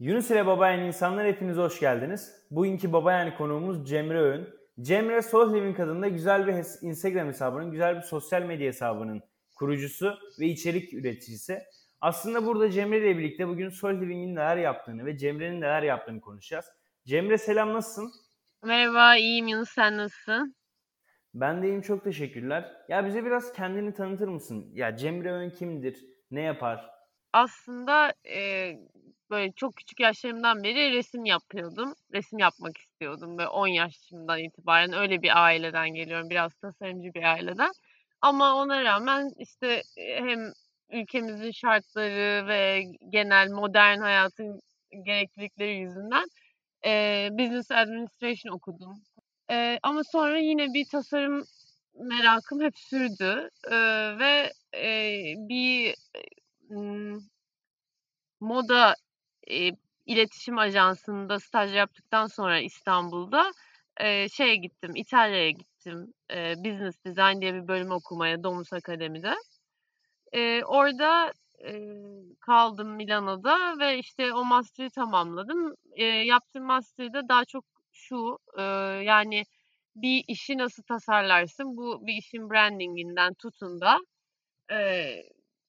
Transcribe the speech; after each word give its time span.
Yunus 0.00 0.30
ile 0.30 0.46
Babayan 0.46 0.80
insanlar 0.80 1.26
hepiniz 1.26 1.56
hoş 1.56 1.80
geldiniz. 1.80 2.46
Bugünkü 2.50 2.92
Babayan 2.92 3.36
konuğumuz 3.36 3.88
Cemre 3.88 4.20
Öğün. 4.20 4.48
Cemre 4.80 5.22
Soul 5.22 5.54
Living 5.54 5.80
adında 5.80 6.08
güzel 6.08 6.46
bir 6.46 6.52
Instagram 6.88 7.28
hesabının, 7.28 7.70
güzel 7.70 7.96
bir 7.96 8.02
sosyal 8.02 8.42
medya 8.42 8.66
hesabının 8.66 9.22
kurucusu 9.54 10.14
ve 10.40 10.46
içerik 10.46 10.94
üreticisi. 10.94 11.62
Aslında 12.00 12.46
burada 12.46 12.70
Cemre 12.70 12.98
ile 12.98 13.18
birlikte 13.18 13.48
bugün 13.48 13.68
Soul 13.68 14.00
Living'in 14.00 14.34
neler 14.34 14.56
yaptığını 14.56 15.06
ve 15.06 15.16
Cemre'nin 15.16 15.60
neler 15.60 15.82
yaptığını 15.82 16.20
konuşacağız. 16.20 16.66
Cemre 17.06 17.38
selam 17.38 17.72
nasılsın? 17.72 18.12
Merhaba, 18.64 19.16
iyiyim 19.16 19.46
Yunus 19.46 19.70
sen 19.70 19.96
nasılsın? 19.96 20.54
Ben 21.34 21.62
de 21.62 21.66
iyiyim 21.66 21.82
çok 21.82 22.04
teşekkürler. 22.04 22.72
Ya 22.88 23.06
bize 23.06 23.24
biraz 23.24 23.52
kendini 23.52 23.94
tanıtır 23.94 24.28
mısın? 24.28 24.70
Ya 24.72 24.96
Cemre 24.96 25.32
Öğün 25.32 25.50
kimdir? 25.50 26.04
Ne 26.30 26.40
yapar? 26.40 26.90
Aslında 27.32 28.12
e, 28.24 28.72
böyle 29.30 29.52
çok 29.52 29.76
küçük 29.76 30.00
yaşlarımdan 30.00 30.62
beri 30.62 30.92
resim 30.92 31.24
yapıyordum. 31.24 31.94
Resim 32.14 32.38
yapmak 32.38 32.78
istiyordum. 32.78 33.38
Böyle 33.38 33.48
10 33.48 33.66
yaşımdan 33.68 34.38
itibaren 34.38 34.92
öyle 34.92 35.22
bir 35.22 35.44
aileden 35.44 35.88
geliyorum. 35.94 36.30
Biraz 36.30 36.54
tasarımcı 36.54 37.14
bir 37.14 37.22
aileden. 37.22 37.72
Ama 38.20 38.54
ona 38.56 38.84
rağmen 38.84 39.30
işte 39.38 39.82
hem 39.96 40.52
ülkemizin 40.90 41.50
şartları 41.50 42.48
ve 42.48 42.84
genel 43.10 43.50
modern 43.50 43.98
hayatın 44.00 44.60
gereklilikleri 45.04 45.76
yüzünden 45.76 46.28
e, 46.86 47.28
Business 47.32 47.70
Administration 47.70 48.54
okudum. 48.54 49.02
E, 49.50 49.78
ama 49.82 50.04
sonra 50.04 50.38
yine 50.38 50.74
bir 50.74 50.84
tasarım 50.84 51.44
merakım 51.94 52.60
hep 52.60 52.78
sürdü 52.78 53.50
e, 53.70 53.76
ve 54.18 54.52
e, 54.74 54.88
bir 55.48 55.94
e, 56.70 56.74
moda 58.40 58.94
e, 59.50 59.70
iletişim 60.06 60.58
ajansında 60.58 61.40
staj 61.40 61.74
yaptıktan 61.74 62.26
sonra 62.26 62.60
İstanbul'da 62.60 63.52
e, 64.00 64.28
şeye 64.28 64.56
gittim, 64.56 64.96
İtalya'ya 64.96 65.50
gittim. 65.50 66.14
E, 66.30 66.54
Business 66.56 67.04
Design 67.04 67.40
diye 67.40 67.54
bir 67.54 67.68
bölüm 67.68 67.90
okumaya 67.90 68.42
Domus 68.42 68.72
Akademi'de. 68.72 69.34
E, 70.32 70.64
orada 70.64 71.32
e, 71.64 71.72
kaldım 72.40 72.96
Milano'da 72.96 73.78
ve 73.78 73.98
işte 73.98 74.34
o 74.34 74.44
master'ı 74.44 74.90
tamamladım. 74.90 75.74
E, 75.92 76.04
yaptığım 76.04 76.64
master'da 76.64 77.28
daha 77.28 77.44
çok 77.44 77.64
şu, 77.92 78.38
e, 78.58 78.62
yani 79.04 79.44
bir 79.96 80.24
işi 80.28 80.58
nasıl 80.58 80.82
tasarlarsın, 80.82 81.76
bu 81.76 82.06
bir 82.06 82.14
işin 82.14 82.50
brandinginden 82.50 83.34
tutun 83.34 83.80
da 83.80 83.98
e, 84.72 85.08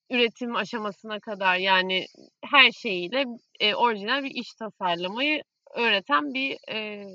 üretim 0.10 0.56
aşamasına 0.56 1.20
kadar 1.20 1.56
yani 1.56 2.06
her 2.44 2.72
şeyiyle 2.72 3.26
e, 3.60 3.76
orijinal 3.76 4.24
bir 4.24 4.32
iş 4.32 4.54
tasarlamayı 4.54 5.44
öğreten 5.76 6.34
bir 6.34 6.58
e, 6.74 7.06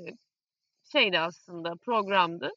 şeydi 0.91 1.19
aslında 1.19 1.73
programdı. 1.85 2.51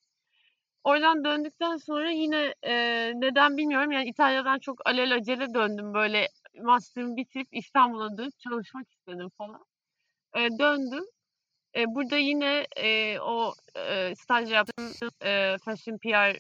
Oradan 0.84 1.25
döndükten 1.25 1.77
sonra 1.77 2.11
yine 2.11 2.55
e, 2.62 2.72
neden 3.14 3.56
bilmiyorum 3.56 3.92
yani 3.92 4.09
İtalya'dan 4.09 4.59
çok 4.59 4.86
alelacele 4.86 5.55
döndüm 5.55 5.94
böyle 5.94 6.28
master'ımı 6.62 7.16
bitirip 7.16 7.48
İstanbul'a 7.53 8.16
dönüp 8.19 8.39
çalışmak 8.39 8.91
istedim 8.91 9.28
falan. 9.39 9.64
E, 10.36 10.59
döndüm. 10.59 11.05
E, 11.77 11.84
burada 11.86 12.16
yine 12.16 12.66
e, 12.77 13.19
o 13.20 13.55
e, 13.77 14.14
staj 14.14 14.53
yaptığım 14.53 15.11
e, 15.25 15.56
fashion 15.64 15.98
PR 15.98 16.39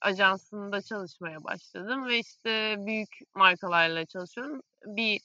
ajansında 0.00 0.82
çalışmaya 0.82 1.44
başladım 1.44 2.06
ve 2.06 2.18
işte 2.18 2.76
büyük 2.78 3.18
markalarla 3.34 4.06
çalışıyorum. 4.06 4.62
Bir 4.86 5.20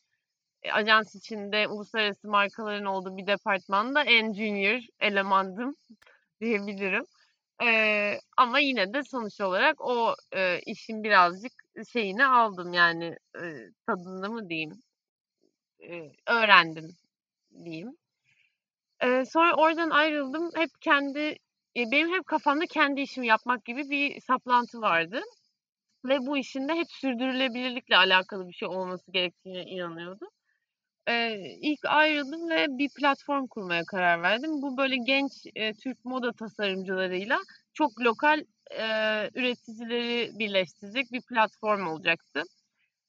e, 0.63 0.71
ajans 0.71 1.15
içinde 1.15 1.67
uluslararası 1.67 2.27
markaların 2.27 2.85
olduğu 2.85 3.17
bir 3.17 3.27
departmanda 3.27 4.03
en 4.03 4.33
junior 4.33 4.81
elemandım 4.99 5.75
diyebilirim. 6.41 7.05
Ee, 7.63 8.19
ama 8.37 8.59
yine 8.59 8.93
de 8.93 9.03
sonuç 9.03 9.41
olarak 9.41 9.81
o 9.81 10.15
e, 10.35 10.59
işin 10.59 11.03
birazcık 11.03 11.53
şeyini 11.93 12.25
aldım 12.25 12.73
yani 12.73 13.17
e, 13.35 13.41
tadını 13.87 14.30
mı 14.30 14.49
diyeyim 14.49 14.81
e, 15.80 16.11
öğrendim 16.27 16.95
diyeyim. 17.65 17.97
E, 19.03 19.25
sonra 19.25 19.55
oradan 19.55 19.89
ayrıldım. 19.89 20.49
Hep 20.55 20.69
kendi 20.81 21.37
benim 21.75 22.13
hep 22.13 22.25
kafamda 22.25 22.65
kendi 22.65 23.02
işimi 23.02 23.27
yapmak 23.27 23.65
gibi 23.65 23.89
bir 23.89 24.21
saplantı 24.21 24.81
vardı. 24.81 25.21
Ve 26.05 26.19
bu 26.19 26.37
işin 26.37 26.67
de 26.67 26.73
hep 26.73 26.87
sürdürülebilirlikle 26.91 27.97
alakalı 27.97 28.47
bir 28.47 28.53
şey 28.53 28.67
olması 28.67 29.11
gerektiğine 29.11 29.63
inanıyordum. 29.63 30.27
Ee, 31.08 31.39
ilk 31.61 31.80
ayrıldım 31.85 32.49
ve 32.49 32.67
bir 32.69 32.89
platform 32.97 33.47
kurmaya 33.47 33.83
karar 33.85 34.21
verdim. 34.21 34.52
Bu 34.61 34.77
böyle 34.77 34.95
genç 34.97 35.31
e, 35.55 35.73
Türk 35.73 36.05
moda 36.05 36.33
tasarımcılarıyla 36.33 37.39
çok 37.73 38.02
lokal 38.02 38.39
e, 38.71 38.85
üreticileri 39.35 40.31
birleştirecek 40.39 41.11
bir 41.11 41.21
platform 41.30 41.87
olacaktı. 41.87 42.43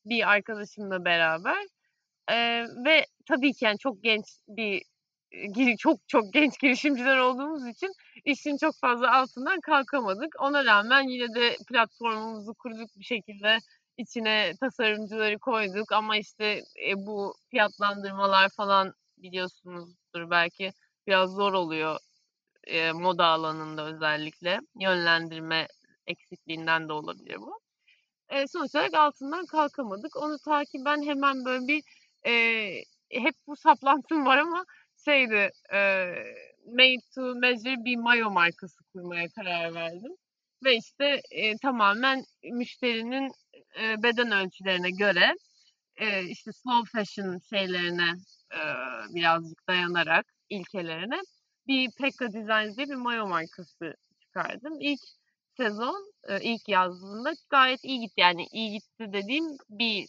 Bir 0.05 0.31
arkadaşımla 0.31 1.05
beraber. 1.05 1.67
E, 2.31 2.37
ve 2.87 3.07
tabii 3.29 3.53
ki 3.53 3.65
yani 3.65 3.79
çok 3.79 4.03
genç 4.03 4.25
bir 4.49 4.83
çok 5.79 6.09
çok 6.09 6.33
genç 6.33 6.61
girişimciler 6.61 7.19
olduğumuz 7.19 7.67
için 7.67 7.93
işin 8.25 8.57
çok 8.57 8.75
fazla 8.81 9.15
altından 9.17 9.61
kalkamadık. 9.61 10.35
Ona 10.41 10.65
rağmen 10.65 11.03
yine 11.03 11.35
de 11.35 11.57
platformumuzu 11.69 12.55
kurduk 12.55 12.91
bir 12.97 13.05
şekilde 13.05 13.59
içine 13.99 14.53
tasarımcıları 14.61 15.39
koyduk 15.39 15.93
ama 15.93 16.17
işte 16.17 16.63
e, 16.89 16.97
bu 16.97 17.35
fiyatlandırmalar 17.51 18.49
falan 18.57 18.95
biliyorsunuzdur 19.19 20.31
belki 20.31 20.73
biraz 21.07 21.31
zor 21.31 21.53
oluyor 21.53 21.99
e, 22.65 22.93
moda 22.93 23.25
alanında 23.25 23.87
özellikle 23.87 24.61
yönlendirme 24.81 25.67
eksikliğinden 26.07 26.89
de 26.89 26.93
olabilir 26.93 27.37
bu. 27.39 27.61
E, 28.29 28.47
sonuç 28.47 28.75
olarak 28.75 28.95
altından 28.95 29.47
kalkamadık. 29.47 30.17
Onu 30.17 30.39
takiben 30.39 31.03
hemen 31.03 31.45
böyle 31.45 31.67
bir 31.69 31.83
e, 32.27 32.33
hep 33.11 33.35
bu 33.47 33.57
saplantım 33.57 34.27
var 34.27 34.39
ama 34.39 34.65
şeydi 35.07 35.51
e, 35.73 35.79
made 36.67 37.03
to 37.15 37.35
measure 37.35 37.85
bir 37.85 37.97
mayo 37.97 38.31
markası 38.31 38.85
kurmaya 38.93 39.29
karar 39.29 39.75
verdim. 39.75 40.13
Ve 40.65 40.77
işte 40.77 41.23
e, 41.31 41.57
tamamen 41.57 42.25
müşterinin 42.53 43.33
e, 43.81 44.03
beden 44.03 44.33
ölçülerine 44.33 44.91
göre 44.91 45.35
e, 45.97 46.25
işte 46.25 46.53
slow 46.53 46.99
fashion 46.99 47.39
şeylerine 47.51 48.11
e, 48.53 48.61
birazcık 49.15 49.69
dayanarak 49.69 50.27
ilkelerine 50.51 51.21
bir 51.67 51.91
Pekka 51.99 52.33
Designs 52.33 52.77
diye 52.77 52.87
bir 52.89 52.95
mayo 52.95 53.27
markası 53.29 53.95
çıkardım. 54.21 54.81
İlk 54.81 55.01
sezon, 55.57 56.13
e, 56.29 56.41
ilk 56.43 56.69
yazdığında 56.69 57.33
gayet 57.51 57.85
iyi 57.85 58.01
gitti. 58.01 58.21
Yani 58.21 58.47
iyi 58.53 58.71
gitti 58.71 59.13
dediğim 59.13 59.45
bir 59.71 60.09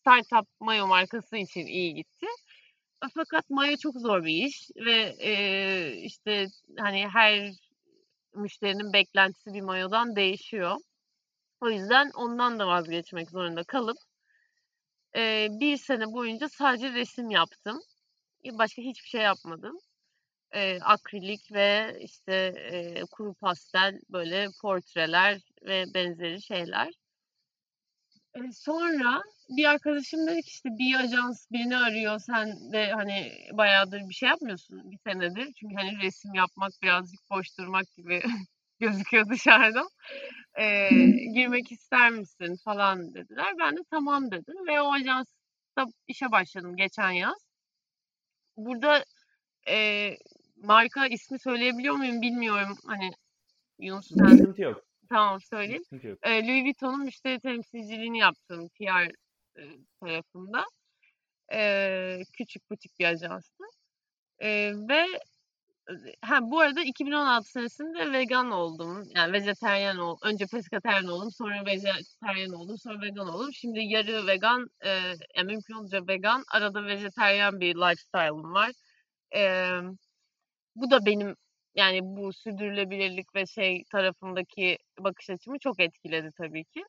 startup 0.00 0.48
mayo 0.60 0.86
markası 0.86 1.36
için 1.36 1.66
iyi 1.66 1.94
gitti. 1.94 2.26
Fakat 3.14 3.50
maya 3.50 3.76
çok 3.76 3.94
zor 3.96 4.24
bir 4.24 4.46
iş 4.46 4.70
ve 4.76 5.16
e, 5.20 5.92
işte 5.96 6.46
hani 6.78 7.08
her 7.08 7.52
müşterinin 8.34 8.92
beklentisi 8.92 9.54
bir 9.54 9.60
mayodan 9.60 10.16
değişiyor. 10.16 10.76
O 11.60 11.70
yüzden 11.70 12.10
ondan 12.14 12.58
da 12.58 12.66
vazgeçmek 12.66 13.30
zorunda 13.30 13.64
kalıp 13.64 13.98
e, 15.16 15.48
bir 15.50 15.76
sene 15.76 16.06
boyunca 16.12 16.48
sadece 16.48 16.92
resim 16.92 17.30
yaptım. 17.30 17.80
Başka 18.52 18.82
hiçbir 18.82 19.08
şey 19.08 19.20
yapmadım. 19.20 19.78
E, 20.52 20.80
akrilik 20.80 21.52
ve 21.52 21.98
işte 22.00 22.34
e, 22.72 23.02
kuru 23.12 23.34
pastel 23.34 24.00
böyle 24.10 24.48
portreler 24.62 25.40
ve 25.62 25.84
benzeri 25.94 26.42
şeyler. 26.42 26.92
Sonra 28.52 29.22
bir 29.48 29.64
arkadaşım 29.64 30.26
dedi 30.26 30.42
ki 30.42 30.48
işte 30.48 30.68
bir 30.68 31.00
ajans 31.00 31.46
birini 31.52 31.76
arıyor 31.76 32.18
sen 32.18 32.72
de 32.72 32.92
hani 32.92 33.32
bayağıdır 33.52 34.08
bir 34.08 34.14
şey 34.14 34.28
yapmıyorsun 34.28 34.90
bir 34.90 34.98
senedir. 34.98 35.52
Çünkü 35.52 35.74
hani 35.74 36.02
resim 36.02 36.34
yapmak 36.34 36.72
birazcık 36.82 37.20
boş 37.30 37.58
durmak 37.58 37.84
gibi 37.96 38.22
gözüküyor 38.80 39.28
dışarıdan. 39.28 39.88
Ee, 40.58 40.88
girmek 41.34 41.72
ister 41.72 42.10
misin 42.10 42.56
falan 42.64 43.14
dediler. 43.14 43.54
Ben 43.58 43.76
de 43.76 43.80
tamam 43.90 44.30
dedim 44.30 44.66
ve 44.68 44.80
o 44.80 44.92
ajansta 44.92 45.86
işe 46.08 46.32
başladım 46.32 46.76
geçen 46.76 47.10
yaz. 47.10 47.46
Burada 48.56 49.04
e, 49.68 50.10
marka 50.56 51.06
ismi 51.06 51.38
söyleyebiliyor 51.38 51.94
muyum 51.94 52.22
bilmiyorum. 52.22 52.76
Hani 52.86 53.10
Yunus 53.78 54.08
sen... 54.08 54.36
Sıkıntı 54.36 54.62
yok. 54.62 54.91
Tamam 55.12 55.40
söyleyeyim. 55.40 55.82
E, 56.22 56.46
Louis 56.46 56.64
Vuitton'un 56.64 57.04
müşteri 57.04 57.40
temsilciliğini 57.40 58.18
yaptım 58.18 58.68
PR 58.68 59.10
e, 59.58 59.62
tarafında. 60.00 60.64
E, 61.52 62.22
küçük 62.38 62.70
butik 62.70 63.00
bir 63.00 63.04
ajanstı. 63.04 63.64
E, 64.38 64.72
ve 64.88 65.06
ha 66.22 66.40
bu 66.42 66.60
arada 66.60 66.82
2016 66.82 67.50
senesinde 67.50 68.12
vegan 68.12 68.50
oldum. 68.50 69.04
Yani 69.16 69.32
vejetaryen 69.32 69.96
oldum. 69.96 70.20
Önce 70.22 70.46
pesketaryen 70.46 71.04
oldum, 71.08 71.30
sonra 71.30 71.66
vejetaryen 71.66 72.50
oldum, 72.52 72.78
sonra 72.78 73.02
vegan 73.02 73.28
oldum. 73.28 73.52
Şimdi 73.52 73.80
yarı 73.80 74.26
vegan, 74.26 74.70
eee, 74.84 75.14
yani 75.36 75.46
mümkün 75.52 75.74
olunca 75.74 76.06
vegan, 76.08 76.44
arada 76.52 76.86
vejetaryen 76.86 77.60
bir 77.60 77.74
lifestyle'ım 77.76 78.54
var. 78.54 78.72
Emm, 79.32 79.96
bu 80.76 80.90
da 80.90 81.06
benim 81.06 81.36
yani 81.74 82.00
bu 82.02 82.32
sürdürülebilirlik 82.32 83.34
ve 83.34 83.46
şey 83.46 83.84
tarafındaki 83.92 84.78
bakış 85.00 85.30
açımı 85.30 85.58
çok 85.58 85.80
etkiledi 85.80 86.30
tabii 86.38 86.64
ki. 86.64 86.84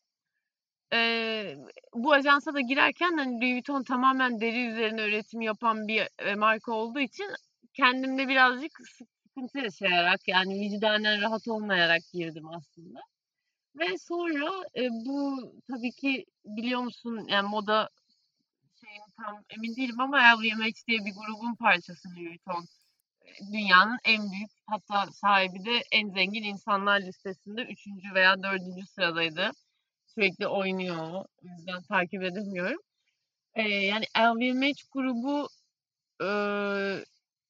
Eee, 0.93 1.57
bu 1.95 2.13
ajansa 2.13 2.53
da 2.53 2.61
girerken 2.61 3.17
hani 3.17 3.33
Louis 3.41 3.53
Vuitton 3.55 3.83
tamamen 3.83 4.41
deri 4.41 4.67
üzerine 4.67 5.03
üretim 5.03 5.41
yapan 5.41 5.87
bir, 5.87 6.07
eee, 6.21 6.35
marka 6.35 6.71
olduğu 6.73 6.99
için 6.99 7.27
kendimde 7.73 8.27
birazcık 8.27 8.71
sıkıntı 9.27 9.57
yaşayarak 9.59 10.27
yani 10.27 10.59
vicdanen 10.61 11.21
rahat 11.21 11.47
olmayarak 11.47 12.01
girdim 12.13 12.49
aslında. 12.49 12.99
Ve 13.79 13.99
sonra, 13.99 14.51
eee, 14.75 14.89
bu 14.91 15.39
tabii 15.71 15.91
ki 15.91 16.25
biliyor 16.45 16.81
musun 16.81 17.25
yani 17.29 17.49
moda 17.49 17.89
şeyini 18.85 19.05
tam 19.17 19.43
emin 19.49 19.75
değilim 19.75 19.99
ama 20.01 20.17
LVMH 20.17 20.87
diye 20.87 20.99
bir 21.05 21.13
grubun 21.15 21.55
parçası 21.55 22.09
Louis 22.09 22.29
Vuitton. 22.31 22.65
Dünyanın 23.53 23.97
en 24.05 24.31
büyük 24.31 24.51
hatta 24.65 25.11
sahibi 25.11 25.65
de 25.65 25.83
en 25.91 26.09
zengin 26.09 26.43
insanlar 26.43 27.01
listesinde 27.01 27.61
3. 27.63 28.13
veya 28.15 28.43
4. 28.43 28.85
sıradaydı. 28.85 29.51
Sürekli 30.07 30.47
oynuyor 30.47 30.97
o. 30.97 31.17
O 31.19 31.47
yüzden 31.57 31.83
takip 31.83 32.23
edemiyorum. 32.23 32.79
Eee, 33.57 33.85
yani 33.85 34.05
LVMH 34.19 34.83
grubu 34.91 35.47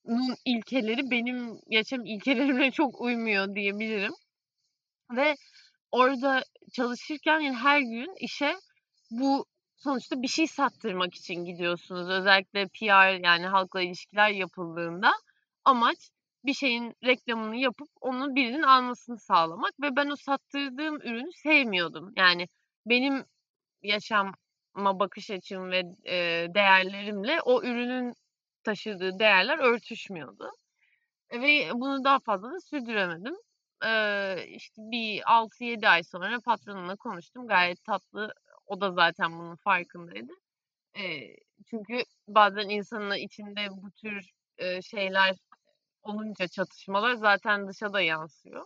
nun 0.06 0.36
ilkeleri 0.46 1.12
benim 1.12 1.60
yaşam 1.68 2.06
ilkelerimle 2.06 2.72
çok 2.72 3.02
uymuyor 3.02 3.56
diyebilirim. 3.56 4.14
Ve 5.12 5.36
orada 5.92 6.44
çalışırken 6.74 7.40
yani 7.40 7.58
her 7.58 7.80
gün 7.80 8.16
işe 8.20 8.56
bu 9.12 9.46
sonuçta 9.78 10.22
bir 10.22 10.28
şey 10.28 10.48
sattırmak 10.48 11.16
için 11.16 11.36
gidiyorsunuz. 11.46 12.10
Özellikle 12.10 12.68
PR 12.68 13.26
yani 13.26 13.46
halkla 13.48 13.82
ilişkiler 13.82 14.30
yapıldığında 14.30 15.14
amaç 15.66 16.10
bir 16.46 16.54
şeyin 16.54 16.94
reklamını 17.06 17.56
yapıp 17.58 17.90
onu 18.02 18.36
birinin 18.36 18.64
almasını 18.64 19.20
sağlamak 19.20 19.72
ve 19.82 19.96
ben 19.96 20.10
o 20.10 20.16
sattırdığım 20.16 20.96
ürünü 21.02 21.34
sevmiyordum. 21.34 22.14
Yani 22.18 22.48
benim 22.86 23.26
yaşama 23.84 24.34
bakış 25.00 25.32
açım 25.32 25.72
ve, 25.72 25.84
eee, 26.06 26.56
değerlerimle 26.56 27.42
o 27.42 27.64
ürünün 27.64 28.14
taşıdığı 28.64 29.20
değerler 29.20 29.60
örtüşmüyordu. 29.60 30.52
Ve 31.34 31.72
bunu 31.74 32.04
daha 32.04 32.20
fazla 32.20 32.52
da 32.54 32.60
sürdüremedim. 32.62 33.36
Eee, 33.84 34.46
işte 34.50 34.82
bir 34.92 35.34
6-7 35.34 35.88
ay 35.90 36.04
sonra 36.04 36.40
patronumla 36.46 36.96
konuştum. 36.96 37.48
Gayet 37.48 37.84
tatlı. 37.84 38.34
O 38.66 38.82
da 38.82 38.92
zaten 38.94 39.32
bunun 39.40 39.56
farkındaydı. 39.56 40.34
Eee, 40.98 41.38
çünkü 41.70 42.04
bazen 42.28 42.70
insanın 42.70 43.16
içinde 43.16 43.68
bu 43.72 43.92
tür, 43.92 44.32
eee, 44.60 44.82
şeyler 44.84 45.36
olunca 46.04 46.48
çatışmalar 46.48 47.14
zaten 47.16 47.68
dışa 47.68 47.94
da 47.94 48.02
yansıyor. 48.02 48.66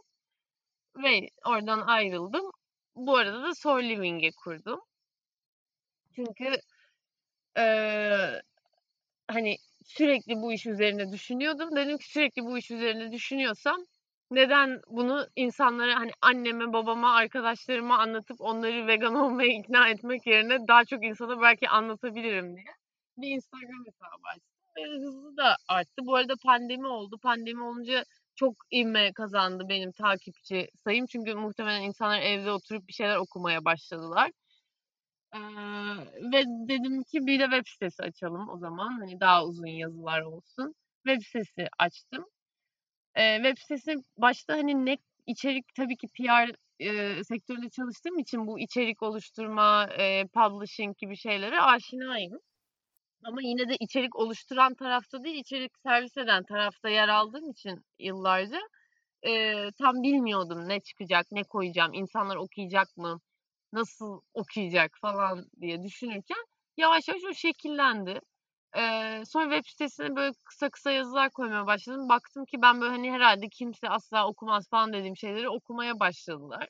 Ve 0.97 1.29
oradan 1.45 1.81
ayrıldım. 1.81 2.51
Bu 2.95 3.17
arada 3.17 3.43
da 3.43 3.55
Soul 3.55 3.83
Living'i 3.83 4.31
kurdum. 4.43 4.79
Çünkü, 6.15 6.57
eee, 7.57 8.41
hani 9.27 9.57
sürekli 9.85 10.35
bu 10.35 10.53
iş 10.53 10.65
üzerine 10.67 11.11
düşünüyordum. 11.11 11.75
Dedim 11.75 11.97
ki 11.97 12.11
sürekli 12.11 12.43
bu 12.45 12.57
iş 12.57 12.71
üzerine 12.71 13.11
düşünüyorsam 13.11 13.77
neden 14.31 14.81
bunu 14.89 15.27
insanlara 15.35 15.95
hani 15.99 16.11
anneme, 16.21 16.73
babama, 16.73 17.15
arkadaşlarıma 17.15 17.99
anlatıp 17.99 18.41
onları 18.41 18.87
vegan 18.87 19.15
olmaya 19.25 19.53
ikna 19.59 19.89
etmek 19.89 20.27
yerine 20.27 20.67
daha 20.67 20.85
çok 20.85 21.05
insana 21.05 21.41
belki 21.41 21.69
anlatabilirim 21.69 22.55
diye 22.57 22.65
bir 23.17 23.29
Instagram 23.31 23.85
hesabı 23.85 24.27
açtım 24.35 24.56
ve 24.77 24.83
hızlı 24.97 25.37
da 25.37 25.57
arttı. 25.69 26.05
Bu 26.05 26.15
arada 26.15 26.33
pandemi 26.43 26.87
oldu. 26.87 27.17
Pandemi 27.23 27.63
olunca 27.63 28.03
çok 28.35 28.55
ivme 28.73 29.13
kazandı 29.13 29.63
benim 29.69 29.91
takipçi 29.91 30.69
sayım. 30.83 31.05
Çünkü 31.05 31.35
muhtemelen 31.35 31.81
insanlar 31.81 32.21
evde 32.21 32.51
oturup 32.51 32.87
bir 32.87 32.93
şeyler 32.93 33.15
okumaya 33.17 33.65
başladılar. 33.65 34.31
Eee, 35.35 35.41
ve 36.33 36.43
dedim 36.69 37.03
ki 37.03 37.27
bir 37.27 37.39
de 37.39 37.43
web 37.43 37.67
sitesi 37.67 38.03
açalım 38.03 38.49
o 38.49 38.57
zaman. 38.57 38.89
Hani 38.99 39.19
daha 39.19 39.45
uzun 39.45 39.65
yazılar 39.67 40.21
olsun. 40.21 40.75
Web 41.07 41.21
sitesi 41.21 41.67
açtım. 41.79 42.25
Eee, 43.17 43.41
web 43.43 43.57
sitesi 43.61 43.95
başta 44.17 44.53
hani 44.53 44.85
ne 44.85 44.97
içerik 45.27 45.65
tabii 45.75 45.97
ki 45.97 46.07
PR, 46.07 46.51
eee, 46.79 47.23
sektöründe 47.23 47.69
çalıştığım 47.69 48.19
için 48.19 48.47
bu 48.47 48.59
içerik 48.59 49.03
oluşturma, 49.03 49.89
eee, 49.99 50.25
publishing 50.33 50.97
gibi 50.97 51.17
şeylere 51.17 51.61
aşinayım. 51.61 52.39
Ama 53.23 53.41
yine 53.41 53.69
de 53.69 53.75
içerik 53.79 54.15
oluşturan 54.15 54.73
tarafta 54.75 55.23
değil, 55.23 55.35
içerik 55.35 55.71
servis 55.83 56.17
eden 56.17 56.43
tarafta 56.43 56.89
yer 56.89 57.07
aldığım 57.09 57.49
için 57.49 57.85
yıllarca, 57.99 58.59
eee, 59.25 59.71
tam 59.79 60.03
bilmiyordum 60.03 60.69
ne 60.69 60.79
çıkacak, 60.81 61.27
ne 61.31 61.43
koyacağım, 61.43 61.93
insanlar 61.93 62.35
okuyacak 62.35 62.97
mı, 62.97 63.21
nasıl 63.73 64.21
okuyacak 64.33 64.97
falan 65.01 65.45
diye 65.61 65.83
düşünürken 65.83 66.45
yavaş 66.77 67.07
yavaş 67.07 67.23
o 67.31 67.33
şekillendi. 67.33 68.21
Eee, 68.77 69.23
sonra 69.27 69.45
web 69.55 69.69
sitesine 69.71 70.15
böyle 70.15 70.33
kısa 70.45 70.69
kısa 70.69 70.91
yazılar 70.91 71.31
koymaya 71.31 71.67
başladım. 71.67 72.09
Baktım 72.09 72.45
ki 72.45 72.61
ben 72.61 72.81
böyle 72.81 72.91
hani 72.93 73.11
herhâlde 73.13 73.49
kimse 73.49 73.89
asla 73.89 74.27
okumaz 74.29 74.69
falan 74.69 74.93
dediğim 74.93 75.17
şeyleri 75.17 75.49
okumaya 75.49 75.99
başladılar. 76.01 76.69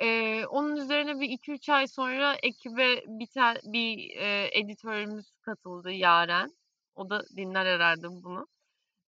Eee, 0.00 0.46
onun 0.46 0.76
üzerine 0.76 1.20
bir 1.20 1.28
2-3 1.30 1.68
ay 1.68 1.86
sonra 1.88 2.36
ekibe 2.42 3.02
bir 3.06 3.26
ta 3.26 3.54
bir, 3.64 3.98
eee, 3.98 4.50
editörümüz 4.60 5.30
katıldı 5.42 5.90
Yaren. 5.92 6.50
O 6.94 7.10
da 7.10 7.22
dinler 7.36 7.66
herhâlde 7.66 8.08
bunu. 8.08 8.46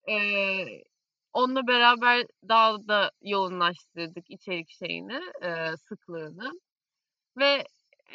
Eee, 0.08 0.84
onunla 1.34 1.68
beraber 1.68 2.26
daha 2.48 2.88
da 2.88 3.12
yoğunlaştırdık 3.22 4.30
içerik 4.30 4.70
şeyini, 4.70 5.20
eee, 5.42 5.72
sıklığını 5.88 6.52
ve, 7.38 7.64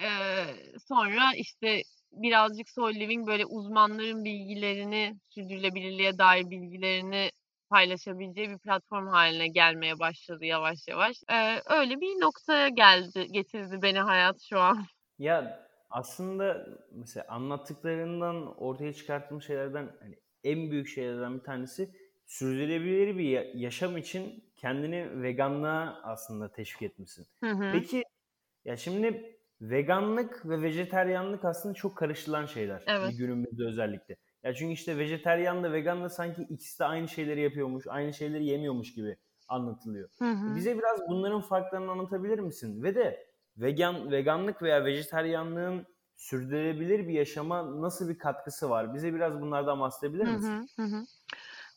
eee, 0.02 0.56
sonra 0.90 1.22
işte 1.38 1.84
birazcık 2.12 2.70
Soul 2.70 2.96
Living 2.96 3.28
böyle 3.28 3.46
uzmanların 3.46 4.26
bilgilerini, 4.26 5.16
sürdürülebilirliğe 5.30 6.18
dair 6.20 6.52
bilgilerini 6.52 7.32
paylaşabileceği 7.76 8.50
bir 8.50 8.58
platform 8.60 9.08
hâline 9.08 9.48
gelmeye 9.48 10.00
başladı 10.00 10.46
yavaş 10.46 10.80
yavaş. 10.88 11.18
Eee, 11.30 11.62
öyle 11.66 12.02
bir 12.02 12.22
noktaya 12.22 12.68
geldi, 12.70 13.28
getirdi 13.32 13.82
beni 13.82 14.00
hayat 14.00 14.42
şu 14.50 14.60
an. 14.60 14.86
Ya, 15.20 15.68
aslında 15.90 16.68
mesela 16.92 17.26
anlattıklarından 17.30 18.56
ortaya 18.62 18.94
çıkarttığım 18.94 19.42
şeylerden 19.42 19.96
hani 20.00 20.20
en 20.44 20.72
büyük 20.72 20.88
şeylerden 20.88 21.38
bir 21.40 21.44
tanesi 21.44 21.92
sürdürülebilir 22.26 23.18
bir 23.18 23.24
ya 23.30 23.44
yaşam 23.54 23.98
için 23.98 24.44
kendini 24.56 25.22
veganlığa 25.24 26.00
aslında 26.04 26.52
teşvik 26.52 26.82
etmişsin. 26.82 27.28
Hı 27.44 27.50
hı. 27.50 27.86
Peki, 27.86 28.04
ya 28.66 28.78
şimdi 28.78 29.38
veganlık 29.62 30.46
ve 30.50 30.62
vejetaryenlik 30.62 31.46
aslında 31.46 31.76
çok 31.76 31.98
karışılan 31.98 32.46
şeyler 32.46 32.84
Evet. 32.88 33.16
günümüzde 33.18 33.66
özellikle. 33.68 34.18
Ya 34.46 34.56
çünkü 34.56 34.74
işte 34.74 34.98
vejetaryenle 34.98 35.74
veganla 35.74 36.10
sanki 36.10 36.44
ikisi 36.44 36.80
de 36.80 36.86
aynı 36.86 37.10
şeyleri 37.10 37.42
yapıyormuş, 37.42 37.88
aynı 37.88 38.14
şeyleri 38.14 38.46
yemiyormuş 38.46 38.94
gibi 38.96 39.18
anlatılıyor. 39.48 40.10
Hı 40.20 40.32
hı. 40.32 40.56
Bize 40.56 40.78
biraz 40.78 41.02
bunların 41.10 41.42
farklarını 41.42 41.92
anlatabilir 41.92 42.40
misin? 42.40 42.84
Ve 42.84 42.96
de 42.96 43.28
vegan 43.58 44.12
veganlık 44.12 44.62
veya 44.62 44.86
vejetaryenliğin 44.86 45.86
sürdürülebilir 46.16 47.08
bir 47.08 47.14
yaşama 47.14 47.82
nasıl 47.82 48.10
bir 48.10 48.18
katkısı 48.20 48.70
var? 48.70 48.94
Bize 48.94 49.14
biraz 49.14 49.42
bunlardan 49.42 49.80
bahsedebilir 49.82 50.28
misin? 50.28 50.60
hı. 50.60 50.68
Hı 50.76 50.82
hı. 50.84 51.06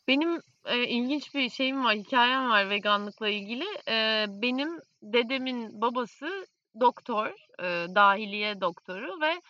Benim, 0.08 0.40
eee, 0.66 0.88
ilginç 0.88 1.34
bir 1.34 1.50
şeyim 1.50 1.84
var, 1.84 1.96
hikâyem 1.96 2.50
var 2.50 2.70
veganlıkla 2.70 3.28
ilgili. 3.30 3.64
Eee, 3.88 4.26
benim 4.30 4.80
dedemin 5.02 5.82
babası 5.82 6.46
doktor, 6.80 7.28
eee, 7.62 7.86
dahiliye 7.96 8.62
doktoru 8.62 9.22
ve 9.22 9.42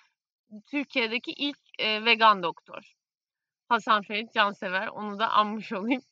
Türkiye'deki 0.67 1.33
ilk, 1.33 1.59
eee, 1.81 2.07
vegan 2.07 2.45
doktor. 2.45 2.95
Hasan 3.69 4.03
Ferit 4.03 4.33
Cansever, 4.35 4.87
onu 4.89 5.19
da 5.19 5.31
anmış 5.31 5.73
olayım. 5.73 6.03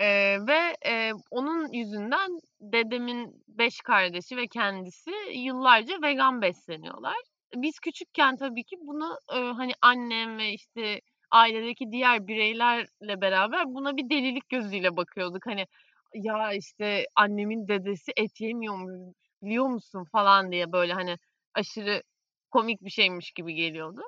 Eee, 0.00 0.38
ve, 0.48 0.76
eee, 0.86 1.12
onun 1.30 1.72
yüzünden 1.72 2.30
dedemin 2.60 3.44
5 3.48 3.80
kardeşi 3.82 4.36
ve 4.36 4.48
kendisi 4.48 5.10
yıllarca 5.34 6.02
vegan 6.02 6.42
besleniyorlar. 6.42 7.16
Biz 7.56 7.78
küçükken 7.80 8.36
tabii 8.36 8.64
ki 8.64 8.76
bunu, 8.80 9.18
eee, 9.34 9.52
hani 9.56 9.72
annem 9.82 10.38
ve 10.38 10.52
işte 10.52 11.00
ailedeki 11.30 11.92
diğer 11.92 12.26
bireylerle 12.28 13.20
beraber 13.20 13.64
buna 13.66 13.96
bir 13.96 14.10
delilik 14.10 14.48
gözüyle 14.48 14.96
bakıyorduk. 14.96 15.46
Hani, 15.46 15.66
ya 16.14 16.52
işte 16.52 17.06
annemin 17.16 17.68
dedesi 17.68 18.12
et 18.16 18.40
yemiyormuş, 18.40 19.14
biliyor 19.42 19.66
musun 19.66 20.04
falan 20.12 20.52
diye 20.52 20.72
böyle 20.72 20.92
hani 20.94 21.16
aşırı 21.54 22.02
komik 22.50 22.82
bir 22.84 22.90
şeymiş 22.90 23.32
gibi 23.32 23.54
geliyordu. 23.54 24.02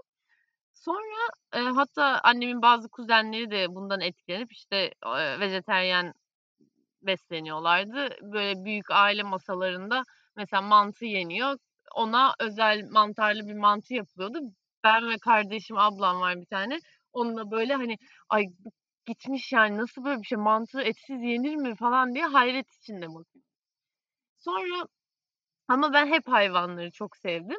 Sonra, 0.84 1.28
eee, 1.54 1.60
hatta 1.62 2.20
annemin 2.24 2.62
bazı 2.62 2.88
kuzenleri 2.88 3.50
de 3.50 3.74
bundan 3.74 4.00
etkilenip, 4.00 4.52
işte, 4.52 4.90
eee, 5.06 5.40
vejetaryen 5.40 6.12
besleniyorlardı. 7.02 8.08
Böyle 8.22 8.64
büyük 8.64 8.90
aile 8.90 9.24
masalarında 9.24 10.02
mesela 10.36 10.62
mantı 10.62 11.04
yeniyor. 11.06 11.58
Ona 11.96 12.34
özel 12.40 12.84
mantarlı 12.92 13.48
bir 13.48 13.54
mantı 13.54 13.94
yapılıyordu. 13.94 14.38
Ben 14.84 15.10
ve 15.10 15.18
kardeşim, 15.18 15.78
ablam 15.78 16.20
var 16.20 16.36
bir 16.40 16.46
tane. 16.46 16.78
Onunla 17.14 17.52
böyle, 17.52 17.74
hani, 17.74 17.98
"Ay, 18.30 18.44
gitmiş 19.06 19.52
yani 19.52 19.78
nasıl 19.78 20.04
böyle 20.04 20.20
bir 20.22 20.26
şey, 20.26 20.38
mantı 20.38 20.82
etsiz 20.82 21.22
yenir 21.22 21.56
mi?" 21.56 21.76
falan 21.76 22.14
diye 22.14 22.26
hayret 22.26 22.72
içinde 22.74 23.06
bakıyorduk. 23.08 23.44
Sonra 24.38 24.86
ama 25.68 25.92
ben 25.92 26.06
hep 26.06 26.28
hayvanları 26.28 26.90
çok 26.92 27.16
sevdim. 27.16 27.58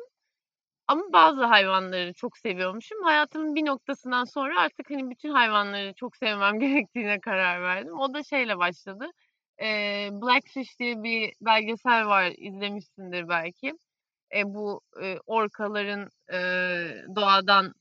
Ama 0.87 1.03
bazı 1.13 1.43
hayvanları 1.45 2.13
çok 2.13 2.37
seviyormuşum. 2.37 3.03
Hayatımın 3.03 3.55
bir 3.55 3.65
noktasından 3.65 4.23
sonra 4.25 4.61
artık, 4.61 4.89
hani, 4.89 5.09
bütün 5.09 5.29
hayvanları 5.29 5.93
çok 5.93 6.15
sevmem 6.17 6.59
gerektiğine 6.59 7.19
karar 7.19 7.61
verdim. 7.61 7.99
O 7.99 8.13
da 8.13 8.23
şeyle 8.23 8.57
başladı. 8.57 9.05
Eee, 9.61 10.09
Blackfish 10.11 10.79
diye 10.79 11.03
bir 11.03 11.33
belgesel 11.41 12.05
var, 12.07 12.33
izlemişsindir 12.37 13.29
belki. 13.29 13.73
Eee, 14.35 14.43
bu, 14.45 14.81
eee, 15.01 15.19
orkaların, 15.27 16.09
eee, 16.33 17.05
doğadan 17.15 17.73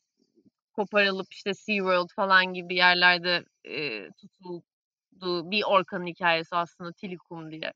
koparılıp, 0.75 1.27
işte, 1.33 1.55
SeaWorld 1.55 2.09
falan 2.17 2.55
gibi 2.55 2.75
yerlerde, 2.77 3.45
eee, 3.65 4.11
tutulduğu 4.21 5.51
bir 5.51 5.65
orkanın 5.69 6.07
hikâyesi 6.07 6.57
aslında 6.57 6.93
Tilikum 6.93 7.53
diye. 7.53 7.73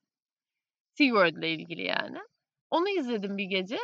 SeaWorld'la 0.99 1.47
ilgili 1.47 1.83
yani. 1.83 2.19
Onu 2.71 2.89
izledim 2.89 3.39
bir 3.39 3.45
gece 3.45 3.79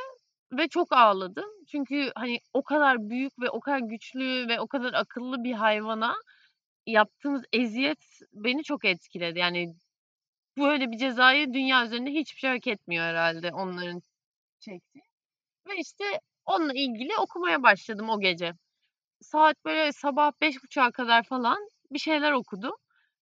ve 0.53 0.69
çok 0.69 0.93
ağladım. 0.93 1.45
Çünkü, 1.69 2.13
hani, 2.17 2.41
o 2.55 2.63
kadar 2.65 3.11
büyük 3.11 3.41
ve 3.41 3.51
o 3.51 3.61
kadar 3.61 3.79
güçlü 3.79 4.49
ve 4.49 4.61
o 4.61 4.67
kadar 4.69 4.93
akıllı 4.95 5.45
bir 5.45 5.53
hayvana 5.53 6.15
yaptığımız 6.87 7.45
eziyet 7.53 8.21
beni 8.35 8.65
çok 8.65 8.85
etkiledi. 8.85 9.39
Yani 9.39 9.75
böyle 10.59 10.93
bir 10.93 10.99
cezayı 10.99 11.55
dünya 11.55 11.87
üzerinde 11.87 12.11
hiçbir 12.11 12.41
şey 12.41 12.51
hak 12.51 12.67
etmiyor 12.67 13.05
herhâlde 13.05 13.53
onların 13.55 14.01
çektiği. 14.61 15.03
Ve, 15.69 15.73
işte, 15.81 16.05
onunla 16.47 16.75
ilgili 16.75 17.11
okumaya 17.19 17.63
başladım 17.65 18.11
o 18.11 18.21
gece. 18.21 18.53
Saat 19.23 19.57
böyle 19.65 19.93
sabah 19.93 20.33
5.30'a 20.43 20.93
kadar 20.93 21.25
falan 21.25 21.59
bir 21.93 21.99
şeyler 22.01 22.33
okudum 22.33 22.73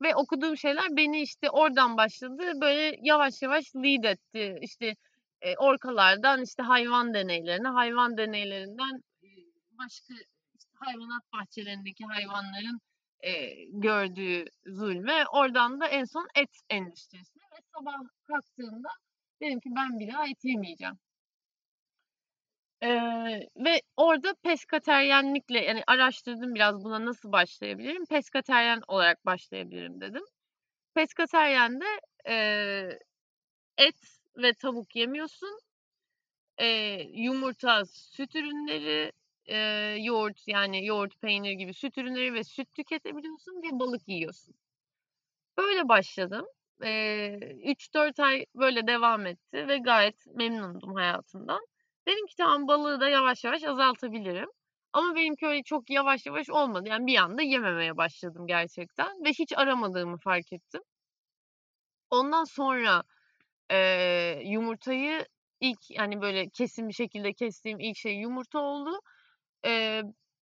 ve 0.03 0.17
okuduğum 0.17 0.57
şeyler 0.57 0.85
beni, 0.97 1.23
işte, 1.23 1.51
oradan 1.51 1.97
başladı, 1.97 2.53
böyle 2.63 2.97
yavaş 3.03 3.43
yavaş 3.43 3.77
lead 3.77 4.05
etti. 4.05 4.59
İşte, 4.63 4.95
eee, 5.45 5.57
orkalardan, 5.59 6.43
işte, 6.43 6.63
hayvan 6.63 7.15
deneylerine, 7.15 7.69
hayvan 7.69 8.17
deneylerinden, 8.17 9.03
başka, 9.79 10.15
işte, 10.59 10.73
hayvanat 10.81 11.23
bahçelerindeki 11.33 12.05
hayvanların, 12.05 12.81
eee, 13.25 13.67
gördüğü 13.73 14.45
zulme, 14.67 15.25
oradan 15.35 15.81
da 15.81 15.89
en 15.89 16.05
son 16.05 16.29
et 16.37 16.51
endüstrisine 16.71 17.43
ve 17.53 17.57
sabah 17.79 17.95
kalktığımda 18.25 18.89
dedim 19.43 19.61
ki 19.61 19.71
ben 19.77 19.99
bir 20.01 20.13
daha 20.13 20.27
et 20.29 20.45
yemeyeceğim. 20.45 20.99
Eee, 22.83 23.49
ve 23.57 23.81
orada 23.97 24.35
peskateryenlikle, 24.43 25.59
yani, 25.65 25.83
araştırdım 25.87 26.55
biraz 26.55 26.85
buna 26.85 27.05
nasıl 27.07 27.33
başlayabilirim? 27.33 28.07
Peskateryen 28.07 28.81
olarak 28.89 29.27
başlayabilirim 29.27 30.01
dedim. 30.01 30.23
Peskateryende, 30.95 31.85
eee, 32.29 32.99
et 33.79 33.97
ve 34.37 34.55
tavuk 34.55 34.97
yemiyorsun. 34.97 35.61
Eee, 36.61 37.11
yumurta, 37.15 37.85
süt 37.87 38.37
ürünleri, 38.37 39.13
eee, 39.49 39.97
yoğurt, 40.05 40.49
yani, 40.49 40.87
yoğurt, 40.87 41.21
peynir 41.21 41.53
gibi 41.53 41.75
süt 41.75 41.99
ürünleri 41.99 42.35
ve 42.35 42.45
süt 42.45 42.75
tüketebiliyorsun 42.75 43.63
ve 43.63 43.79
balık 43.81 44.09
yiyorsun. 44.09 44.55
Böyle 45.59 45.89
başladım. 45.89 46.47
Eee, 46.83 47.59
3-4 47.65 48.21
ay 48.21 48.47
böyle 48.55 48.87
devam 48.87 49.27
etti 49.27 49.69
ve 49.69 49.79
gayet 49.79 50.27
memnundum 50.27 50.95
hayatımdan. 50.95 51.61
Dedim 52.09 52.27
ki 52.27 52.37
tamam, 52.37 52.69
balığı 52.69 53.01
da 53.01 53.09
yavaş 53.09 53.45
yavaş 53.45 53.65
azaltabilirim. 53.65 54.49
Ama 54.93 55.15
benimki 55.17 55.47
öyle 55.47 55.63
çok 55.63 55.91
yavaş 55.91 56.27
yavaş 56.27 56.51
olmadı. 56.51 56.89
Yani 56.89 57.07
bir 57.07 57.17
anda 57.17 57.43
yememeye 57.43 57.97
başladım 57.97 58.47
gerçekten 58.47 59.25
ve 59.25 59.29
hiç 59.31 59.53
aramadığımı 59.59 60.17
fark 60.19 60.53
ettim. 60.53 60.83
Ondan 62.11 62.45
sonra, 62.45 63.03
eee, 63.71 64.43
yumurtayı 64.47 65.27
ilk, 65.61 65.79
hani, 65.99 66.21
böyle 66.23 66.49
kesin 66.49 66.89
bir 66.89 66.95
şekilde 66.95 67.33
kestiğim 67.33 67.81
ilk 67.81 67.97
şey 67.97 68.15
yumurta 68.17 68.59
oldu. 68.61 69.01
Eee, 69.65 70.03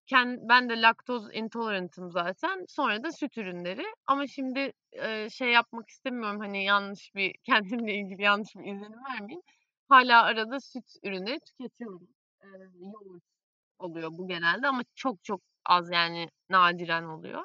ken 0.07 0.39
ben 0.49 0.69
de 0.69 0.81
laktoz 0.81 1.35
intolerant'ım 1.35 2.11
zaten. 2.11 2.65
Sonra 2.69 3.03
da 3.03 3.11
süt 3.11 3.37
ürünleri 3.37 3.83
ama 4.07 4.27
şimdi, 4.27 4.73
eee, 4.93 5.27
şey 5.31 5.49
yapmak 5.51 5.89
istemiyorum, 5.89 6.39
hani, 6.39 6.63
yanlış 6.65 7.15
bir 7.15 7.35
kendimle 7.43 7.93
ilgili 7.95 8.21
yanlış 8.23 8.55
bir 8.55 8.61
izlenim 8.65 9.03
vermeyeyim. 9.11 9.41
Hâlâ 9.89 10.23
arada 10.23 10.59
süt 10.59 10.85
ürünleri 11.03 11.39
tüketiyorum. 11.39 12.07
Eee, 12.43 12.49
yoğurt 12.81 13.23
oluyor 13.79 14.09
bu 14.13 14.27
genelde 14.27 14.67
ama 14.67 14.83
çok 14.95 15.23
çok 15.23 15.41
az, 15.65 15.91
yani, 15.91 16.29
nadiren 16.49 17.03
oluyor. 17.05 17.43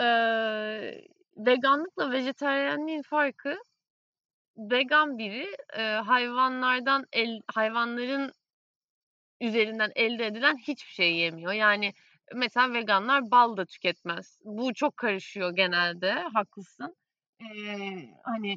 Eee, 0.00 1.06
veganlıkla 1.36 2.10
vejetaryenliğin 2.12 3.02
farkı 3.02 3.58
vegan 4.58 5.18
biri, 5.18 5.56
eee, 5.78 5.82
hayvanlardan 6.06 7.04
el 7.12 7.40
hayvanların 7.54 8.32
üzerinden 9.40 9.92
elde 9.96 10.26
edilen 10.26 10.56
hiçbir 10.56 10.90
şeyi 10.92 11.16
yemiyor. 11.16 11.52
Yani, 11.52 11.92
mesela 12.34 12.72
veganlar 12.74 13.30
bal 13.30 13.56
da 13.56 13.64
tüketmez. 13.66 14.38
Bu 14.44 14.74
çok 14.74 14.96
karışıyor 14.96 15.56
genelde, 15.56 16.12
haklısın. 16.12 16.96
Eee, 17.40 18.10
hani, 18.24 18.56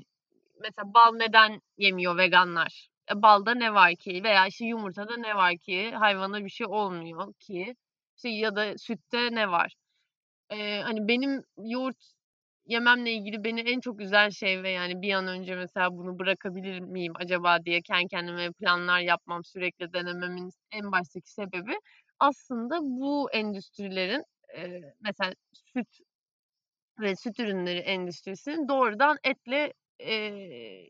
mesela 0.61 0.93
bal 0.93 1.15
neden 1.15 1.61
yemiyor 1.77 2.17
veganlar? 2.17 2.89
E, 3.11 3.21
balda 3.21 3.55
ne 3.55 3.73
var 3.73 3.95
ki 3.95 4.23
veya, 4.23 4.47
işte, 4.47 4.65
yumurtada 4.65 5.17
ne 5.17 5.35
var 5.35 5.57
ki? 5.57 5.91
Hayvana 5.95 6.45
bir 6.45 6.49
şey 6.49 6.67
olmuyor 6.67 7.33
ki. 7.39 7.75
İşte, 8.17 8.29
ya 8.29 8.55
da 8.55 8.77
sütte 8.77 9.19
ne 9.35 9.51
var? 9.51 9.75
Eee, 10.51 10.81
hani, 10.85 11.07
benim 11.07 11.43
yoğurt 11.57 11.97
yememle 12.69 13.11
ilgili 13.13 13.45
beni 13.45 13.61
en 13.61 13.79
çok 13.81 14.01
üzen 14.01 14.29
şey 14.29 14.63
ve, 14.63 14.69
yani, 14.71 15.01
bir 15.03 15.13
an 15.13 15.27
önce 15.27 15.55
mesela 15.55 15.93
bunu 15.97 16.19
bırakabilir 16.19 16.79
miyim 16.79 17.13
acaba 17.15 17.65
diye 17.65 17.81
kendi 17.81 18.07
kendime 18.09 18.51
planlar 18.51 18.99
yapmam, 19.01 19.43
sürekli 19.45 19.93
denememin 19.93 20.51
en 20.71 20.91
baştaki 20.93 21.31
sebebi 21.33 21.73
aslında 22.19 22.79
bu 22.81 23.29
endüstrilerin, 23.33 24.23
mesela 25.01 25.33
süt 25.53 25.87
ve 27.01 27.15
süt 27.15 27.39
ürünleri 27.39 27.79
endüstrisinin 27.79 28.67
doğrudan 28.69 29.17
etle, 29.23 29.73
eee 29.99 30.89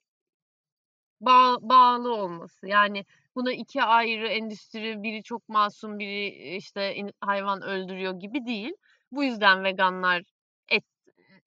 bağ 1.22 1.58
bağlı 1.62 2.14
olması. 2.16 2.68
Yani, 2.68 3.06
buna 3.36 3.52
2 3.54 3.84
ayrı 3.84 4.28
endüstri, 4.28 5.04
biri 5.04 5.24
çok 5.24 5.50
masum, 5.50 6.00
biri, 6.00 6.28
işte, 6.58 6.96
hayvan 7.22 7.62
öldürüyor 7.62 8.20
gibi 8.20 8.46
değil. 8.46 8.74
Bu 9.12 9.24
yüzden 9.24 9.64
veganlar 9.64 10.24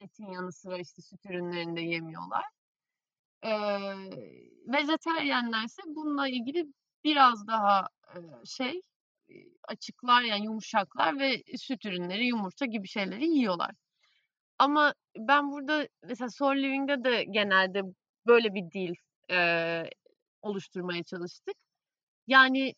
etin 0.03 0.27
yanı 0.33 0.53
sıra, 0.53 0.79
işte, 0.79 1.03
süt 1.03 1.27
ürünlerini 1.27 1.77
de 1.77 1.81
yemiyorlar. 1.81 2.45
Eee, 3.45 4.11
vejetaryenlerse 4.67 5.83
bununla 5.87 6.29
ilgili 6.29 6.67
biraz 7.05 7.47
daha, 7.49 7.89
eee, 8.17 8.23
şey, 8.47 8.83
açıklar, 9.69 10.23
yani, 10.23 10.45
yumuşaklar 10.45 11.19
ve 11.19 11.43
süt 11.59 11.87
ürünleri, 11.87 12.27
yumurta 12.27 12.67
gibi 12.67 12.89
şeyleri 12.89 13.27
yiyorlar. 13.29 13.71
Ama 14.59 14.95
ben 15.19 15.53
burada 15.53 15.89
mesela 16.05 16.31
Soul 16.31 16.57
Living'de 16.57 17.05
de 17.05 17.25
genelde 17.25 17.83
böyle 18.27 18.55
bir 18.55 18.71
dil, 18.73 18.95
eee, 19.31 19.91
oluşturmaya 20.43 21.03
çalıştık. 21.05 21.57
Yani 22.27 22.75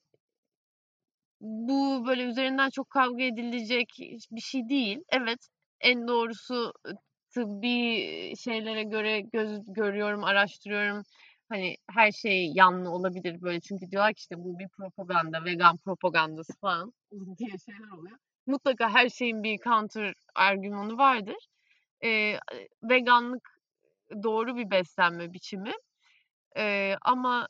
bu, 1.41 2.07
böyle, 2.07 2.23
üzerinden 2.25 2.71
çok 2.71 2.91
kavga 2.91 3.23
edilecek 3.25 3.89
bir 4.31 4.41
şey 4.41 4.69
değil. 4.69 4.99
Evet, 5.09 5.49
en 5.81 6.09
doğrusu, 6.09 6.73
tıbbi 7.35 8.37
şeylere 8.37 8.83
göre 8.83 9.21
göz 9.21 9.73
görüyorum, 9.75 10.25
araştırıyorum. 10.25 11.03
Hani, 11.49 11.77
her 11.91 12.13
şey 12.13 12.53
yanlı 12.55 12.91
olabilir, 12.91 13.43
böyle, 13.43 13.61
çünkü 13.61 13.91
diyorlar 13.91 14.15
ki, 14.15 14.19
işte, 14.21 14.37
bu 14.39 14.59
bir 14.59 14.69
propaganda, 14.69 15.45
vegan 15.45 15.77
propagandası 15.79 16.53
falan 16.61 16.93
diye 17.39 17.51
şeyler 17.67 17.91
oluyor. 17.99 18.19
Mutlaka 18.47 18.91
her 18.95 19.09
şeyin 19.09 19.43
bir 19.43 19.59
counter 19.59 20.15
argümanı 20.35 20.99
vardır. 20.99 21.37
Eee, 22.03 22.41
veganlık 22.83 23.61
doğru 24.23 24.57
bir 24.57 24.71
beslenme 24.71 25.33
biçimi. 25.33 25.73
Eee, 26.57 26.97
ama 27.03 27.49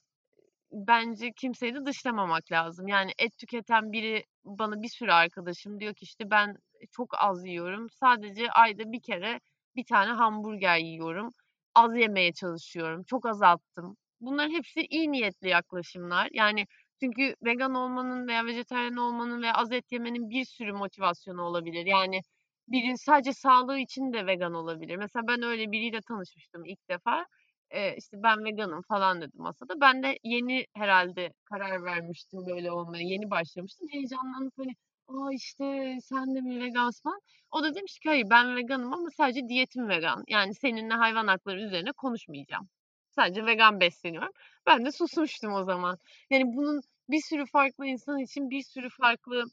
bence 0.72 1.32
kimseyi 1.32 1.74
de 1.74 1.86
dışlamamak 1.86 2.52
lazım. 2.52 2.88
Yani 2.88 3.12
et 3.18 3.38
tüketen 3.38 3.92
biri 3.92 4.24
bana 4.44 4.82
bir 4.82 4.88
sürü 4.88 5.12
arkadaşım 5.12 5.80
diyor 5.80 5.94
ki, 5.94 6.04
işte, 6.04 6.30
ben 6.30 6.56
çok 6.92 7.14
az 7.24 7.46
yiyorum. 7.46 7.90
Sadece 7.90 8.50
ayda 8.50 8.92
1 8.92 9.02
kere 9.02 9.40
1 9.76 9.84
tane 9.84 10.10
hamburger 10.12 10.78
yiyorum. 10.78 11.30
Az 11.74 11.96
yemeye 11.96 12.32
çalışıyorum. 12.32 13.02
Çok 13.04 13.26
azalttım. 13.26 13.96
Bunların 14.20 14.50
hepsi 14.54 14.80
iyi 14.90 15.12
niyetli 15.12 15.48
yaklaşımlar. 15.48 16.28
Yani 16.32 16.66
Çünkü 17.00 17.34
vegan 17.44 17.74
olmanın 17.74 18.28
veya 18.28 18.46
vejetaryen 18.46 18.96
olmanın 18.96 19.42
veya 19.42 19.54
az 19.54 19.72
et 19.72 19.92
yemenin 19.92 20.30
bir 20.30 20.44
sürü 20.44 20.72
motivasyonu 20.72 21.42
olabilir. 21.42 21.86
Yani 21.86 22.20
biri 22.68 22.98
sadece 22.98 23.32
sağlığı 23.32 23.78
için 23.78 24.12
de 24.12 24.26
vegan 24.26 24.54
olabilir. 24.54 24.96
Mesela 24.96 25.26
ben 25.28 25.42
öyle 25.42 25.72
biriyle 25.72 26.00
tanışmıştım 26.08 26.64
ilk 26.64 26.88
defa. 26.90 27.26
Eee, 27.74 27.94
işte 27.98 28.16
ben 28.22 28.44
veganım 28.44 28.82
falan 28.88 29.20
dedi 29.20 29.30
masada. 29.38 29.80
Ben 29.80 30.02
de 30.02 30.18
yeni 30.24 30.66
herhalde 30.74 31.32
karar 31.44 31.84
vermiştim 31.84 32.40
böyle 32.46 32.72
olmaya. 32.72 33.02
Yeni 33.04 33.30
başlamıştım. 33.30 33.88
Heyecanlanıp 33.90 34.52
hani 34.58 34.74
"A, 35.08 35.32
işte 35.32 35.98
sen 36.02 36.34
de 36.34 36.40
mi 36.40 36.60
vegansın?" 36.64 37.20
O 37.50 37.62
da 37.64 37.74
demiş 37.74 37.98
ki 37.98 38.08
"Hayır, 38.08 38.26
ben 38.30 38.56
veganım 38.56 38.92
ama 38.92 39.10
sadece 39.10 39.48
diyetim 39.48 39.88
vegan. 39.88 40.24
Yani 40.28 40.54
seninle 40.54 40.94
hayvan 40.94 41.26
hakları 41.26 41.62
üzerine 41.62 41.92
konuşmayacağım. 41.92 42.68
Sadece 43.10 43.46
vegan 43.46 43.80
besleniyorum." 43.80 44.32
Ben 44.66 44.84
de 44.86 44.92
susmuştum 44.92 45.52
o 45.52 45.64
zaman. 45.64 45.98
Yani 46.30 46.44
bunun 46.56 46.80
bir 47.10 47.20
sürü 47.20 47.46
farklı 47.46 47.86
insan 47.86 48.18
için 48.18 48.50
bir 48.50 48.62
sürü 48.62 48.88
farklı 48.90 49.44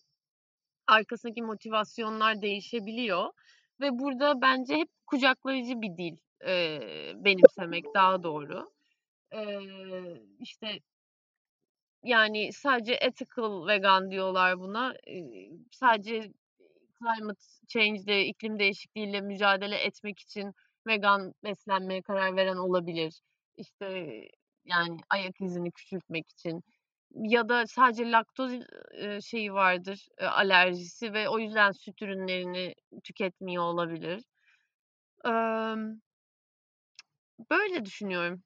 arkasındaki 0.88 1.41
motivasyonlar 1.43 2.41
değişebiliyor 2.41 3.31
ve 3.81 4.00
burada 4.00 4.41
bence 4.41 4.75
hep 4.77 4.89
kucaklayıcı 5.08 5.81
bir 5.81 5.98
dil, 5.98 6.17
eee, 6.46 7.13
benimsemek 7.15 7.86
daha 7.96 8.24
doğru. 8.24 8.72
Eee, 9.34 10.24
işte 10.39 10.79
yani 12.03 12.53
sadece 12.53 12.93
ethical 12.93 13.67
vegan 13.67 14.12
diyorlar 14.12 14.60
buna. 14.60 14.93
Sadece 15.72 16.31
climate 17.00 17.41
change'le, 17.67 18.25
iklim 18.25 18.60
değişikliğiyle 18.60 19.22
mücadele 19.22 19.75
etmek 19.75 20.20
için 20.20 20.53
vegan 20.88 21.34
beslenmeye 21.43 22.01
karar 22.01 22.36
veren 22.36 22.58
olabilir. 22.58 23.22
İşte, 23.58 23.86
yani 24.65 24.98
ayak 25.10 25.41
izini 25.41 25.72
küçültmek 25.72 26.29
için 26.29 26.62
ya 27.15 27.50
da 27.50 27.67
sadece 27.67 28.12
laktoz, 28.12 28.51
şeyi 29.25 29.53
vardır, 29.53 30.08
alerjisi 30.20 31.13
ve 31.13 31.29
o 31.29 31.39
yüzden 31.39 31.72
süt 31.72 32.01
ürünlerini 32.01 32.75
tüketmiyor 33.03 33.63
olabilir. 33.63 34.24
Böyle 37.51 37.86
düşünüyorum. 37.86 38.43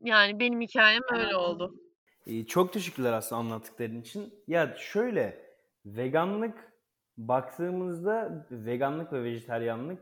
Yani 0.00 0.40
benim 0.40 0.60
hikâyem 0.60 1.02
öyle 1.12 1.36
oldu. 1.36 1.74
İii, 2.26 2.46
çok 2.46 2.72
teşekkürler 2.72 3.12
aslında 3.12 3.40
anlattıkların 3.40 4.00
için. 4.00 4.34
Ya 4.48 4.74
şöyle, 4.78 5.46
veganlık 5.86 6.72
baktığımızda 7.16 8.46
veganlık 8.50 9.12
ve 9.12 9.22
vejetaryenlik 9.24 9.98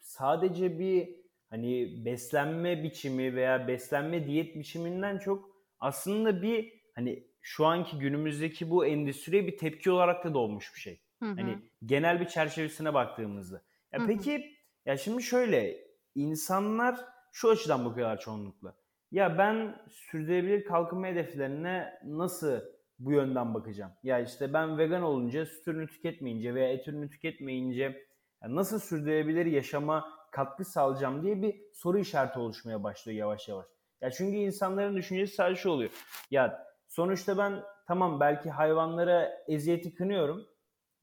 sadece 0.00 0.78
bir, 0.78 1.16
hani, 1.50 2.04
beslenme 2.04 2.82
biçimi 2.82 3.36
veya 3.36 3.68
beslenme 3.68 4.26
diyet 4.26 4.56
biçiminden 4.56 5.18
çok 5.18 5.50
aslında 5.80 6.42
bir, 6.42 6.72
hani, 6.94 7.30
şu 7.40 7.66
anki 7.66 7.98
günümüzdeki 7.98 8.70
bu 8.70 8.86
endüstriye 8.86 9.46
bir 9.46 9.58
tepki 9.58 9.90
olarak 9.90 10.24
da 10.24 10.34
doğmuş 10.34 10.74
bir 10.74 10.80
şey. 10.80 11.00
Hı 11.22 11.26
Hani, 11.36 11.58
hı. 11.58 11.62
genel 11.86 12.20
bir 12.20 12.28
çerçevesine 12.28 12.94
baktığımızda. 12.94 13.62
Ya 13.92 13.98
Hı 13.98 14.04
hı. 14.04 14.06
peki, 14.06 14.56
ya 14.86 14.96
şimdi 14.96 15.22
şöyle, 15.22 15.88
insanlar 16.14 16.96
şu 17.32 17.50
açıdan 17.50 17.84
bakıyorlar 17.84 18.20
çoğunlukla. 18.20 18.79
Ya 19.10 19.38
ben 19.38 19.76
sürdürülebilir 19.90 20.64
kalkınma 20.64 21.06
hedeflerine 21.06 22.00
nasıl 22.04 22.60
bu 22.98 23.12
yönden 23.12 23.54
bakacağım? 23.54 23.92
Ya 24.02 24.18
işte 24.20 24.52
ben 24.52 24.78
vegan 24.78 25.02
olunca, 25.02 25.46
süt 25.46 25.68
ürünü 25.68 25.86
tüketmeyince 25.86 26.54
veya 26.54 26.72
et 26.72 26.88
ürünü 26.88 27.10
tüketmeyince 27.10 28.06
nasıl 28.42 28.78
sürdürülebilir 28.78 29.46
yaşama 29.46 30.08
katkı 30.32 30.64
sağlayacağım 30.64 31.22
diye 31.22 31.42
bir 31.42 31.60
soru 31.72 31.98
işareti 31.98 32.38
oluşmaya 32.38 32.82
başlıyor 32.84 33.18
yavaş 33.18 33.48
yavaş. 33.48 33.66
Ya 34.00 34.10
çünkü 34.10 34.36
insanların 34.36 34.96
düşüncesi 34.96 35.34
sadece 35.34 35.60
şu 35.60 35.70
oluyor. 35.70 35.90
Ya 36.30 36.66
sonuçta 36.88 37.38
ben 37.38 37.62
tamam 37.86 38.20
belki 38.20 38.50
hayvanlara 38.50 39.30
eziyeti 39.48 39.94
kınıyorum 39.94 40.46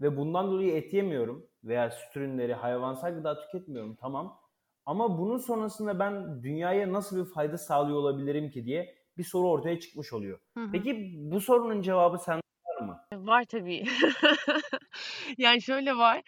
ve 0.01 0.17
bundan 0.17 0.51
dolayı 0.51 0.75
et 0.75 0.93
yemiyorum 0.93 1.47
veya 1.63 1.91
süt 1.91 2.17
ürünleri, 2.17 2.53
hayvansal 2.53 3.13
gıda 3.15 3.39
tüketmiyorum 3.39 3.95
tamam. 3.95 4.39
Ama 4.87 5.19
bunun 5.19 5.37
sonrasında 5.37 5.99
ben 5.99 6.43
dünyaya 6.43 6.93
nasıl 6.93 7.25
bir 7.27 7.31
fayda 7.33 7.59
sağlıyor 7.59 7.97
olabilirim 7.99 8.51
ki 8.51 8.65
diye 8.65 8.95
bir 9.17 9.25
soru 9.25 9.49
ortaya 9.51 9.81
çıkmış 9.81 10.13
oluyor. 10.13 10.39
Hı 10.55 10.63
hı. 10.63 10.87
Peki 10.87 11.15
bu 11.17 11.41
sorunun 11.41 11.81
cevabı 11.83 12.19
sende 12.19 12.41
var 12.69 12.81
mı? 12.87 12.99
Var 13.13 13.45
tabii. 13.45 13.85
Yani 15.37 15.61
şöyle 15.61 15.97
var, 15.97 16.23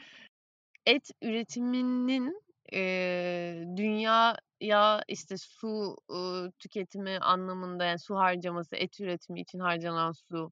et 0.88 1.10
üretiminin, 1.24 2.42
eee, 2.74 3.66
dünyaya, 3.78 5.04
işte, 5.08 5.36
su, 5.38 5.98
ııı, 6.12 6.52
tüketimi 6.60 7.20
anlamında, 7.20 7.86
yani 7.86 8.00
su 8.00 8.16
harcaması, 8.18 8.76
et 8.76 9.02
üretimi 9.02 9.42
için 9.42 9.60
harcanan 9.60 10.12
su, 10.14 10.52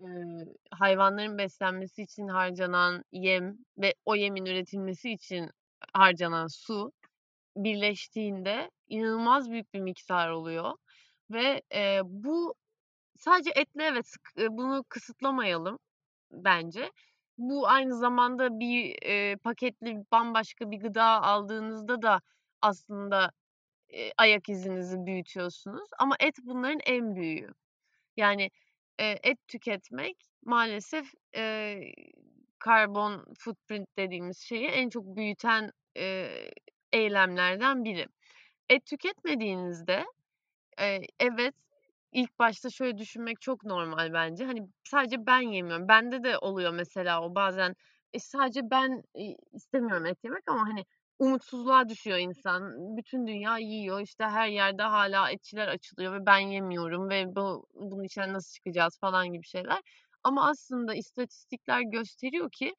eee, 0.00 0.08
hayvanların 0.72 1.38
beslenmesi 1.38 2.02
için 2.02 2.28
harcanan 2.28 3.04
yem 3.12 3.58
ve 3.78 3.94
o 4.06 4.16
yemin 4.16 4.46
üretilmesi 4.46 5.12
için 5.12 5.50
harcanan 5.94 6.46
su 6.48 6.92
birleştiğinde 7.64 8.70
inanılmaz 8.88 9.50
büyük 9.50 9.74
bir 9.74 9.80
miktar 9.80 10.30
oluyor 10.30 10.72
ve, 11.30 11.62
eee, 11.74 12.00
bu 12.04 12.54
sadece 13.18 13.50
etle 13.56 13.84
evet, 13.84 14.06
bunu 14.50 14.84
kısıtlamayalım 14.88 15.78
bence. 16.32 16.92
Bu 17.38 17.68
aynı 17.68 17.98
zamanda 17.98 18.60
bir, 18.60 18.96
eee, 19.02 19.36
paketli 19.44 19.98
bambaşka 20.12 20.70
bir 20.70 20.80
gıda 20.80 21.04
aldığınızda 21.22 22.02
da 22.02 22.20
aslında, 22.62 23.30
eee, 23.90 24.12
ayak 24.18 24.48
izinizi 24.48 25.06
büyütüyorsunuz 25.06 25.88
ama 25.98 26.16
et 26.20 26.36
bunların 26.44 26.80
en 26.86 27.16
büyüğü. 27.16 27.50
Yani, 28.16 28.50
eee, 29.00 29.18
et 29.22 29.38
tüketmek 29.48 30.16
maalesef, 30.44 31.06
eee, 31.36 31.92
karbon 32.58 33.26
footprint 33.38 33.88
dediğimiz 33.98 34.38
şeyi 34.40 34.66
en 34.68 34.88
çok 34.90 35.16
büyüten, 35.16 35.70
eee, 35.96 36.50
eylemlerden 36.92 37.84
biri. 37.84 38.06
Et 38.70 38.86
tüketmediğinizde, 38.86 40.04
evet, 41.20 41.54
ilk 42.12 42.38
başta 42.38 42.70
şöyle 42.70 42.98
düşünmek 42.98 43.40
çok 43.40 43.64
normal 43.64 44.12
bence. 44.12 44.44
Hani, 44.44 44.68
sadece 44.84 45.26
ben 45.26 45.40
yemiyorum. 45.40 45.88
Bende 45.88 46.24
de 46.24 46.38
oluyor 46.38 46.72
mesela 46.74 47.22
o 47.24 47.34
bazen. 47.34 47.76
E, 48.12 48.18
sadece 48.20 48.60
ben, 48.70 49.02
istemiyorum 49.52 50.06
et 50.06 50.18
yemek 50.24 50.42
ama, 50.48 50.68
hani, 50.68 50.84
umutsuzluğa 51.18 51.88
düşüyor 51.88 52.18
insan. 52.18 52.62
Bütün 52.96 53.26
dünya 53.26 53.58
yiyor, 53.58 54.00
işte, 54.00 54.24
her 54.24 54.48
yerde 54.48 54.82
hâlâ 54.82 55.30
etçiler 55.30 55.68
açılıyor 55.68 56.14
ve 56.20 56.26
ben 56.26 56.38
yemiyorum 56.38 57.08
ve 57.10 57.36
bu 57.36 57.66
bunun 57.74 58.04
içinden 58.04 58.32
nasıl 58.32 58.52
çıkacağız 58.54 58.98
falan 59.00 59.32
gibi 59.32 59.44
şeyler. 59.46 59.80
Ama 60.22 60.48
aslında 60.50 60.94
istatistikler 60.94 61.80
gösteriyor 61.82 62.50
ki 62.52 62.74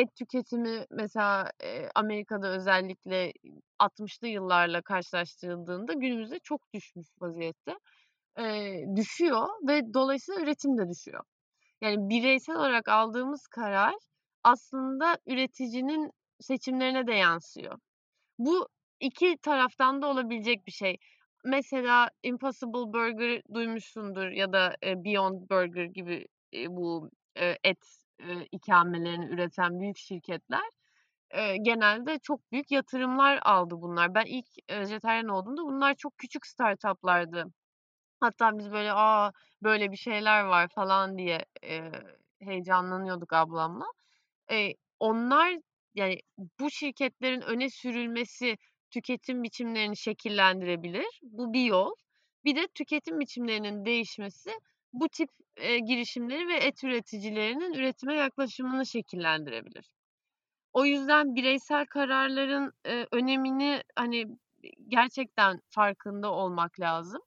et 0.00 0.16
tüketimi 0.16 0.86
mesela, 0.90 1.52
eee, 1.62 1.90
Amerika'da 1.94 2.48
özellikle 2.48 3.32
60'lı 3.78 4.28
yıllarla 4.28 4.82
karşılaştırıldığında 4.82 5.92
günümüzde 5.92 6.38
çok 6.40 6.62
düşmüş 6.74 7.08
vaziyette. 7.20 7.74
Eee, 8.38 8.86
düşüyor 8.96 9.48
ve 9.68 9.94
dolayısıyla 9.94 10.42
üretim 10.42 10.78
de 10.78 10.90
düşüyor. 10.90 11.24
Yani 11.82 12.10
bireysel 12.10 12.56
olarak 12.56 12.88
aldığımız 12.88 13.46
karar 13.48 13.94
aslında 14.44 15.18
üreticinin 15.26 16.12
seçimlerine 16.40 17.06
de 17.06 17.14
yansıyor. 17.14 17.78
Bu 18.38 18.68
2 19.00 19.38
taraftan 19.42 20.02
da 20.02 20.06
olabilecek 20.08 20.66
bir 20.66 20.72
şey. 20.72 20.98
Mesela 21.44 22.10
Impossible 22.22 22.92
Burger 22.94 23.42
duymuşsundur 23.54 24.28
ya 24.28 24.52
da, 24.52 24.76
Beyond 24.84 25.50
Burger 25.50 25.84
gibi, 25.84 26.26
bu, 26.68 27.10
et, 27.64 27.78
eee, 28.20 28.48
ikramelerini 28.52 29.26
üreten 29.26 29.80
büyük 29.80 29.96
şirketler, 29.98 30.70
eee, 31.34 31.56
genelde 31.62 32.18
çok 32.18 32.52
büyük 32.52 32.70
yatırımlar 32.72 33.40
aldı 33.42 33.74
bunlar. 33.82 34.14
Ben 34.14 34.24
ilk 34.26 34.46
vejetaryen 34.70 35.28
olduğumda 35.28 35.62
bunlar 35.64 35.94
çok 35.94 36.18
küçük 36.18 36.46
startup'lardı. 36.46 37.44
Hatta 38.20 38.58
biz 38.58 38.72
böyle, 38.72 38.92
"A, 38.92 39.32
böyle 39.62 39.92
bir 39.92 39.96
şeyler 39.96 40.42
var." 40.44 40.68
falan 40.74 41.18
diye, 41.18 41.44
eee, 41.62 41.92
heyecanlanıyorduk 42.42 43.32
ablamla. 43.32 43.84
Eee, 44.50 44.74
onlar 45.00 45.54
yani 45.94 46.20
bu 46.60 46.70
şirketlerin 46.70 47.40
öne 47.40 47.70
sürülmesi 47.70 48.56
tüketim 48.90 49.42
biçimlerini 49.42 49.96
şekillendirebilir. 49.96 51.20
Bu 51.22 51.52
bir 51.52 51.64
yol. 51.64 51.92
Bir 52.44 52.56
de 52.56 52.68
tüketim 52.74 53.20
biçimlerinin 53.20 53.84
değişmesi 53.84 54.50
bu 54.92 55.08
tip, 55.08 55.30
eee, 55.62 55.78
girişimleri 55.78 56.48
ve 56.48 56.54
et 56.56 56.84
üreticilerinin 56.84 57.74
üretime 57.74 58.14
yaklaşımını 58.16 58.86
şekillendirebilir. 58.86 59.90
O 60.72 60.84
yüzden 60.86 61.34
bireysel 61.34 61.86
kararların, 61.86 62.72
eee, 62.86 63.06
önemini, 63.12 63.82
hani, 63.96 64.26
gerçekten 64.88 65.60
farkında 65.70 66.32
olmak 66.32 66.80
lazım. 66.80 67.22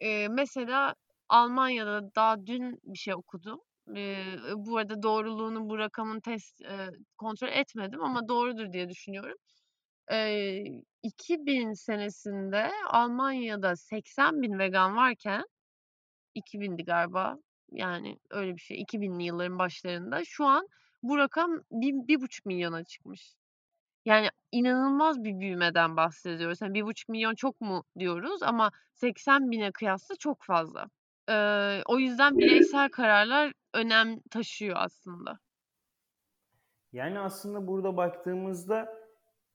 Eee, 0.00 0.28
mesela 0.28 0.94
Almanya'da 1.28 2.14
daha 2.16 2.46
dün 2.46 2.80
bir 2.84 2.98
şey 2.98 3.14
okudum. 3.14 3.60
Eee, 3.96 4.38
bu 4.56 4.78
arada 4.78 5.02
doğruluğunu 5.02 5.70
bu 5.70 5.78
rakamın 5.78 6.20
test 6.20 6.60
eee, 6.60 6.90
kontrol 7.18 7.48
etmedim 7.48 8.02
ama 8.04 8.28
doğrudur 8.28 8.72
diye 8.72 8.88
düşünüyorum. 8.90 9.36
Eee, 10.12 10.64
2000 11.02 11.72
senesinde 11.74 12.70
Almanya'da 12.90 13.76
80.000 13.76 14.58
vegan 14.58 14.96
varken 14.96 15.44
2000'di 16.34 16.84
galiba. 16.84 17.38
Yani 17.74 18.18
öyle 18.30 18.56
bir 18.56 18.60
şey. 18.60 18.80
2000'li 18.80 19.24
yılların 19.24 19.58
başlarında. 19.58 20.24
Şu 20.24 20.44
an 20.46 20.68
bu 21.02 21.18
rakam 21.18 21.50
bir 21.70 21.92
bir 22.08 22.20
buçuk 22.20 22.46
milyona 22.46 22.84
çıkmış. 22.84 23.34
Yani 24.04 24.28
inanılmaz 24.52 25.24
bir 25.24 25.40
büyümeden 25.40 25.96
bahsediyoruz. 25.96 26.62
Hani 26.62 26.74
1,5 26.74 27.08
milyon 27.08 27.34
çok 27.34 27.60
mu 27.60 27.84
diyoruz 27.98 28.42
ama 28.42 28.70
80.000'e 28.92 29.72
kıyasla 29.72 30.16
çok 30.16 30.42
fazla. 30.42 30.86
Eee, 31.28 31.82
o 31.86 31.98
yüzden 31.98 32.38
bireysel 32.38 32.88
kararlar 32.90 33.52
önem 33.74 34.20
taşıyor 34.30 34.76
aslında. 34.78 35.38
Yani 36.92 37.18
aslında 37.18 37.66
burada 37.66 37.96
baktığımızda 37.96 38.94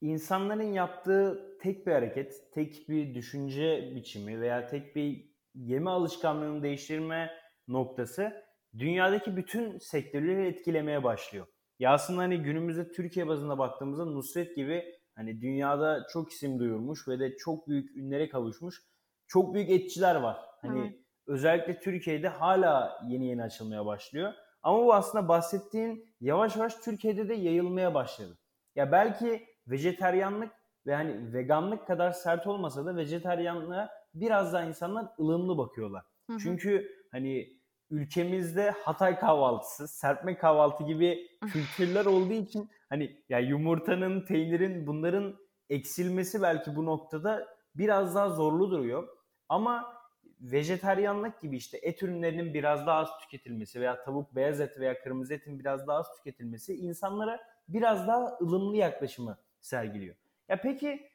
insanların 0.01 0.73
yaptığı 0.73 1.57
tek 1.61 1.87
bir 1.87 1.91
hareket, 1.91 2.53
tek 2.53 2.89
bir 2.89 3.15
düşünce 3.15 3.93
biçimi 3.95 4.41
veya 4.41 4.67
tek 4.67 4.95
bir 4.95 5.31
yeme 5.55 5.89
alışkanlığını 5.89 6.63
değiştirme 6.63 7.31
noktası 7.69 8.33
dünyadaki 8.77 9.37
bütün 9.37 9.77
sektörleri 9.77 10.47
etkilemeye 10.47 11.03
başlıyor. 11.03 11.47
Ya 11.79 11.93
aslında 11.93 12.21
hani 12.21 12.37
günümüzde 12.37 12.91
Türkiye 12.91 13.27
bazında 13.27 13.57
baktığımızda 13.57 14.05
Nusret 14.05 14.55
gibi 14.55 14.83
hani 15.15 15.41
dünyada 15.41 16.07
çok 16.13 16.31
isim 16.31 16.59
duyurmuş 16.59 17.07
ve 17.07 17.19
de 17.19 17.37
çok 17.37 17.67
büyük 17.67 17.97
ünlere 17.97 18.29
kavuşmuş 18.29 18.83
çok 19.27 19.53
büyük 19.53 19.69
etçiler 19.69 20.15
var. 20.15 20.37
Hani 20.61 20.79
evet. 20.79 20.99
özellikle 21.27 21.79
Türkiye'de 21.79 22.27
hala 22.27 23.01
yeni 23.07 23.27
yeni 23.27 23.43
açılmaya 23.43 23.85
başlıyor. 23.85 24.33
Ama 24.63 24.85
bu 24.85 24.93
aslında 24.93 25.27
bahsettiğin 25.27 26.15
yavaş 26.21 26.55
yavaş 26.55 26.75
Türkiye'de 26.75 27.29
de 27.29 27.33
yayılmaya 27.33 27.93
başladı. 27.93 28.37
Ya 28.75 28.91
belki 28.91 29.47
vejeteryanlık 29.67 30.51
ve 30.85 30.95
hani 30.95 31.33
veganlık 31.33 31.87
kadar 31.87 32.11
sert 32.11 32.47
olmasa 32.47 32.85
da 32.85 32.95
vejeteryanlığa 32.95 33.89
biraz 34.13 34.53
daha 34.53 34.63
insanlar 34.63 35.07
ılımlı 35.19 35.57
bakıyorlar. 35.57 36.05
Hı 36.27 36.33
hı. 36.33 36.39
Çünkü 36.39 36.91
hani 37.11 37.58
ülkemizde 37.91 38.71
Hatay 38.71 39.19
kahvaltısı, 39.19 39.87
serpme 39.87 40.37
kahvaltı 40.37 40.83
gibi 40.83 41.27
kültürler 41.53 42.05
olduğu 42.05 42.33
için 42.33 42.69
hani 42.89 43.23
ya 43.29 43.39
yumurtanın, 43.39 44.25
peynirin 44.25 44.87
bunların 44.87 45.35
eksilmesi 45.69 46.41
belki 46.41 46.75
bu 46.75 46.85
noktada 46.85 47.47
biraz 47.75 48.15
daha 48.15 48.29
zorlu 48.29 48.71
duruyor. 48.71 49.07
Ama 49.49 49.99
vejeteryanlık 50.41 51.41
gibi 51.41 51.57
işte 51.57 51.77
et 51.77 52.03
ürünlerinin 52.03 52.53
biraz 52.53 52.87
daha 52.87 52.99
az 52.99 53.09
tüketilmesi 53.21 53.81
veya 53.81 54.03
tavuk, 54.03 54.35
beyaz 54.35 54.61
et 54.61 54.79
veya 54.79 55.01
kırmızı 55.01 55.33
etin 55.33 55.59
biraz 55.59 55.87
daha 55.87 55.97
az 55.97 56.17
tüketilmesi 56.17 56.75
insanlara 56.75 57.39
biraz 57.67 58.07
daha 58.07 58.37
ılımlı 58.41 58.77
yaklaşımı 58.77 59.37
sergiliyor. 59.61 60.15
Ya 60.49 60.61
peki 60.61 61.09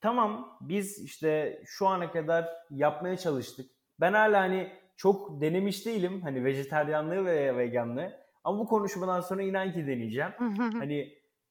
tamam 0.00 0.58
biz 0.60 0.98
işte 0.98 1.62
şu 1.66 1.86
ana 1.86 2.12
kadar 2.12 2.48
yapmaya 2.70 3.16
çalıştık. 3.16 3.70
Ben 4.00 4.12
hala 4.12 4.40
hani 4.40 4.79
çok 5.00 5.40
denemiş 5.40 5.86
değilim 5.86 6.22
hani 6.22 6.44
vejeteryanlığı 6.44 7.24
ve 7.24 7.56
veganlığı. 7.56 8.12
Ama 8.44 8.58
bu 8.58 8.66
konuşmadan 8.66 9.20
sonra 9.20 9.42
inan 9.42 9.72
ki 9.72 9.86
deneyeceğim. 9.86 10.30
hani 10.78 11.08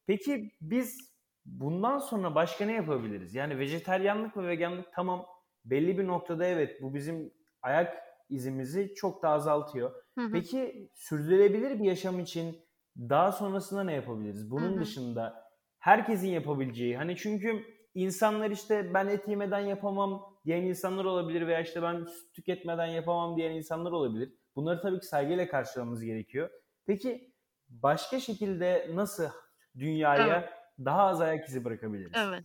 peki 0.07 0.51
biz 0.61 0.97
bundan 1.45 1.97
sonra 1.99 2.35
başka 2.35 2.65
ne 2.65 2.73
yapabiliriz? 2.73 3.35
Yani 3.35 3.59
vejeteryanlık 3.59 4.37
ve 4.37 4.47
veganlık 4.47 4.93
tamam 4.93 5.25
belli 5.65 5.97
bir 5.97 6.07
noktada 6.07 6.45
evet 6.45 6.81
bu 6.81 6.93
bizim 6.93 7.33
ayak 7.61 7.97
izimizi 8.29 8.93
çok 8.95 9.23
da 9.23 9.29
azaltıyor. 9.29 9.91
Peki 10.33 10.89
sürdürülebilir 10.95 11.79
bir 11.79 11.85
yaşam 11.85 12.19
için 12.19 12.57
daha 12.97 13.31
sonrasında 13.31 13.83
ne 13.83 13.93
yapabiliriz? 13.93 14.51
Bunun 14.51 14.81
dışında 14.81 15.43
herkesin 15.79 16.27
yapabileceği 16.27 16.97
hani 16.97 17.17
çünkü 17.17 17.63
insanlar 17.99 18.51
işte 18.51 18.93
ben 18.93 19.07
et 19.07 19.27
yemeden 19.27 19.59
yapamam 19.59 20.39
diyen 20.45 20.61
insanlar 20.61 21.05
olabilir 21.05 21.47
veya 21.47 21.61
işte 21.61 21.81
ben 21.81 22.05
süt 22.05 22.33
tüketmeden 22.33 22.85
yapamam 22.85 23.37
diyen 23.37 23.51
insanlar 23.51 23.91
olabilir. 23.91 24.33
Bunları 24.55 24.81
tabii 24.81 24.99
ki 24.99 25.05
saygıyla 25.05 25.47
karşılamamız 25.47 26.03
gerekiyor. 26.03 26.49
Peki 26.85 27.33
başka 27.69 28.19
şekilde 28.19 28.87
nasıl 28.93 29.29
dünyaya 29.79 30.39
evet. 30.39 30.49
daha 30.85 31.01
az 31.01 31.21
ayak 31.21 31.47
izi 31.47 31.65
bırakabiliriz? 31.65 32.11
Evet. 32.15 32.43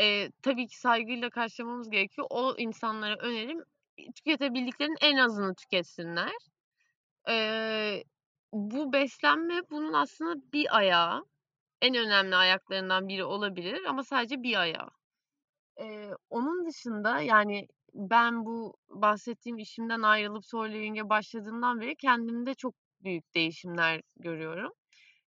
Ee, 0.00 0.30
tabii 0.42 0.66
ki 0.66 0.78
saygıyla 0.80 1.30
karşılamamız 1.30 1.90
gerekiyor. 1.90 2.26
O 2.30 2.54
insanlara 2.56 3.16
önerim 3.16 3.64
tüketebildiklerinin 4.16 4.98
en 5.00 5.16
azını 5.16 5.54
tüketsinler. 5.54 6.32
Ee, 7.28 8.02
bu 8.52 8.92
beslenme 8.92 9.60
bunun 9.70 9.92
aslında 9.92 10.52
bir 10.52 10.76
ayağı. 10.76 11.24
En 11.82 11.94
önemli 11.94 12.36
ayaklarından 12.36 13.08
biri 13.08 13.24
olabilir 13.24 13.84
ama 13.84 14.04
sadece 14.04 14.42
bir 14.42 14.60
ayağı. 14.60 14.90
Eee, 15.80 16.10
onun 16.30 16.66
dışında, 16.66 17.20
yani, 17.22 17.68
ben 17.94 18.46
bu 18.46 18.76
bahsettiğim 18.90 19.58
işimden 19.58 20.02
ayrılıp 20.02 20.46
Soul 20.46 20.68
Living'e 20.70 21.10
başladığımdan 21.10 21.80
beri 21.82 21.96
kendimde 21.96 22.54
çok 22.54 22.74
büyük 23.04 23.34
değişimler 23.34 24.02
görüyorum. 24.16 24.72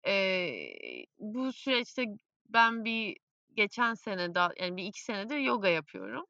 Eee, 0.06 1.06
bu 1.18 1.52
süreçte 1.52 2.04
ben 2.50 2.84
bir 2.84 3.16
geçen 3.54 3.94
sene 3.94 4.34
daha, 4.36 4.50
yani, 4.60 4.78
bir 4.78 4.84
iki 4.84 5.04
senedir 5.04 5.38
yoga 5.38 5.68
yapıyorum. 5.68 6.24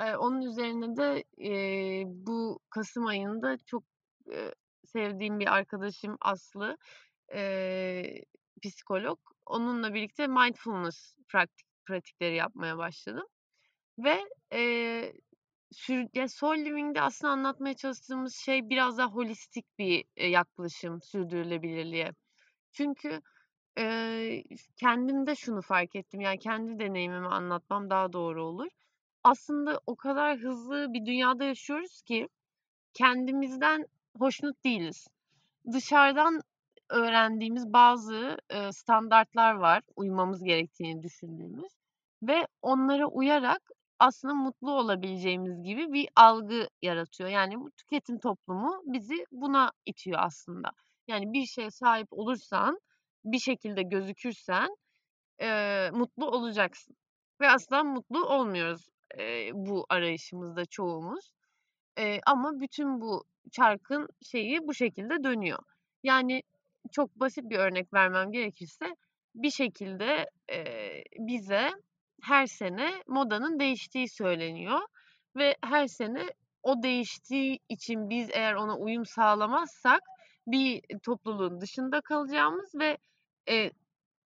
Eee, 0.00 0.16
onun 0.16 0.42
üzerine 0.42 0.96
de, 0.96 1.24
eee, 1.38 2.04
bu 2.06 2.60
kasım 2.70 3.06
ayında 3.06 3.58
çok, 3.66 3.84
eee, 4.32 4.54
sevdiğim 4.86 5.40
bir 5.40 5.54
arkadaşım 5.56 6.16
Aslı, 6.22 6.78
eee, 7.34 8.24
psikolog. 8.64 9.18
Onunla 9.48 9.94
birlikte 9.94 10.28
mindfulness 10.28 11.14
pratik 11.28 11.66
pratikleri 11.86 12.36
yapmaya 12.36 12.78
başladım. 12.78 13.26
Ve, 13.98 14.20
eee, 14.52 15.14
sür 15.72 16.06
ya, 16.14 16.28
soul 16.28 16.56
living'de 16.58 17.02
aslında 17.02 17.32
anlatmaya 17.32 17.74
çalıştığımız 17.76 18.36
şey 18.36 18.70
biraz 18.70 18.98
daha 18.98 19.08
holistik 19.08 19.66
bir, 19.78 20.04
eee, 20.16 20.28
yaklaşım 20.28 21.02
sürdürülebilirliğe. 21.02 22.12
Çünkü, 22.72 23.22
eee, 23.78 24.44
kendimde 24.76 25.36
şunu 25.36 25.62
fark 25.62 25.96
ettim, 25.96 26.20
yani, 26.22 26.38
kendi 26.38 26.78
deneyimimi 26.78 27.28
anlatmam 27.28 27.90
daha 27.90 28.12
doğru 28.14 28.44
olur. 28.44 28.68
Aslında 29.24 29.80
o 29.86 29.96
kadar 29.96 30.38
hızlı 30.38 30.94
bir 30.94 31.06
dünyada 31.06 31.44
yaşıyoruz 31.44 32.02
ki 32.02 32.28
kendimizden 32.94 33.86
hoşnut 34.18 34.64
değiliz. 34.64 35.08
Dışarıdan 35.72 36.42
öğrendiğimiz 36.90 37.72
bazı, 37.72 38.38
eee, 38.52 38.72
standartlar 38.72 39.54
var, 39.54 39.82
uymamız 39.96 40.44
gerektiğini 40.44 41.02
düşündüğümüz 41.02 41.72
ve 42.22 42.46
onlara 42.62 43.06
uyarak 43.06 43.62
aslında 43.98 44.34
mutlu 44.34 44.72
olabileceğimiz 44.72 45.62
gibi 45.62 45.92
bir 45.92 46.08
algı 46.16 46.68
yaratıyor. 46.82 47.30
Yani 47.30 47.60
bu 47.60 47.70
tüketim 47.70 48.18
toplumu 48.18 48.82
bizi 48.86 49.26
buna 49.32 49.72
itiyor 49.86 50.18
aslında. 50.22 50.70
Yani 51.08 51.32
bir 51.32 51.46
şeye 51.46 51.70
sahip 51.70 52.08
olursan, 52.10 52.80
bir 53.24 53.38
şekilde 53.38 53.82
gözükürsen, 53.82 54.68
eee, 55.40 55.90
mutlu 55.94 56.26
olacaksın 56.30 56.96
ve 57.40 57.50
asla 57.50 57.84
mutlu 57.84 58.26
olmuyoruz, 58.26 58.88
eee, 59.18 59.50
bu 59.54 59.86
arayışımızda 59.90 60.66
çoğumuz. 60.66 61.30
Eee, 61.98 62.20
ama 62.26 62.60
bütün 62.60 63.00
bu 63.00 63.24
çarkın 63.52 64.08
şeyi 64.22 64.68
bu 64.68 64.74
şekilde 64.74 65.24
dönüyor. 65.24 65.58
Yani 66.02 66.42
çok 66.92 67.16
basit 67.20 67.44
bir 67.50 67.58
örnek 67.58 67.94
vermem 67.94 68.32
gerekirse 68.32 68.96
bir 69.34 69.50
şekilde, 69.50 70.26
eee, 70.50 71.04
bize 71.18 71.70
her 72.22 72.46
sene 72.46 73.02
modanın 73.06 73.60
değiştiği 73.60 74.08
söyleniyor 74.08 74.80
ve 75.36 75.56
her 75.64 75.86
sene 75.86 76.26
o 76.62 76.82
değiştiği 76.82 77.58
için 77.68 78.10
biz 78.10 78.30
eğer 78.32 78.54
ona 78.54 78.76
uyum 78.78 79.06
sağlamazsak 79.06 80.00
bir 80.46 80.82
topluluğun 81.02 81.60
dışında 81.60 82.00
kalacağımız 82.00 82.74
ve, 82.74 82.98
eee, 83.48 83.70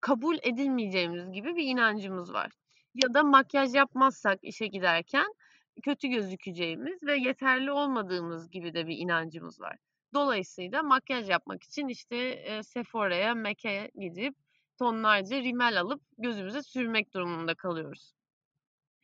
kabul 0.00 0.36
edilmeyeceğimiz 0.42 1.32
gibi 1.32 1.56
bir 1.56 1.64
inancımız 1.66 2.32
var. 2.32 2.50
Ya 2.94 3.14
da 3.14 3.22
makyaj 3.22 3.74
yapmazsak 3.74 4.38
işe 4.42 4.66
giderken 4.66 5.26
kötü 5.84 6.08
gözükeceğimiz 6.08 7.02
ve 7.02 7.16
yeterli 7.16 7.72
olmadığımız 7.72 8.50
gibi 8.50 8.74
de 8.74 8.86
bir 8.86 8.96
inancımız 8.98 9.60
var. 9.60 9.76
Dolayısıyla 10.14 10.82
makyaj 10.82 11.28
yapmak 11.30 11.62
için 11.62 11.88
işte, 11.88 12.16
eee, 12.16 12.62
Sephora'ya, 12.62 13.34
MAC'e 13.34 13.90
gidip 14.00 14.34
tonlarca 14.78 15.36
rimel 15.42 15.80
alıp 15.80 16.02
gözümüze 16.18 16.62
sürmek 16.62 17.14
durumunda 17.14 17.54
kalıyoruz. 17.54 18.12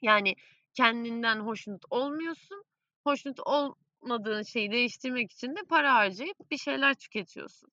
Yani 0.02 0.34
kendinden 0.74 1.40
hoşnut 1.40 1.84
olmuyorsun. 1.90 2.64
Hoşnut 3.04 3.40
olmadığın 3.40 4.42
şeyi 4.42 4.70
değiştirmek 4.72 5.32
için 5.32 5.48
de 5.56 5.60
para 5.68 5.94
harcayıp 5.94 6.50
bir 6.50 6.58
şeyler 6.58 6.94
tüketiyorsun. 6.94 7.70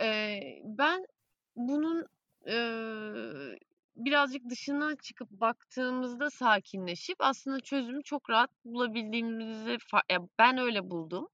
Eee, 0.00 0.60
ben 0.64 1.06
bunun, 1.56 2.06
eee, 2.46 3.58
birazcık 3.96 4.50
dışına 4.50 4.96
çıkıp 4.96 5.30
baktığımızda 5.30 6.30
sakinleşip 6.30 7.16
aslında 7.18 7.60
çözümü 7.60 8.02
çok 8.02 8.30
rahat 8.30 8.50
bulabildiğimizi 8.64 9.78
ben 10.38 10.58
öyle 10.58 10.90
buldum. 10.90 11.28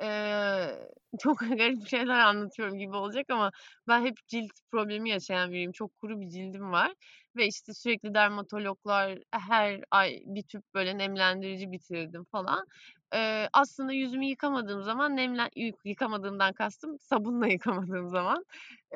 Eee, 0.00 0.88
çok 1.20 1.38
garip 1.40 1.88
şeyler 1.88 2.18
anlatıyorum 2.20 2.78
gibi 2.78 2.96
olacak 2.96 3.26
ama 3.30 3.50
ben 3.88 4.04
hep 4.04 4.14
cilt 4.28 4.52
problemi 4.70 5.10
yaşayan 5.10 5.50
biriyim. 5.52 5.72
Çok 5.72 5.96
kuru 5.98 6.20
bir 6.20 6.28
cildim 6.28 6.72
var 6.72 6.92
ve, 7.36 7.46
işte, 7.46 7.74
sürekli 7.74 8.14
dermatologlar, 8.14 9.18
her 9.32 9.80
ay 9.90 10.22
bir 10.26 10.42
tüp 10.42 10.62
böyle 10.74 10.98
nemlendirici 10.98 11.72
bitirdim 11.72 12.24
falan. 12.32 12.66
Eee, 13.14 13.48
aslında 13.52 13.92
yüzümü 13.92 14.24
yıkamadığım 14.26 14.82
zaman 14.82 15.16
nemlen 15.16 15.48
yık 15.56 15.76
yıkamadığımdan 15.84 16.52
kastım 16.52 16.98
sabunla 17.00 17.46
yıkamadığım 17.58 18.08
zaman 18.10 18.44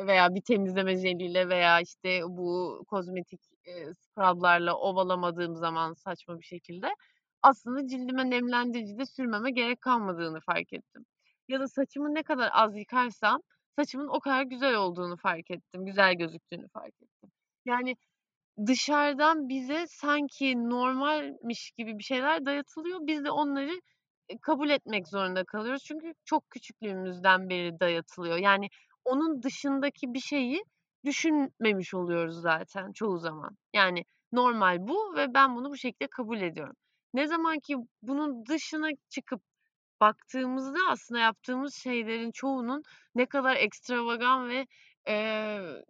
veya 0.07 0.35
bir 0.35 0.41
temizleme 0.41 0.97
jeliyle 0.97 1.49
veya, 1.49 1.81
işte, 1.81 2.21
bu 2.29 2.79
kozmetik, 2.89 3.41
eee, 3.67 3.93
scrub'larla 3.95 4.75
ovalamadığım 4.77 5.57
zaman 5.57 5.95
saçma 5.95 6.39
bir 6.39 6.45
şekilde 6.45 6.89
aslında 7.43 7.87
cildime 7.89 8.31
nemlendirici 8.31 8.99
de 8.99 9.07
sürmeme 9.07 9.51
gerek 9.51 9.81
kalmadığını 9.81 10.41
fark 10.41 10.73
ettim. 10.73 11.05
Ya 11.49 11.61
da 11.61 11.69
saçımı 11.69 12.15
ne 12.15 12.23
kadar 12.23 12.51
az 12.55 12.77
yıkarsam 12.77 13.43
saçımın 13.79 14.09
o 14.09 14.21
kadar 14.21 14.43
güzel 14.43 14.75
olduğunu 14.75 15.17
fark 15.17 15.51
ettim, 15.51 15.87
güzel 15.87 16.15
gözüktüğünü 16.15 16.69
fark 16.69 16.95
ettim. 17.03 17.31
Yani 17.67 17.97
dışarıdan 18.67 19.49
bize 19.49 19.87
sanki 19.89 20.69
normalmiş 20.71 21.71
gibi 21.79 21.99
bir 21.99 22.03
şeyler 22.05 22.47
dayatılıyor. 22.47 22.99
Biz 23.03 23.25
de 23.25 23.31
onları, 23.31 23.81
eee, 24.29 24.39
kabul 24.43 24.71
etmek 24.71 25.09
zorunda 25.09 25.45
kalıyoruz. 25.45 25.85
Çünkü 25.85 26.15
çok 26.25 26.51
küçüklüğümüzden 26.51 27.49
beri 27.51 27.81
dayatılıyor. 27.81 28.37
Yani 28.37 28.69
onun 29.05 29.43
dışındaki 29.43 30.15
bir 30.15 30.21
şeyi 30.21 30.65
düşünmemiş 31.05 31.95
oluyoruz 31.95 32.41
zaten 32.41 32.93
çoğu 32.93 33.19
zaman. 33.19 33.57
Yani 33.75 34.05
normal 34.33 34.89
bu 34.89 35.15
ve 35.17 35.35
ben 35.35 35.57
bunu 35.57 35.71
bu 35.71 35.77
şekilde 35.77 36.09
kabul 36.11 36.41
ediyorum. 36.41 36.77
Ne 37.15 37.27
zaman 37.27 37.59
ki 37.61 37.77
bunun 38.03 38.47
dışına 38.47 38.89
çıkıp 39.09 39.43
baktığımızda 40.01 40.79
aslında 40.91 41.21
yaptığımız 41.21 41.75
şeylerin 41.77 42.31
çoğunun 42.33 42.83
ne 43.15 43.27
kadar 43.27 43.57
ekstravagan 43.57 44.49
ve, 44.49 44.67
eee, 45.09 45.85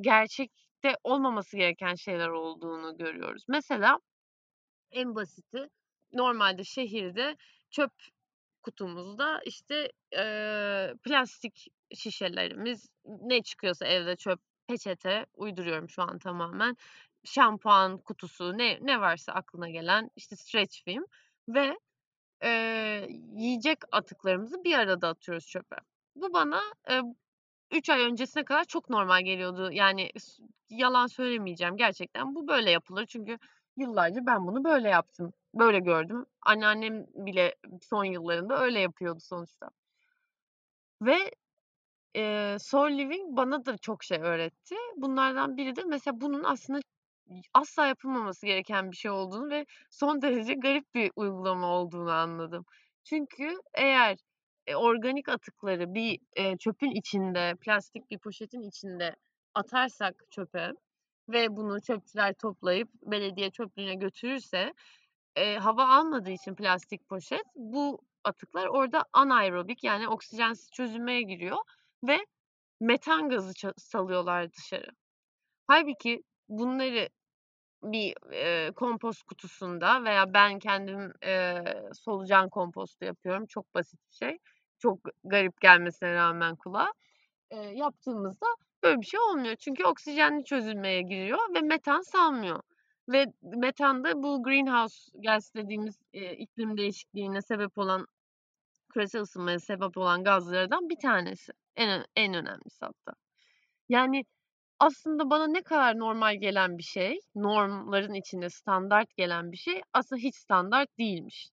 gerçekte 0.00 0.96
olmaması 1.04 1.56
gereken 1.56 1.94
şeyler 1.94 2.28
olduğunu 2.28 2.98
görüyoruz. 2.98 3.44
Mesela 3.48 3.98
en 4.92 5.14
basiti 5.16 5.68
normalde 6.12 6.64
şehirde 6.64 7.36
çöp 7.70 7.92
kutumuzda, 8.62 9.40
işte, 9.46 9.92
eee, 10.12 10.94
plastik 11.04 11.68
şişelerimiz, 11.94 12.88
ne 13.04 13.42
çıkıyorsa 13.42 13.86
evde 13.86 14.16
çöp, 14.16 14.40
peçete, 14.68 15.26
uyduruyorum 15.34 15.90
şu 15.90 16.02
an 16.02 16.18
tamamen, 16.18 16.76
şampuan 17.26 17.98
kutusu, 17.98 18.58
ne 18.58 18.78
ne 18.82 19.00
varsa 19.02 19.32
aklına 19.32 19.70
gelen, 19.70 20.10
işte, 20.16 20.36
streç 20.36 20.84
film 20.84 21.06
ve, 21.48 21.78
eee, 22.44 23.08
yiyecek 23.36 23.78
atıklarımızı 23.92 24.64
bir 24.64 24.78
arada 24.78 25.08
atıyoruz 25.08 25.48
çöpe. 25.48 25.76
Bu 26.16 26.34
bana, 26.34 26.60
3 27.72 27.90
ay 27.90 28.02
öncesine 28.02 28.44
kadar 28.44 28.64
çok 28.64 28.90
normal 28.90 29.22
geliyordu. 29.24 29.70
Yani 29.72 30.10
yalan 30.70 31.06
söylemeyeceğim, 31.06 31.76
gerçekten 31.76 32.34
bu 32.34 32.48
böyle 32.48 32.70
yapılır. 32.70 33.06
Çünkü 33.06 33.38
yıllarca 33.76 34.26
ben 34.26 34.46
bunu 34.46 34.64
böyle 34.64 34.88
yaptım, 34.88 35.32
böyle 35.54 35.78
gördüm. 35.80 36.26
Anneannem 36.42 37.06
bile 37.14 37.54
son 37.82 38.04
yıllarında 38.04 38.60
öyle 38.62 38.80
yapıyordu 38.80 39.20
sonuçta. 39.20 39.70
Ve, 41.02 41.30
eee, 42.14 42.56
Soul 42.60 42.90
Living 42.98 43.36
bana 43.36 43.66
da 43.66 43.78
çok 43.78 44.04
şey 44.04 44.18
öğretti. 44.18 44.74
Bunlardan 44.96 45.56
biri 45.56 45.76
de 45.76 45.84
mesela 45.84 46.20
bunun 46.20 46.44
aslında 46.44 46.80
asla 47.54 47.86
yapılmaması 47.86 48.46
gereken 48.46 48.90
bir 48.90 48.96
şey 48.96 49.10
olduğunu 49.10 49.50
ve 49.50 49.66
son 49.90 50.22
derece 50.22 50.54
garip 50.54 50.94
bir 50.94 51.12
uygulama 51.16 51.66
olduğunu 51.68 52.10
anladım. 52.12 52.64
Çünkü 53.04 53.58
eğer, 53.74 54.16
eee, 54.68 54.76
organik 54.76 55.28
atıkları 55.28 55.94
bir, 55.94 56.18
eee, 56.36 56.56
çöpün 56.58 56.90
içinde, 56.90 57.54
plastik 57.60 58.10
bir 58.10 58.18
poşetin 58.18 58.62
içinde 58.62 59.16
atarsak 59.54 60.14
çöpe 60.30 60.70
ve 61.28 61.56
bunu 61.56 61.80
çöpçüler 61.82 62.34
toplayıp 62.34 62.88
belediye 63.02 63.50
çöplüğüne 63.50 63.94
götürürse, 63.94 64.72
eee, 65.36 65.56
hava 65.58 65.88
almadığı 65.88 66.30
için 66.30 66.54
plastik 66.54 67.08
poşet, 67.08 67.42
bu 67.56 68.00
atıklar 68.24 68.66
orada 68.66 69.04
anaerobik 69.12 69.84
yani 69.84 70.08
oksijensiz 70.08 70.70
çözülmeye 70.72 71.22
giriyor 71.22 71.58
ve 72.04 72.18
metan 72.80 73.28
gazı 73.30 73.52
salıyorlar 73.78 74.52
dışarı. 74.52 74.88
Hâlbuki 75.68 76.22
bunları 76.48 77.08
bir, 77.92 78.14
eee, 78.32 78.72
kompost 78.76 79.22
kutusunda 79.22 80.04
veya 80.04 80.34
ben 80.34 80.58
kendim, 80.58 81.12
eee, 81.22 81.64
solucan 81.94 82.48
kompostu 82.48 83.04
yapıyorum. 83.04 83.46
Çok 83.46 83.74
basit 83.74 84.00
bir 84.10 84.14
şey. 84.16 84.38
Çok 84.78 84.98
garip 85.24 85.60
gelmesine 85.60 86.14
rağmen 86.14 86.56
kulağa. 86.56 86.92
Eee, 87.52 87.58
yaptığımızda 87.76 88.46
böyle 88.82 89.00
bir 89.00 89.06
şey 89.06 89.20
olmuyor. 89.20 89.56
Çünkü 89.56 89.84
oksijenli 89.84 90.44
çözülmeye 90.44 91.02
giriyor 91.02 91.38
ve 91.54 91.60
metan 91.60 92.00
salmıyor 92.00 92.60
ve 93.08 93.26
metan 93.42 94.04
da 94.04 94.22
bu 94.22 94.42
greenhouse 94.42 95.12
gas 95.26 95.54
dediğimiz, 95.54 95.98
eee, 96.12 96.32
iklim 96.36 96.76
değişikliğine 96.78 97.42
sebep 97.42 97.78
olan, 97.78 98.06
küresel 98.94 99.22
ısınmaya 99.22 99.58
sebep 99.60 99.96
olan 99.98 100.24
gazlardan 100.24 100.88
bir 100.88 100.98
tanesi. 101.02 101.52
En 101.76 102.04
en 102.16 102.34
önemlisi 102.34 102.78
hatta. 102.86 103.12
Yani 103.88 104.24
aslında 104.80 105.30
bana 105.30 105.46
ne 105.46 105.62
kadar 105.62 105.98
normal 105.98 106.36
gelen 106.40 106.78
bir 106.78 106.82
şey, 106.82 107.20
normların 107.34 108.14
içinde 108.14 108.50
standart 108.50 109.16
gelen 109.16 109.52
bir 109.52 109.56
şey 109.56 109.82
aslında 109.92 110.20
hiç 110.22 110.36
standart 110.36 110.98
değilmiş. 110.98 111.48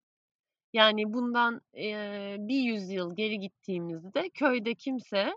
Yani 0.73 1.13
bundan, 1.13 1.61
eee, 1.73 2.37
bir 2.39 2.61
yüzyıl 2.63 3.15
geri 3.15 3.39
gittiğimizde 3.39 4.29
köyde 4.29 4.75
kimse, 4.75 5.33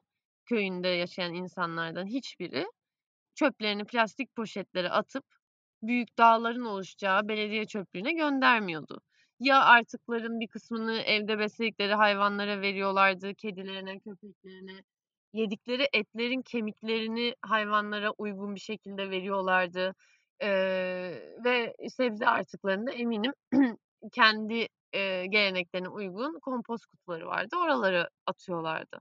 köyünde 0.47 0.89
yaşayan 0.89 1.35
insanlardan 1.35 2.07
hiçbiri 2.07 2.67
çöplerini 3.35 3.85
plastik 3.85 4.37
poşetlere 4.37 4.91
atıp 4.91 5.25
büyük 5.83 6.19
dağların 6.19 6.65
oluşacağı 6.65 7.29
belediye 7.29 7.67
çöplüğüne 7.67 8.13
göndermiyordu. 8.13 9.01
Ya 9.41 9.65
artıkların 9.65 10.41
bir 10.41 10.49
kısmını 10.49 10.99
evde 10.99 11.39
besledikleri 11.39 11.95
hayvanlara 11.95 12.61
veriyorlardı, 12.61 13.35
kedilerine, 13.35 13.99
köpeklerine. 14.01 14.83
Yedikleri 15.33 15.89
etlerin 15.93 16.43
kemiklerini 16.43 17.35
hayvanlara 17.43 18.11
uygun 18.19 18.55
bir 18.55 18.61
şekilde 18.61 19.11
veriyorlardı, 19.11 19.95
eee, 20.43 21.35
ve 21.45 21.75
sebze 21.89 22.27
artıklarını 22.27 22.87
da 22.87 22.93
eminim 22.93 23.33
kendi, 24.13 24.69
eee, 24.95 25.27
geleneklerine 25.27 25.89
uygun 25.89 26.39
kompost 26.41 26.87
kutuları 26.87 27.27
vardı, 27.27 27.57
oralara 27.65 28.09
atıyorlardı. 28.27 28.99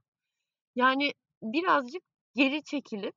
Yani 0.76 1.12
birazcık 1.42 2.02
geri 2.36 2.64
çekilip 2.64 3.14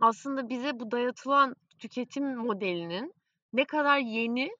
aslında 0.00 0.48
bize 0.48 0.80
bu 0.80 0.90
dayatılan 0.90 1.54
tüketim 1.78 2.36
modelinin 2.36 3.14
ne 3.52 3.64
kadar 3.64 3.98
yeni 3.98 4.50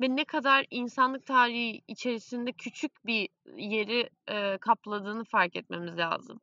ve 0.00 0.16
ne 0.16 0.24
kadar 0.24 0.66
insanlık 0.70 1.26
tarihi 1.26 1.82
içerisinde 1.88 2.52
küçük 2.52 3.06
bir 3.06 3.28
yeri, 3.56 4.10
eee, 4.30 4.58
kapladığını 4.60 5.24
fark 5.24 5.56
etmemiz 5.56 5.98
lazım. 5.98 6.40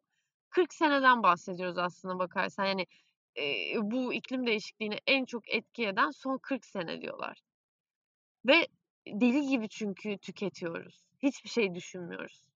40 0.49 0.73
seneden 0.73 1.23
bahsediyoruz 1.23 1.77
aslına 1.77 2.19
bakarsan. 2.19 2.65
Yani, 2.65 2.85
eee, 3.37 3.75
bu 3.81 4.13
iklim 4.13 4.47
değişikliğine 4.47 4.99
en 5.07 5.25
çok 5.25 5.49
etki 5.49 5.87
eden 5.87 6.11
son 6.11 6.37
40 6.37 6.65
sene 6.65 7.01
diyorlar. 7.01 7.39
Ve 8.47 8.67
deli 9.07 9.47
gibi 9.47 9.69
çünkü 9.69 10.17
tüketiyoruz. 10.17 11.05
Hiçbir 11.23 11.49
şey 11.49 11.75
düşünmüyoruz. 11.75 12.47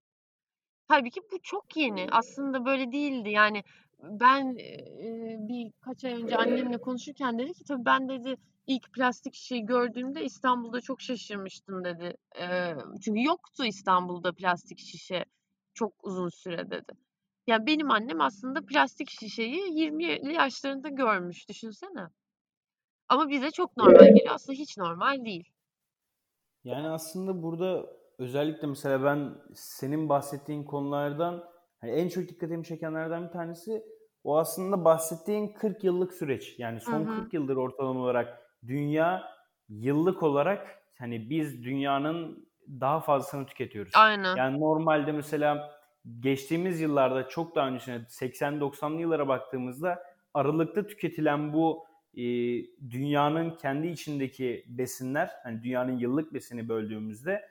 Hâlbuki 0.88 1.22
bu 1.32 1.42
çok 1.44 1.78
yeni. 1.78 2.08
Aslında 2.12 2.66
böyle 2.66 2.92
değildi. 2.92 3.30
Yani 3.30 3.64
ben, 4.04 4.56
eee, 4.56 5.38
birkaç 5.40 6.06
ay 6.06 6.14
önce 6.14 6.38
annemle 6.38 6.78
konuşurken 6.78 7.40
dedi 7.40 7.54
ki 7.54 7.64
tabii 7.64 7.86
ben 7.86 8.10
dedi 8.10 8.36
ilk 8.76 8.94
plastik 8.94 9.34
şişeyi 9.36 9.66
gördüğümde 9.66 10.24
İstanbul'da 10.26 10.82
çok 10.82 11.02
şaşırmıştım 11.02 11.84
dedi. 11.86 12.18
Eee, 12.36 12.76
çünkü 13.06 13.24
yoktu 13.24 13.66
İstanbul'da 13.66 14.34
plastik 14.34 14.80
şişe 14.80 15.26
çok 15.74 15.94
uzun 16.04 16.30
süre 16.30 16.72
dedi. 16.72 16.94
Ya 17.48 17.66
benim 17.68 17.92
annem 17.92 18.22
aslında 18.22 18.66
plastik 18.66 19.10
şişeyi 19.10 19.80
20'li 19.80 20.34
yaşlarında 20.34 20.90
görmüş, 20.90 21.50
düşünsene. 21.50 22.08
Ama 23.10 23.30
bize 23.30 23.52
çok 23.52 23.78
normal 23.78 24.08
geliyor. 24.14 24.36
Aslında 24.36 24.58
hiç 24.60 24.78
normal 24.78 25.26
değil. 25.26 25.50
Yani 26.64 26.88
aslında 26.88 27.44
burada 27.44 27.86
özellikle 28.20 28.68
mesela 28.68 29.04
ben 29.04 29.36
senin 29.56 30.10
bahsettiğin 30.10 30.64
konulardan 30.64 31.44
hani 31.82 31.92
en 31.92 32.08
çok 32.10 32.30
dikkatimi 32.30 32.66
çekenlerden 32.66 33.28
bir 33.28 33.32
tanesi 33.32 33.84
o 34.24 34.38
aslında 34.38 34.86
bahsettiğin 34.86 35.54
40 35.54 35.84
yıllık 35.84 36.14
süreç. 36.14 36.60
Yani 36.60 36.80
son 36.80 37.06
hı. 37.06 37.06
40 37.06 37.34
yıldır 37.34 37.56
ortalama 37.56 38.00
olarak 38.00 38.41
dünya 38.67 39.24
yıllık 39.69 40.24
olarak 40.24 40.82
hani 40.97 41.30
biz 41.30 41.63
dünyanın 41.63 42.47
daha 42.67 43.00
fazlasını 43.00 43.45
tüketiyoruz. 43.45 43.91
Aynen. 43.95 44.36
Yani 44.36 44.60
normalde 44.60 45.12
mesela 45.12 45.82
geçtiğimiz 46.19 46.82
yıllarda 46.82 47.30
çok 47.30 47.56
daha 47.56 47.67
öncesine 47.67 47.95
80-90'lı 47.95 49.02
yıllara 49.02 49.28
baktığımızda 49.28 50.04
aralıkta 50.34 50.88
tüketilen 50.88 51.54
bu 51.54 51.86
e, 52.13 52.21
dünyanın 52.89 53.58
kendi 53.58 53.88
içindeki 53.88 54.65
besinler, 54.67 55.32
hani 55.43 55.63
dünyanın 55.63 55.97
yıllık 55.97 56.34
besini 56.34 56.69
böldüğümüzde 56.69 57.50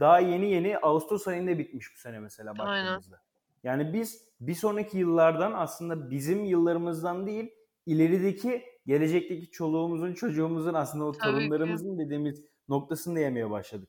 daha 0.00 0.18
yeni 0.18 0.50
yeni 0.50 0.78
Ağustos 0.78 1.28
ayında 1.28 1.58
bitmiş 1.58 1.94
bu 1.94 1.98
sene 1.98 2.20
mesela 2.20 2.54
Aynen. 2.58 2.84
baktığımızda. 2.86 3.20
Yani 3.62 3.92
biz 3.92 4.28
bir 4.40 4.54
sonraki 4.54 4.98
yıllardan 4.98 5.52
aslında 5.52 6.10
bizim 6.10 6.44
yıllarımızdan 6.44 7.26
değil 7.26 7.50
ilerideki 7.86 8.64
gelecekteki 8.86 9.50
çoluğumuzun 9.50 10.14
çocuğumuzun 10.14 10.74
aslında 10.74 11.04
o 11.04 11.12
Tabii 11.12 11.32
ki. 11.32 11.38
torunlarımızın 11.38 11.98
dediğimiz 11.98 12.44
noktasını 12.68 13.16
da 13.16 13.20
yemeye 13.20 13.50
başladık. 13.50 13.88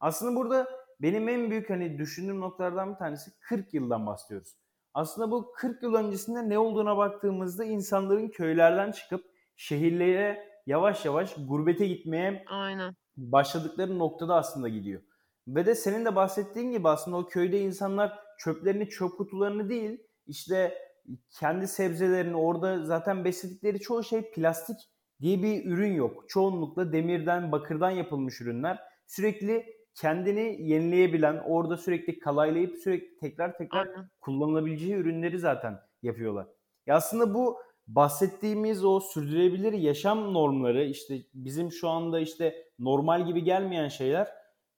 Aslında 0.00 0.36
burada 0.36 0.66
benim 1.00 1.28
en 1.28 1.50
büyük 1.50 1.70
hani 1.70 1.98
düşündüğüm 1.98 2.40
noktalardan 2.40 2.92
bir 2.92 2.98
tanesi 2.98 3.30
40 3.40 3.74
yıldan 3.74 4.06
bahsediyoruz. 4.06 4.56
Aslında 4.94 5.30
bu 5.30 5.52
40 5.52 5.82
yıl 5.82 5.94
öncesinde 5.94 6.48
ne 6.48 6.58
olduğuna 6.58 6.96
baktığımızda 6.96 7.64
insanların 7.64 8.28
köylerden 8.28 8.92
çıkıp 8.92 9.24
şehirlere 9.56 10.48
yavaş 10.66 11.04
yavaş 11.04 11.34
gurbete 11.48 11.86
gitmeye 11.86 12.44
Aynen. 12.48 12.94
başladıkları 13.16 13.98
noktada 13.98 14.34
aslında 14.34 14.68
gidiyor. 14.68 15.02
Ve 15.48 15.66
de 15.66 15.74
senin 15.74 16.04
de 16.04 16.16
bahsettiğin 16.16 16.72
gibi 16.72 16.88
aslında 16.88 17.16
o 17.16 17.26
köyde 17.26 17.60
insanlar 17.60 18.18
çöplerini, 18.38 18.88
çöp 18.88 19.16
kutularını 19.18 19.68
değil, 19.68 20.00
işte 20.26 20.74
kendi 21.30 21.68
sebzelerini 21.68 22.36
orada 22.36 22.84
zaten 22.84 23.24
besledikleri 23.24 23.80
çoğu 23.80 24.04
şey 24.04 24.30
plastik 24.30 24.76
diye 25.20 25.42
bir 25.42 25.64
ürün 25.64 25.92
yok. 25.92 26.24
Çoğunlukla 26.28 26.92
demirden, 26.92 27.52
bakırdan 27.52 27.90
yapılmış 27.90 28.40
ürünler. 28.40 28.78
Sürekli 29.06 29.66
kendini 29.94 30.62
yenileyebilen, 30.62 31.42
orada 31.46 31.76
sürekli 31.76 32.18
kalaylayıp 32.18 32.76
sürekli 32.76 33.16
tekrar 33.16 33.58
tekrar 33.58 33.86
Aynen. 33.86 34.08
kullanılabileceği 34.20 34.94
ürünleri 34.94 35.38
zaten 35.38 35.80
yapıyorlar. 36.02 36.46
Ya 36.86 36.96
aslında 36.96 37.34
bu 37.34 37.58
bahsettiğimiz 37.86 38.84
o 38.84 39.00
sürdürülebilir 39.00 39.72
yaşam 39.72 40.34
normları 40.34 40.84
işte 40.84 41.18
bizim 41.34 41.72
şu 41.72 41.88
anda 41.88 42.20
işte 42.20 42.54
normal 42.78 43.26
gibi 43.26 43.44
gelmeyen 43.44 43.88
şeyler 43.88 44.28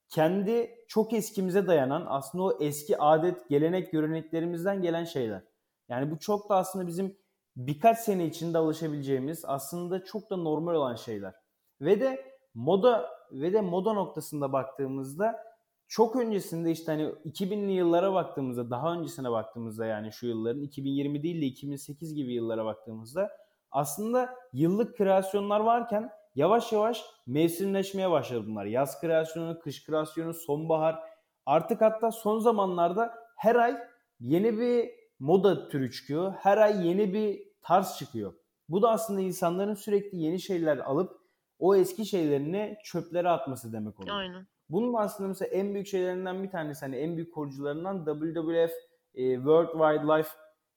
kendi 0.09 0.71
çok 0.89 1.13
eskimize 1.13 1.67
dayanan 1.67 2.05
aslında 2.09 2.45
o 2.45 2.59
eski 2.61 2.99
adet, 2.99 3.49
gelenek, 3.49 3.93
göreneklerimizden 3.93 4.83
gelen 4.83 5.05
şeyler. 5.05 5.43
Yani 5.89 6.11
bu 6.11 6.19
çok 6.19 6.51
da 6.51 6.57
aslında 6.57 6.87
bizim 6.87 7.17
birkaç 7.57 7.99
sene 7.99 8.27
içinde 8.27 8.59
alışabileceğimiz 8.59 9.45
aslında 9.45 10.05
çok 10.05 10.31
da 10.31 10.37
normal 10.37 10.75
olan 10.75 10.95
şeyler. 10.95 11.35
Ve 11.81 12.01
de 12.01 12.39
moda 12.55 13.11
ve 13.33 13.53
de 13.53 13.61
moda 13.61 13.93
noktasında 13.93 14.53
baktığımızda 14.53 15.49
çok 15.89 16.17
öncesinde 16.17 16.71
işte 16.71 16.93
hani 16.93 17.03
2000'li 17.03 17.73
yıllara 17.73 18.13
baktığımızda 18.15 18.71
daha 18.71 18.93
öncesine 18.93 19.31
baktığımızda 19.31 19.87
yani 19.87 20.13
şu 20.13 20.27
yılların 20.27 20.63
2020 20.63 21.23
değil 21.23 21.43
de 21.43 21.47
2008 21.47 22.15
gibi 22.15 22.35
yıllara 22.35 22.65
baktığımızda 22.65 23.31
aslında 23.71 24.35
yıllık 24.53 24.97
kreasyonlar 24.97 25.61
varken 25.61 26.11
yavaş 26.35 26.73
yavaş 26.73 27.05
mevsimleşmeye 27.27 28.11
başladı 28.11 28.45
bunlar. 28.47 28.65
Yaz 28.67 29.01
kreasyonu, 29.01 29.59
kış 29.61 29.87
kreasyonu, 29.87 30.35
sonbahar. 30.35 30.99
Artık 31.47 31.81
hatta 31.81 32.11
son 32.11 32.39
zamanlarda 32.39 33.15
her 33.37 33.57
ay 33.57 33.77
yeni 34.21 34.59
bir 34.59 34.98
moda 35.21 35.69
türü 35.69 35.91
çıkıyor. 35.91 36.33
Her 36.33 36.59
ay 36.59 36.89
yeni 36.89 37.13
bir 37.13 37.43
tarz 37.63 37.97
çıkıyor. 37.99 38.35
Bu 38.69 38.83
da 38.83 38.91
aslında 38.91 39.21
insanların 39.21 39.75
sürekli 39.75 40.19
yeni 40.19 40.41
şeyler 40.41 40.79
alıp 40.79 41.19
o 41.59 41.77
eski 41.77 42.07
şeylerini 42.07 42.79
çöplere 42.85 43.29
atması 43.29 43.73
demek 43.73 44.01
oluyor. 44.01 44.17
Aynen. 44.17 44.47
Bunun 44.69 44.95
aslında 44.95 45.29
mesela 45.29 45.49
en 45.49 45.75
büyük 45.75 45.87
şeylerinden 45.87 46.43
bir 46.43 46.51
tanesi 46.51 46.81
hani 46.81 46.97
en 46.97 47.17
büyük 47.17 47.35
korucularından 47.35 48.05
WWF 48.05 48.73
e, 49.15 49.35
World 49.35 49.71
Wildlife 49.73 50.29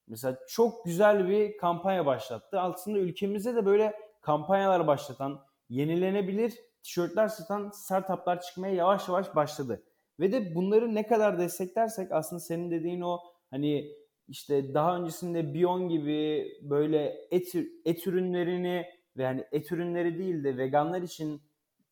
mesela 0.08 0.38
çok 0.48 0.86
güzel 0.86 1.30
bir 1.30 1.58
kampanya 1.58 2.06
başlattı. 2.06 2.60
Aslında 2.60 3.00
ülkemizde 3.00 3.56
de 3.56 3.66
böyle 3.66 3.94
kampanyalar 4.22 4.88
başlatan, 4.88 5.40
yenilenebilir 5.70 6.54
tişörtler 6.84 7.28
satan 7.28 7.70
startuplar 7.70 8.42
çıkmaya 8.42 8.74
yavaş 8.74 9.08
yavaş 9.08 9.36
başladı. 9.36 9.84
Ve 10.20 10.32
de 10.32 10.56
bunları 10.56 10.96
ne 10.96 11.08
kadar 11.08 11.40
desteklersek 11.40 12.12
aslında 12.12 12.40
senin 12.40 12.72
dediğin 12.72 13.02
o 13.02 13.20
hani 13.52 13.92
işte 14.28 14.74
daha 14.74 14.98
öncesinde 14.98 15.54
Bion 15.54 15.90
gibi 15.90 16.52
böyle 16.62 17.28
et, 17.32 17.56
et 17.86 18.08
ürünlerini 18.08 18.86
ve 19.18 19.24
yani 19.24 19.46
et 19.52 19.72
ürünleri 19.72 20.18
değil 20.18 20.44
de 20.44 20.58
veganlar 20.58 21.02
için 21.02 21.42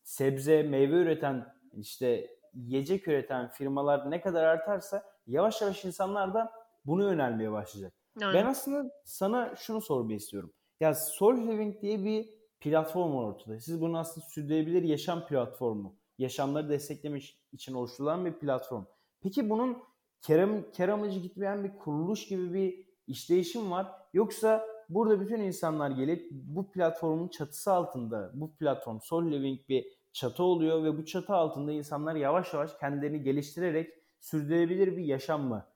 sebze, 0.02 0.62
meyve 0.62 0.94
üreten 0.94 1.46
işte 1.72 2.36
yiyecek 2.54 3.08
üreten 3.08 3.48
firmalar 3.48 4.10
ne 4.10 4.20
kadar 4.20 4.44
artarsa 4.44 5.04
yavaş 5.26 5.60
yavaş 5.62 5.84
insanlar 5.84 6.34
da 6.34 6.52
bunu 6.84 7.04
yönelmeye 7.04 7.52
başlayacak. 7.52 7.92
Aynen. 8.20 8.34
Ben 8.34 8.46
aslında 8.46 8.90
sana 9.04 9.56
şunu 9.56 9.80
sormayı 9.80 10.16
istiyorum. 10.16 10.52
Ya 10.80 10.94
Soul 10.94 11.36
Living 11.36 11.82
diye 11.82 12.04
bir 12.04 12.28
platform 12.60 13.16
var 13.16 13.24
ortada. 13.24 13.60
Siz 13.60 13.80
bunu 13.80 13.98
aslında 13.98 14.26
sürdürülebilir 14.26 14.82
yaşam 14.82 15.26
platformu. 15.26 15.96
Yaşamları 16.18 16.68
desteklemek 16.68 17.40
için 17.52 17.74
oluşturulan 17.74 18.24
bir 18.24 18.32
platform. 18.32 18.84
Peki 19.22 19.50
bunun 19.50 19.82
kar, 20.26 20.72
kar 20.76 20.88
amacı 20.88 21.20
gitmeyen 21.20 21.64
bir 21.64 21.78
kuruluş 21.78 22.28
gibi 22.28 22.52
bir 22.54 22.86
işleyişim 23.06 23.70
var. 23.70 23.86
Yoksa 24.12 24.66
burada 24.88 25.20
bütün 25.20 25.40
insanlar 25.40 25.90
gelip 25.90 26.28
bu 26.30 26.70
platformun 26.70 27.28
çatısı 27.28 27.72
altında, 27.72 28.30
bu 28.34 28.56
platform 28.56 29.00
Soul 29.00 29.30
Living 29.32 29.68
bir 29.68 29.86
çatı 30.12 30.42
oluyor 30.42 30.84
ve 30.84 30.98
bu 30.98 31.04
çatı 31.04 31.34
altında 31.34 31.72
insanlar 31.72 32.14
yavaş 32.14 32.54
yavaş 32.54 32.70
kendilerini 32.80 33.22
geliştirerek 33.22 33.94
sürdürülebilir 34.20 34.96
bir 34.96 35.04
yaşam 35.04 35.42
mı 35.42 35.66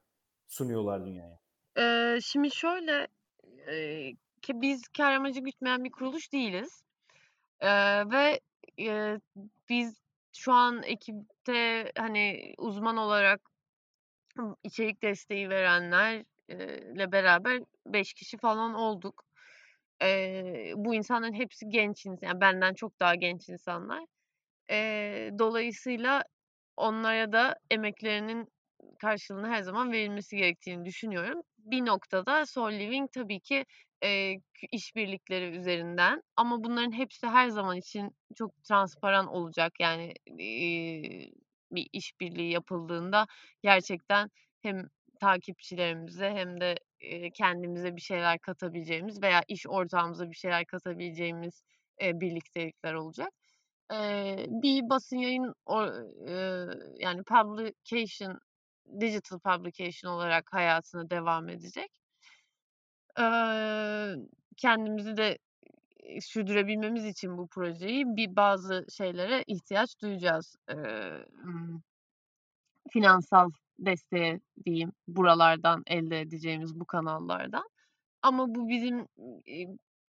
sunuyorlar 0.47 1.07
dünyaya? 1.07 1.39
Ee, 1.79 2.19
şimdi 2.23 2.51
şöyle 2.51 3.07
e, 3.67 4.11
ki 4.43 4.61
biz 4.61 4.89
kar 4.89 5.13
amacı 5.13 5.41
gütmeyen 5.41 5.85
bir 5.85 5.91
kuruluş 5.91 6.33
değiliz. 6.33 6.83
Ee, 7.61 7.69
ve 8.11 8.41
e, 8.81 9.21
biz 9.69 9.95
şu 10.33 10.53
an 10.53 10.83
ekipte 10.83 11.93
hani 11.99 12.55
uzman 12.59 12.97
olarak 12.97 13.54
içerik 14.65 15.03
desteği 15.03 15.49
verenlerle 15.51 17.13
beraber 17.13 17.61
5 17.87 18.15
kişi 18.15 18.39
falan 18.39 18.75
olduk. 18.75 19.25
Ee, 20.03 20.73
bu 20.77 20.95
insanların 20.95 21.33
hepsi 21.33 21.69
genç 21.69 22.07
insan, 22.07 22.27
yani 22.27 22.41
benden 22.41 22.75
çok 22.75 23.01
daha 23.01 23.15
genç 23.15 23.49
insanlar. 23.49 24.05
Ee, 24.71 25.31
dolayısıyla 25.39 26.25
onlara 26.77 27.33
da 27.33 27.57
emeklerinin 27.71 28.49
karşılığını 29.01 29.49
her 29.49 29.63
zaman 29.63 29.93
verilmesi 29.93 30.37
gerektiğini 30.37 30.85
düşünüyorum. 30.85 31.43
Bir 31.59 31.87
noktada 31.87 32.47
Soul 32.47 32.73
Living 32.73 33.11
tabii 33.13 33.41
ki 33.41 33.65
e, 34.05 34.35
işbirlikleri 34.73 35.57
üzerinden 35.57 36.23
ama 36.37 36.65
bunların 36.65 36.93
hepsi 36.93 37.27
her 37.27 37.49
zaman 37.49 37.77
için 37.77 38.11
çok 38.37 38.65
transparan 38.65 39.27
olacak. 39.27 39.73
Yani 39.81 40.15
e, 40.41 41.44
bir 41.75 41.89
işbirliği 41.93 42.53
yapıldığında 42.53 43.27
gerçekten 43.63 44.31
hem 44.61 44.89
takipçilerimize 45.21 46.31
hem 46.31 46.61
de 46.61 46.77
kendimize 47.35 47.97
bir 47.97 48.01
şeyler 48.01 48.39
katabileceğimiz 48.39 49.23
veya 49.23 49.43
iş 49.49 49.67
ortağımıza 49.67 50.31
bir 50.31 50.37
şeyler 50.37 50.65
katabileceğimiz 50.65 51.63
birliktelikler 52.01 52.95
olacak. 52.95 53.29
Bir 54.49 54.91
basın 54.91 55.17
yayın 55.17 55.55
yani 56.99 57.23
publication 57.23 58.41
digital 59.01 59.39
publication 59.39 60.13
olarak 60.13 60.53
hayatına 60.53 61.11
devam 61.11 61.49
edecek. 61.49 61.91
Kendimizi 64.57 65.17
de 65.17 65.39
sürdürebilmemiz 66.21 67.05
için 67.07 67.39
bu 67.39 67.49
projeyi 67.49 68.05
bir 68.17 68.37
bazı 68.37 68.87
şeylere 68.97 69.45
ihtiyaç 69.47 70.01
duyacağız. 70.03 70.57
Eee, 70.71 71.27
finansal 72.93 73.51
desteğe 73.79 74.41
diyeyim 74.67 74.93
buralardan 75.09 75.83
elde 75.87 76.21
edeceğimiz 76.21 76.81
bu 76.81 76.85
kanallardan. 76.85 77.65
Ama 78.23 78.55
bu 78.55 78.69
bizim 78.69 79.09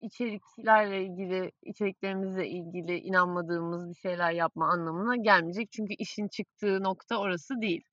içeriklerle 0.01 1.03
ilgili, 1.05 1.51
içeriklerimizle 1.63 2.49
ilgili 2.49 2.99
inanmadığımız 2.99 3.89
bir 3.89 3.95
şeyler 3.95 4.31
yapma 4.31 4.69
anlamına 4.69 5.15
gelmeyecek. 5.15 5.71
Çünkü 5.71 5.93
işin 5.93 6.27
çıktığı 6.27 6.83
nokta 6.83 7.17
orası 7.19 7.62
değil. 7.62 7.83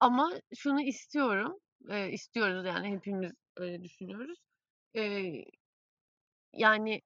Ama 0.00 0.32
şunu 0.56 0.82
istiyorum, 0.82 1.58
eee, 1.90 2.10
istiyoruz 2.12 2.66
yani 2.66 2.88
hepimiz 2.96 3.32
öyle 3.56 3.84
düşünüyoruz. 3.84 4.38
Eee, 4.94 5.44
yani 6.52 7.00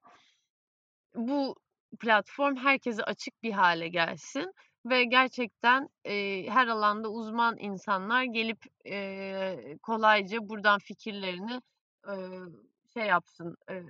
bu 1.15 1.55
platform 1.99 2.55
herkese 2.55 3.03
açık 3.03 3.43
bir 3.43 3.51
hale 3.51 3.87
gelsin 3.87 4.53
ve 4.85 5.03
gerçekten, 5.03 5.89
eee, 6.05 6.49
her 6.49 6.67
alanda 6.67 7.09
uzman 7.09 7.57
insanlar 7.59 8.23
gelip, 8.23 8.59
eee, 8.85 9.77
kolayca 9.83 10.37
buradan 10.49 10.79
fikirlerini, 10.79 11.61
eee, 12.07 12.39
şey 12.93 13.05
yapsın, 13.07 13.55
eee, 13.69 13.83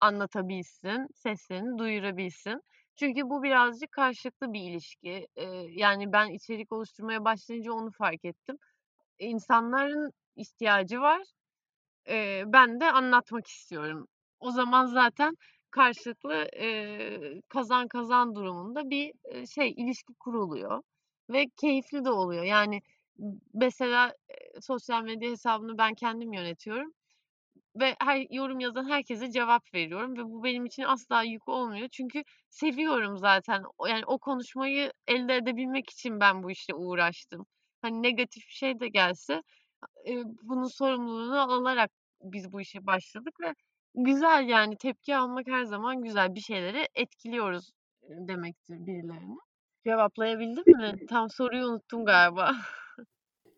anlatabilsin, 0.00 1.08
seslerini 1.14 1.78
duyurabilsin. 1.78 2.60
Çünkü 2.96 3.22
bu 3.30 3.42
birazcık 3.42 3.92
karşılıklı 3.92 4.52
bir 4.52 4.60
ilişki. 4.70 5.28
Eee, 5.36 5.66
yani 5.70 6.12
ben 6.12 6.30
içerik 6.30 6.72
oluşturmaya 6.72 7.24
başlayınca 7.24 7.72
onu 7.72 7.90
fark 7.92 8.24
ettim. 8.24 8.56
İnsanların 9.18 10.12
ihtiyacı 10.36 11.00
var. 11.00 11.22
Eee, 12.08 12.44
ben 12.46 12.80
de 12.80 12.92
anlatmak 12.92 13.46
istiyorum. 13.46 14.06
O 14.40 14.50
zaman 14.50 14.86
zaten 14.86 15.36
karşılıklı, 15.74 16.48
eee, 16.56 17.42
kazan 17.48 17.88
kazan 17.88 18.34
durumunda 18.36 18.90
bir, 18.90 19.12
eee, 19.32 19.46
şey 19.46 19.70
ilişki 19.76 20.14
kuruluyor. 20.20 20.82
ve 21.30 21.46
keyifli 21.56 22.04
de 22.04 22.10
oluyor. 22.10 22.44
Yani 22.44 22.82
mesela 23.54 24.14
sosyal 24.60 25.02
medya 25.04 25.30
hesabını 25.30 25.78
ben 25.78 25.94
kendim 25.94 26.32
yönetiyorum 26.32 26.92
ve 27.80 27.96
her 28.00 28.26
yorum 28.30 28.60
yazan 28.60 28.88
herkese 28.90 29.30
cevap 29.30 29.74
veriyorum 29.74 30.16
ve 30.18 30.24
bu 30.24 30.44
benim 30.44 30.66
için 30.66 30.82
asla 30.82 31.22
yük 31.22 31.48
olmuyor. 31.48 31.88
Çünkü 31.92 32.22
seviyorum 32.50 33.18
zaten. 33.18 33.62
Yani 33.88 34.02
o 34.06 34.18
konuşmayı 34.18 34.92
elde 35.08 35.36
edebilmek 35.36 35.90
için 35.90 36.20
ben 36.20 36.42
bu 36.42 36.50
işle 36.50 36.74
uğraştım. 36.74 37.46
Hani 37.82 38.02
negatif 38.02 38.48
bir 38.48 38.52
şey 38.54 38.80
de 38.80 38.88
gelse 38.88 39.42
bunun 40.42 40.68
sorumluluğunu 40.68 41.40
alarak 41.52 41.90
biz 42.22 42.52
bu 42.52 42.60
işe 42.60 42.86
başladık 42.86 43.34
ve 43.40 43.54
güzel 43.94 44.48
yani 44.48 44.76
tepki 44.76 45.16
almak 45.16 45.46
her 45.46 45.64
zaman 45.64 46.02
güzel. 46.02 46.34
Bir 46.34 46.40
şeyleri 46.40 46.88
etkiliyoruz 46.94 47.72
demektir 48.08 48.86
birilerini. 48.86 49.36
Cevaplayabildim 49.86 50.76
mi? 50.76 51.06
Tam 51.08 51.30
soruyu 51.30 51.66
unuttum 51.66 52.04
galiba. 52.04 52.52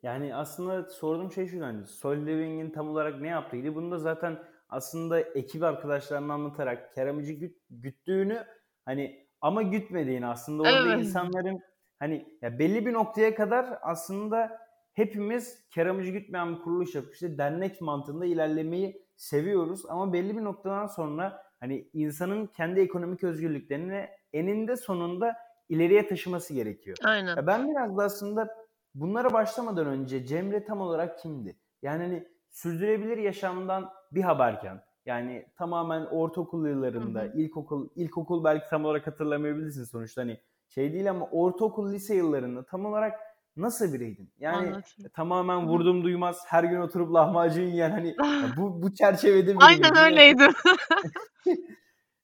Yani 0.03 0.35
aslında 0.35 0.85
sorduğum 0.85 1.33
şey 1.33 1.47
şu 1.47 1.65
hani 1.65 1.87
Soul 1.87 2.17
Living'in 2.17 2.71
tam 2.71 2.89
olarak 2.89 3.21
ne 3.21 3.29
yaptığıydı. 3.29 3.75
Bunu 3.75 3.91
da 3.91 3.99
zaten 3.99 4.39
aslında 4.69 5.21
ekip 5.21 5.63
arkadaşlarına 5.63 6.35
anlatarak 6.35 6.95
keramıcı 6.95 7.33
güt, 7.33 7.57
güttüğünü 7.71 8.45
hani 8.85 9.29
ama 9.41 9.63
gütmediğini 9.63 10.27
aslında 10.27 10.63
orada 10.63 10.95
evet. 10.95 11.07
insanların 11.07 11.61
hani 11.99 12.39
ya 12.43 12.59
belli 12.59 12.87
bir 12.87 12.93
noktaya 12.93 13.35
kadar 13.35 13.79
aslında 13.83 14.59
hepimiz 14.93 15.69
keramıcı 15.71 16.11
gütmeyen 16.11 16.57
bir 16.57 16.63
kuruluş 16.63 16.95
yapıp 16.95 17.15
işte 17.15 17.39
dernek 17.39 17.81
mantığında 17.81 18.27
ilerlemeyi 18.27 19.06
seviyoruz 19.17 19.87
ama 19.89 20.13
belli 20.13 20.37
bir 20.37 20.45
noktadan 20.45 20.87
sonra 20.87 21.43
hani 21.61 21.89
insanın 21.93 22.47
kendi 22.47 22.81
ekonomik 22.81 23.25
özgürlüklerini 23.25 24.09
eninde 24.33 24.77
sonunda 24.77 25.37
ileriye 25.69 26.07
taşıması 26.07 26.55
gerekiyor. 26.55 26.97
Aynen. 27.05 27.37
Ya 27.37 27.47
ben 27.47 27.71
biraz 27.71 27.97
da 27.97 28.05
aslında 28.05 28.49
bunlara 28.95 29.33
başlamadan 29.33 29.87
önce 29.87 30.27
Cemre 30.27 30.65
tam 30.65 30.81
olarak 30.81 31.19
kimdi? 31.19 31.57
Yani 31.83 32.03
hani 32.03 32.29
sürdürülebilir 32.51 33.19
yaşamdan 33.19 33.91
bir 34.13 34.23
haberken 34.23 34.83
yani 35.07 35.47
tamamen 35.57 36.07
ortaokul 36.07 36.67
yıllarında, 36.67 37.21
hı 37.21 37.25
hı. 37.25 37.39
ilkokul, 37.39 37.89
ilkokul 37.97 38.45
belki 38.45 38.69
tam 38.71 38.85
olarak 38.85 39.07
hatırlamayabilirsin 39.07 39.85
sonuçta 39.85 40.23
hani 40.23 40.41
şey 40.69 40.93
değil 40.93 41.11
ama 41.11 41.29
ortaokul, 41.31 41.93
lise 41.93 42.15
yıllarında 42.15 42.67
tam 42.67 42.85
olarak 42.85 43.21
nasıl 43.57 43.93
biriydin? 43.93 44.31
Yani 44.39 44.69
Anladım. 44.69 44.83
tamamen 45.15 45.69
vurdum 45.69 46.05
duymaz 46.05 46.45
her 46.47 46.65
gün 46.65 46.81
oturup 46.81 47.15
lahmacun 47.15 47.63
yiyen 47.63 47.91
hani 47.91 48.17
bu 48.59 48.83
bu 48.83 48.95
çerçevede 48.95 49.55
bir 49.55 49.61
Aynen 49.61 49.97
öyleydim. 49.97 50.53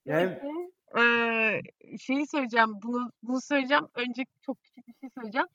yani 0.06 0.38
ee, 0.98 1.60
şeyi 1.98 2.26
söyleyeceğim 2.26 2.70
bunu 2.82 3.12
bunu 3.22 3.40
söyleyeceğim 3.40 3.88
önce 3.94 4.24
çok 4.46 4.62
küçük 4.62 4.88
bir 4.88 4.94
şey 5.00 5.10
söyleyeceğim 5.14 5.46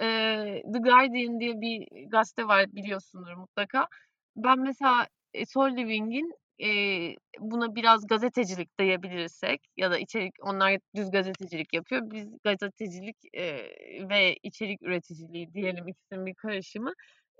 Eee, 0.00 0.62
The 0.72 0.78
Guardian 0.78 1.40
diye 1.40 1.60
bir 1.60 2.08
gazete 2.10 2.46
var 2.48 2.72
biliyorsundur 2.72 3.32
mutlaka. 3.32 3.88
Ben 4.36 4.58
mesela, 4.60 5.06
eee, 5.34 5.46
Soul 5.46 5.76
Living'in, 5.76 6.34
eee, 6.58 7.16
buna 7.40 7.74
biraz 7.74 8.06
gazetecilik 8.06 8.78
diyebilirsek 8.78 9.60
ya 9.76 9.90
da 9.90 9.98
içerik 9.98 10.32
onlar 10.42 10.78
düz 10.96 11.10
gazetecilik 11.10 11.74
yapıyor. 11.74 12.02
Biz 12.10 12.28
gazetecilik, 12.44 13.16
eee, 13.34 14.08
ve 14.10 14.36
içerik 14.42 14.82
üreticiliği 14.82 15.54
diyelim 15.54 15.88
ikisinin 15.88 16.26
bir 16.26 16.34
karışımı. 16.34 16.92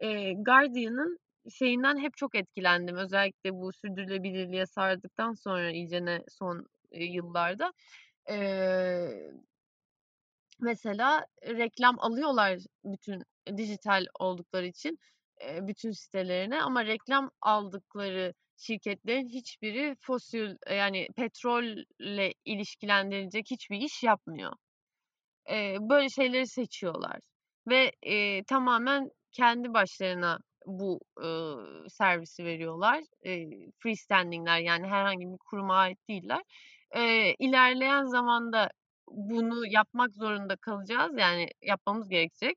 Eee, 0.02 0.34
Guardian'ın 0.46 1.18
şeyinden 1.54 1.98
hep 1.98 2.16
çok 2.16 2.34
etkilendim. 2.34 2.96
Özellikle 2.96 3.52
bu 3.54 3.72
sürdürülebilirliğe 3.72 4.66
sardıktan 4.66 5.32
sonra 5.32 5.70
iyicene 5.70 6.22
son, 6.28 6.66
eee, 6.92 7.04
yıllarda. 7.04 7.72
Eee 8.30 9.32
Mesela 10.60 11.26
reklam 11.42 11.96
alıyorlar 12.00 12.58
bütün 12.84 13.22
dijital 13.56 14.06
oldukları 14.20 14.66
için, 14.66 14.98
eee, 15.40 15.58
bütün 15.62 15.90
sitelerine 15.90 16.62
ama 16.62 16.84
reklam 16.86 17.30
aldıkları 17.40 18.34
şirketlerin 18.58 19.28
hiçbiri 19.28 19.96
fosil, 20.00 20.56
yani 20.70 21.08
petrolle 21.16 22.34
ilişkilendirilecek 22.44 23.46
hiçbir 23.50 23.78
iş 23.80 24.02
yapmıyor. 24.02 24.52
Eee, 25.50 25.78
böyle 25.80 26.08
şeyleri 26.10 26.46
seçiyorlar 26.48 27.20
ve, 27.68 27.92
eee, 28.06 28.44
tamamen 28.44 29.10
kendi 29.32 29.74
başlarına 29.74 30.38
bu, 30.66 31.00
ııı, 31.20 31.90
servisi 31.90 32.44
veriyorlar. 32.44 33.04
Eee, 33.24 33.50
freestanding'ler 33.78 34.60
yani 34.60 34.86
herhangi 34.88 35.26
bir 35.26 35.38
kuruma 35.50 35.76
ait 35.76 35.98
değiller. 36.10 36.42
Eee, 36.96 37.36
ilerleyen 37.38 38.04
zamanda 38.06 38.70
bunu 39.08 39.66
yapmak 39.66 40.14
zorunda 40.16 40.56
kalacağız. 40.56 41.12
Yani 41.18 41.48
yapmamız 41.62 42.08
gerekecek. 42.08 42.56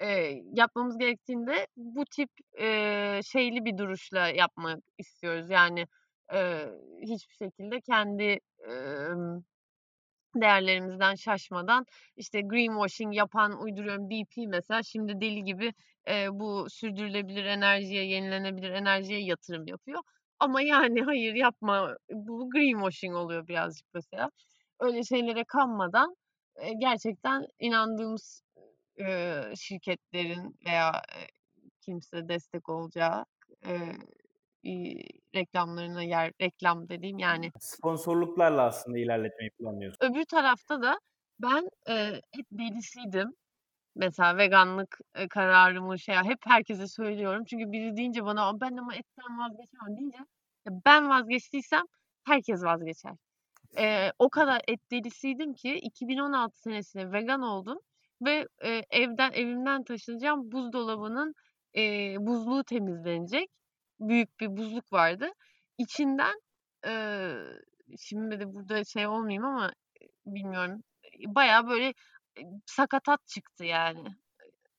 Eee, 0.00 0.42
yapmamız 0.52 0.98
gerektiğinde 0.98 1.66
bu 1.76 2.04
tip, 2.04 2.30
eee, 2.58 3.20
şeyli 3.24 3.64
bir 3.64 3.78
duruşla 3.78 4.28
yapmak 4.28 4.78
istiyoruz. 4.98 5.50
Yani, 5.50 5.86
eee, 6.32 6.68
hiçbir 7.02 7.34
şekilde 7.34 7.80
kendi, 7.80 8.38
emm, 8.68 9.42
değerlerimizden 10.36 11.14
şaşmadan, 11.16 11.86
işte, 12.16 12.42
greenwashing 12.42 13.16
yapan, 13.16 13.62
uyduruyorum 13.62 14.10
BP 14.10 14.46
mesela 14.48 14.82
şimdi 14.82 15.22
deli 15.22 15.44
gibi, 15.44 15.74
eee, 16.08 16.28
bu 16.32 16.66
sürdürülebilir 16.70 17.44
enerjiye, 17.44 18.04
yenilenebilir 18.06 18.70
enerjiye 18.70 19.20
yatırım 19.24 19.66
yapıyor. 19.68 20.02
Ama 20.40 20.62
yani 20.62 21.02
hayır 21.02 21.34
yapma, 21.34 21.96
bu 22.12 22.50
greenwashing 22.50 23.16
oluyor 23.16 23.48
birazcık 23.48 23.86
mesela 23.94 24.30
öyle 24.80 25.04
şeylere 25.04 25.44
kanmadan 25.44 26.16
gerçekten 26.80 27.46
inandığımız 27.60 28.42
eee, 28.98 29.52
şirketlerin 29.56 30.56
veya 30.66 31.02
eee, 31.16 31.26
kimse 31.80 32.28
destek 32.28 32.68
olacağı 32.68 33.24
eee, 33.66 33.96
iii, 34.62 35.08
reklamlarına 35.34 36.02
yer 36.02 36.32
reklam 36.42 36.88
dediğim 36.88 37.18
yani 37.18 37.52
Sponsorluklarla 37.60 38.62
aslında 38.62 38.98
ilerletmeyi 38.98 39.50
planlıyorsun. 39.50 39.98
Öbür 40.00 40.24
tarafta 40.24 40.82
da 40.82 40.98
ben, 41.38 41.68
eee, 41.88 42.20
et 42.38 42.46
delisiydim. 42.52 43.28
Mesela 43.96 44.38
veganlık, 44.38 44.98
eee, 45.18 45.28
kararımı 45.28 45.98
şey 46.00 46.16
hep 46.16 46.38
herkese 46.46 46.88
söylüyorum. 46.88 47.44
Çünkü 47.50 47.72
biri 47.72 47.96
deyince 47.96 48.24
bana 48.24 48.60
ben 48.60 48.76
ama 48.78 48.94
etten 48.96 49.38
vazgeçemem 49.38 49.98
deyince 49.98 50.18
ben 50.68 51.10
vazgeçtiysem 51.10 51.82
herkes 52.26 52.64
vazgeçer. 52.64 53.12
Eee, 53.78 54.12
o 54.18 54.30
kadar 54.30 54.62
et 54.68 54.92
delisiydim 54.92 55.54
ki 55.54 55.74
2016 55.76 56.60
senesinde 56.62 57.12
vegan 57.12 57.42
oldum 57.42 57.78
ve, 58.22 58.46
eee, 58.64 58.82
evden 58.90 59.32
evimden 59.32 59.84
taşınacağım. 59.84 60.52
Buzdolabının, 60.52 61.34
eee, 61.74 62.16
buzluğu 62.20 62.64
temizlenecek. 62.64 63.50
Büyük 64.00 64.40
bir 64.40 64.56
buzluk 64.56 64.92
vardı. 64.92 65.30
İçinden, 65.78 66.34
eee, 66.86 67.36
şimdi 68.00 68.40
de 68.40 68.54
burada 68.54 68.84
şey 68.84 69.06
olmayayım 69.06 69.44
ama, 69.44 69.72
bilmiyorum, 70.26 70.82
bayağı 71.26 71.68
böyle, 71.68 71.94
sakatat 72.66 73.26
çıktı 73.26 73.64
yani, 73.64 74.04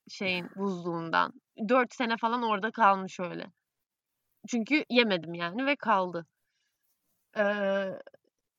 şeyin 0.09 0.49
buzluğundan. 0.57 1.33
4 1.69 1.95
sene 1.95 2.17
falan 2.17 2.43
orada 2.43 2.71
kalmış 2.71 3.19
öyle. 3.19 3.47
Çünkü 4.47 4.85
yemedim 4.89 5.33
yani 5.33 5.65
ve 5.65 5.75
kaldı. 5.75 6.25
Eee 7.38 7.99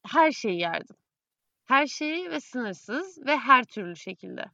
her 0.07 0.33
şeyi 0.33 0.61
yerdim. 0.61 0.97
Her 1.67 1.87
şeyi 1.87 2.31
ve 2.31 2.41
sınırsız 2.41 3.27
ve 3.27 3.39
her 3.39 3.65
türlü 3.65 3.97
şekilde. 3.97 4.47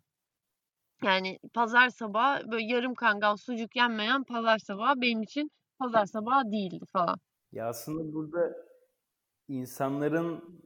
Yani 1.05 1.39
pazar 1.55 1.89
sabahı 1.89 2.53
böyle 2.53 2.65
yarım 2.65 2.95
kangal 2.95 3.37
sucuk 3.37 3.77
yenmeyen 3.77 4.25
pazar 4.25 4.59
sabahı 4.59 5.01
benim 5.01 5.23
için 5.23 5.51
pazar 5.79 6.07
sabahı 6.07 6.53
değildi 6.53 6.85
falan. 6.93 7.19
Ya 7.53 7.69
aslında 7.69 8.13
burada 8.15 8.57
insanların 9.49 10.63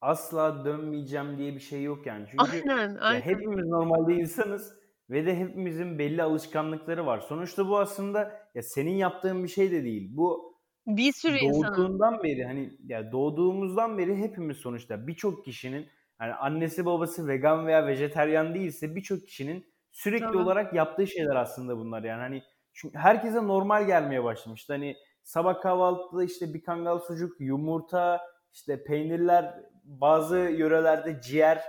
asla 0.00 0.64
dönmeyeceğim 0.64 1.38
diye 1.38 1.54
bir 1.54 1.60
şey 1.60 1.82
yok 1.82 2.06
yani. 2.06 2.26
Çünkü 2.30 2.44
aynen, 2.52 2.96
aynen. 2.96 3.14
Ya 3.14 3.26
hepimiz 3.26 3.66
normalde 3.66 4.14
insanız 4.14 4.74
ve 5.10 5.26
de 5.26 5.36
hepimizin 5.36 5.98
belli 5.98 6.22
alışkanlıkları 6.22 7.06
var. 7.06 7.20
Sonuçta 7.20 7.68
bu 7.68 7.78
aslında 7.78 8.32
ya 8.54 8.62
senin 8.62 8.94
yaptığın 8.94 9.44
bir 9.44 9.48
şey 9.48 9.70
de 9.70 9.84
değil. 9.84 10.16
Bu 10.16 10.52
bir 10.86 11.12
sürü 11.12 11.36
insanın. 11.36 11.76
Doğduğundan 11.76 12.22
beri 12.22 12.44
hani 12.44 12.72
ya 12.86 13.12
doğduğumuzdan 13.12 13.98
beri 13.98 14.16
hepimiz 14.16 14.56
sonuçta 14.56 15.06
birçok 15.06 15.44
kişinin 15.44 15.86
hani 16.18 16.34
annesi 16.34 16.86
babası 16.86 17.28
vegan 17.28 17.66
veya 17.66 17.86
vejeteryan 17.86 18.54
değilse 18.54 18.96
birçok 18.96 19.26
kişinin 19.26 19.71
sürekli 19.92 20.26
Tabii. 20.26 20.38
olarak 20.38 20.74
yaptığı 20.74 21.06
şeyler 21.06 21.36
aslında 21.36 21.76
bunlar 21.76 22.02
yani 22.02 22.20
hani 22.20 22.42
çünkü 22.72 22.98
herkese 22.98 23.46
normal 23.46 23.86
gelmeye 23.86 24.24
başlamıştı. 24.24 24.72
Hani 24.72 24.96
sabah 25.22 25.60
kahvaltıda 25.60 26.24
işte 26.24 26.54
bir 26.54 26.62
kangal 26.62 26.98
sucuk, 26.98 27.40
yumurta, 27.40 28.20
işte 28.52 28.84
peynirler, 28.84 29.54
bazı 29.84 30.36
yörelerde 30.36 31.20
ciğer 31.20 31.62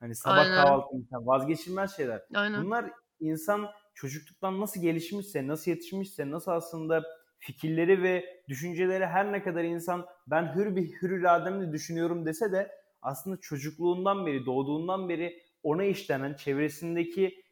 hani 0.00 0.14
sabah 0.14 0.36
Aynen. 0.36 0.54
kahvaltında 0.54 1.26
vazgeçilmez 1.26 1.96
şeyler. 1.96 2.22
Aynen. 2.34 2.64
Bunlar 2.64 2.90
insan 3.20 3.68
çocukluktan 3.94 4.60
nasıl 4.60 4.80
gelişmişse, 4.82 5.46
nasıl 5.46 5.70
yetişmişse, 5.70 6.30
nasıl 6.30 6.50
aslında 6.52 7.02
fikirleri 7.38 8.02
ve 8.02 8.42
düşünceleri 8.48 9.06
her 9.06 9.32
ne 9.32 9.42
kadar 9.42 9.64
insan 9.64 10.06
ben 10.26 10.54
hür 10.54 10.76
bir 10.76 10.92
hür 11.02 11.20
irademle 11.20 11.72
düşünüyorum 11.72 12.26
dese 12.26 12.52
de 12.52 12.70
aslında 13.02 13.36
çocukluğundan 13.40 14.26
beri, 14.26 14.46
doğduğundan 14.46 15.08
beri 15.08 15.42
ona 15.62 15.84
işlenen 15.84 16.34
çevresindeki 16.34 17.44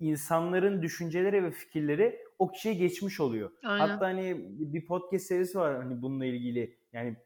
insanların 0.00 0.82
düşünceleri 0.82 1.44
ve 1.44 1.50
fikirleri 1.50 2.18
o 2.38 2.50
kişiye 2.50 2.74
geçmiş 2.74 3.20
oluyor. 3.20 3.50
Aynen. 3.64 3.88
Hatta 3.88 4.06
hani 4.06 4.36
bir 4.46 4.86
podcast 4.86 5.26
serisi 5.26 5.58
var 5.58 5.76
hani 5.76 6.02
bununla 6.02 6.24
ilgili. 6.24 6.76
Yani 6.92 7.16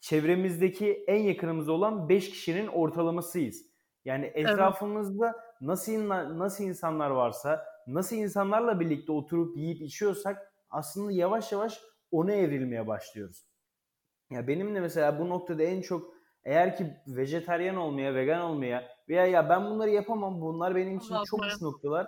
çevremizdeki 0.00 1.04
en 1.06 1.22
yakınımız 1.22 1.68
olan 1.68 2.08
5 2.08 2.30
kişinin 2.30 2.66
ortalamasıyız. 2.66 3.66
Yani 4.04 4.26
etrafımızda 4.34 5.26
evet. 5.26 5.60
nasıl 5.60 6.08
nasıl 6.38 6.64
insanlar 6.64 7.10
varsa, 7.10 7.64
nasıl 7.86 8.16
insanlarla 8.16 8.80
birlikte 8.80 9.12
oturup 9.12 9.56
yiyip 9.56 9.82
içiyorsak 9.82 10.52
aslında 10.70 11.12
yavaş 11.12 11.52
yavaş 11.52 11.80
ona 12.10 12.32
evrilmeye 12.32 12.86
başlıyoruz. 12.86 13.46
Ya 14.30 14.48
benim 14.48 14.74
de 14.74 14.80
mesela 14.80 15.18
bu 15.18 15.28
noktada 15.28 15.62
en 15.62 15.80
çok 15.80 16.14
eğer 16.44 16.76
ki 16.76 16.86
vejeteryan 17.06 17.76
olmaya, 17.76 18.14
vegan 18.14 18.40
olmaya 18.40 18.93
veya 19.08 19.26
ya 19.26 19.48
ben 19.48 19.64
bunları 19.64 19.90
yapamam, 19.90 20.40
bunlar 20.40 20.76
benim 20.76 20.98
için 20.98 21.14
çok 21.24 21.42
uç 21.42 21.62
noktalar 21.62 22.06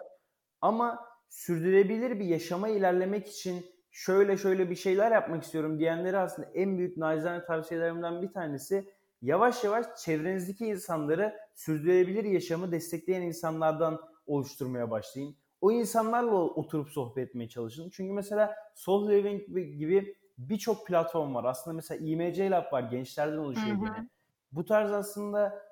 ama 0.60 0.98
sürdürülebilir 1.28 2.20
bir 2.20 2.24
yaşama 2.24 2.68
ilerlemek 2.68 3.28
için 3.28 3.66
şöyle 3.90 4.36
şöyle 4.36 4.70
bir 4.70 4.74
şeyler 4.74 5.12
yapmak 5.12 5.42
istiyorum 5.42 5.78
diyenleri 5.78 6.18
aslında 6.18 6.48
en 6.54 6.78
büyük 6.78 6.96
nacizane 6.96 7.44
tavsiyelerimden 7.44 8.22
bir 8.22 8.32
tanesi 8.32 8.88
yavaş 9.22 9.64
yavaş 9.64 9.86
çevrenizdeki 10.04 10.66
insanları 10.66 11.36
sürdürülebilir 11.54 12.24
yaşamı 12.24 12.72
destekleyen 12.72 13.22
insanlardan 13.22 14.00
oluşturmaya 14.26 14.90
başlayın. 14.90 15.36
O 15.60 15.72
insanlarla 15.72 16.34
oturup 16.34 16.88
sohbet 16.88 17.28
etmeye 17.28 17.48
çalışın. 17.48 17.90
Çünkü 17.90 18.12
mesela 18.12 18.54
Soul 18.74 19.10
Living 19.10 19.42
gibi 19.78 20.16
birçok 20.38 20.86
platform 20.86 21.34
var. 21.34 21.44
Aslında 21.44 21.74
mesela 21.74 22.06
IMC 22.06 22.50
Lab 22.50 22.72
var. 22.72 22.82
Gençlerden 22.82 23.36
oluşuyor 23.36 23.76
gene. 23.76 24.08
Bu 24.52 24.64
tarz 24.64 24.92
aslında 24.92 25.65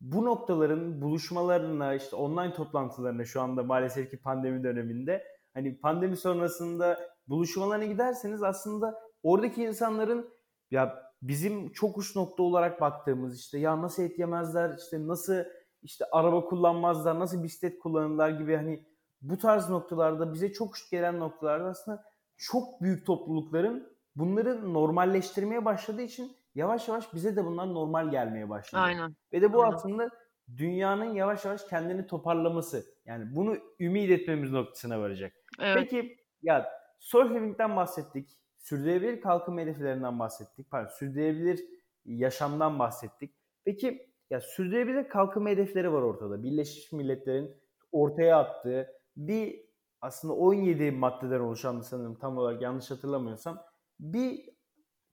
bu 0.00 0.24
noktaların 0.24 1.02
buluşmalarına 1.02 1.94
işte 1.94 2.16
online 2.16 2.54
toplantılarına 2.54 3.24
şu 3.24 3.40
anda 3.40 3.62
maalesef 3.62 4.10
ki 4.10 4.16
pandemi 4.16 4.64
döneminde 4.64 5.24
hani 5.54 5.80
pandemi 5.80 6.16
sonrasında 6.16 7.00
buluşmalarına 7.28 7.84
giderseniz 7.84 8.42
aslında 8.42 9.00
oradaki 9.22 9.62
insanların 9.62 10.30
ya 10.70 11.10
bizim 11.22 11.72
çok 11.72 11.98
uç 11.98 12.16
nokta 12.16 12.42
olarak 12.42 12.80
baktığımız 12.80 13.40
işte 13.40 13.58
ya 13.58 13.82
nasıl 13.82 14.02
et 14.02 14.18
yemezler 14.18 14.78
işte 14.78 15.06
nasıl 15.06 15.44
işte 15.82 16.04
araba 16.12 16.44
kullanmazlar 16.44 17.18
nasıl 17.18 17.42
bisiklet 17.42 17.78
kullanırlar 17.78 18.30
gibi 18.30 18.56
hani 18.56 18.84
bu 19.22 19.38
tarz 19.38 19.68
noktalarda 19.68 20.32
bize 20.32 20.52
çok 20.52 20.74
uç 20.74 20.90
gelen 20.90 21.20
noktalarda 21.20 21.64
aslında 21.68 22.04
çok 22.36 22.80
büyük 22.80 23.06
toplulukların 23.06 23.92
bunları 24.16 24.74
normalleştirmeye 24.74 25.64
başladığı 25.64 26.02
için 26.02 26.36
yavaş 26.54 26.88
yavaş 26.88 27.14
bize 27.14 27.36
de 27.36 27.44
bunlar 27.44 27.74
normal 27.74 28.10
gelmeye 28.10 28.48
başladı. 28.48 28.82
Aynen. 28.82 29.16
Ve 29.32 29.42
de 29.42 29.52
bu 29.52 29.62
Aynen. 29.62 29.74
aslında 29.74 30.10
dünyanın 30.56 31.04
yavaş 31.04 31.44
yavaş 31.44 31.64
kendini 31.64 32.06
toparlaması. 32.06 32.84
Yani 33.04 33.36
bunu 33.36 33.56
ümit 33.80 34.10
etmemiz 34.10 34.52
noktasına 34.52 35.00
varacak. 35.00 35.32
Evet. 35.60 35.76
Peki 35.80 36.16
ya 36.42 36.70
Soul 36.98 37.30
Living'den 37.30 37.76
bahsettik. 37.76 38.40
Sürdürülebilir 38.58 39.20
kalkınma 39.20 39.60
hedeflerinden 39.60 40.18
bahsettik. 40.18 40.70
Pardon, 40.70 40.90
sürdürülebilir 40.90 41.60
yaşamdan 42.04 42.78
bahsettik. 42.78 43.34
Peki 43.64 44.10
ya 44.30 44.40
sürdürülebilir 44.40 45.08
kalkınma 45.08 45.48
hedefleri 45.48 45.92
var 45.92 46.02
ortada. 46.02 46.42
Birleşmiş 46.42 46.92
Milletler'in 46.92 47.56
ortaya 47.92 48.38
attığı 48.38 48.88
bir 49.16 49.60
aslında 50.00 50.34
17 50.34 50.90
maddeden 50.90 51.40
oluşan 51.40 51.80
sanırım 51.80 52.14
tam 52.14 52.38
olarak 52.38 52.62
yanlış 52.62 52.90
hatırlamıyorsam 52.90 53.62
bir 54.00 54.49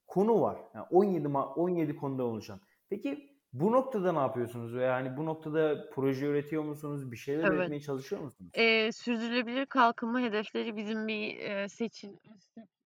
konu 0.08 0.42
var. 0.42 0.58
Yani 0.76 0.86
17 0.92 1.28
17 1.28 1.96
konuda 1.96 2.24
oluşan. 2.24 2.60
Peki 2.90 3.38
bu 3.54 3.72
noktada 3.72 4.12
ne 4.12 4.20
yapıyorsunuz? 4.20 4.76
Veya 4.76 4.94
hani 4.94 5.18
bu 5.18 5.26
noktada 5.26 5.90
proje 5.90 6.26
üretiyor 6.26 6.64
musunuz? 6.64 7.12
Bir 7.12 7.18
şeyler 7.18 7.44
evet. 7.44 7.54
üretmeye 7.54 7.82
çalışıyor 7.82 8.22
musunuz? 8.22 8.52
Ee, 8.54 8.92
sürdürülebilir 8.92 9.66
kalkınma 9.66 10.20
hedefleri 10.20 10.76
bizim 10.76 11.08
bir 11.08 11.40
e, 11.40 11.70
seçil 11.70 12.10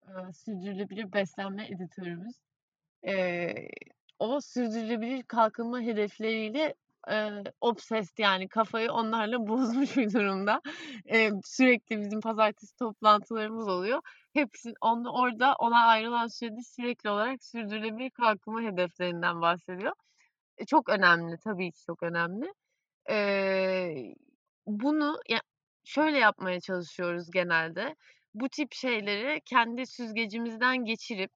e, 0.05 0.33
sürdürülebilir 0.33 1.12
beslenme 1.12 1.67
editörümüz. 1.67 2.37
E, 3.07 3.55
o 4.19 4.41
sürdürülebilir 4.41 5.23
kalkınma 5.23 5.81
hedefleriyle 5.81 6.75
e, 7.11 7.30
obsessed 7.61 8.18
yani 8.18 8.48
kafayı 8.48 8.92
onlarla 8.92 9.38
bozmuş 9.48 9.96
bir 9.96 10.12
durumda. 10.12 10.61
E, 11.12 11.30
sürekli 11.44 12.00
bizim 12.00 12.20
pazartesi 12.20 12.76
toplantılarımız 12.76 13.68
oluyor. 13.68 14.00
Hepsi 14.34 14.72
onu 14.80 15.11
orada 15.12 15.55
ona 15.59 15.86
ayrılan 15.86 16.26
sürede 16.26 16.62
sürekli 16.62 17.11
olarak 17.11 17.44
sürdürülebilir 17.44 18.11
kalkınma 18.11 18.62
hedeflerinden 18.62 19.40
bahsediyor. 19.40 19.92
E, 20.59 20.66
çok 20.66 20.88
önemli 20.88 21.36
tabii 21.44 21.72
ki 21.72 21.84
çok 21.86 22.02
önemli. 22.02 22.52
E, 23.11 23.16
bunu 24.66 25.20
ya 25.28 25.40
şöyle 25.84 26.18
yapmaya 26.18 26.61
çalışıyoruz 26.61 27.30
genelde. 27.30 27.96
Bu 28.34 28.48
tip 28.48 28.72
şeyleri 28.72 29.40
kendi 29.44 29.86
süzgecimizden 29.86 30.84
geçirip 30.84 31.30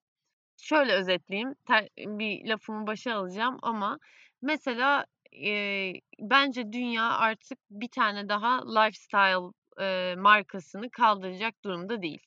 şöyle 0.56 0.92
özetleyeyim. 0.92 1.54
Ter, 1.66 1.88
bir 1.98 2.48
lafımı 2.48 2.86
başa 2.86 3.14
alacağım 3.16 3.58
ama 3.62 3.98
mesela 4.42 5.06
e, 5.32 5.92
bence 6.20 6.72
dünya 6.72 7.10
artık 7.10 7.58
bir 7.70 7.88
tane 7.88 8.28
daha 8.28 8.80
lifestyle 8.80 9.52
e, 9.80 10.14
markasını 10.18 10.90
kaldıracak 10.90 11.64
durumda 11.64 12.02
değil. 12.02 12.22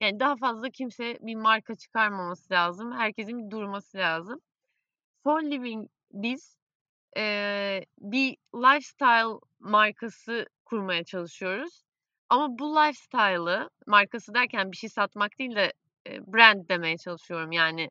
Yani 0.00 0.20
daha 0.20 0.36
fazla 0.36 0.70
kimse 0.70 1.18
bir 1.20 1.34
marka 1.34 1.74
çıkarmaması 1.74 2.54
lazım. 2.54 2.92
Herkesin 2.92 3.38
bir 3.46 3.50
durması 3.50 3.98
lazım. 3.98 4.40
For 5.24 5.42
Living 5.42 5.88
biz 6.12 6.56
e, 7.16 7.84
bir 7.98 8.36
lifestyle 8.54 9.38
markası 9.58 10.46
kurmaya 10.64 11.04
çalışıyoruz. 11.04 11.82
Ama 12.28 12.58
bu 12.58 12.76
lifestyle'ı 12.76 13.70
markası 13.86 14.34
derken 14.34 14.72
bir 14.72 14.76
şey 14.76 14.90
satmak 14.90 15.38
değil 15.38 15.56
de 15.56 15.72
e, 16.08 16.32
brand 16.32 16.68
demeye 16.68 16.98
çalışıyorum. 16.98 17.52
Yani 17.52 17.88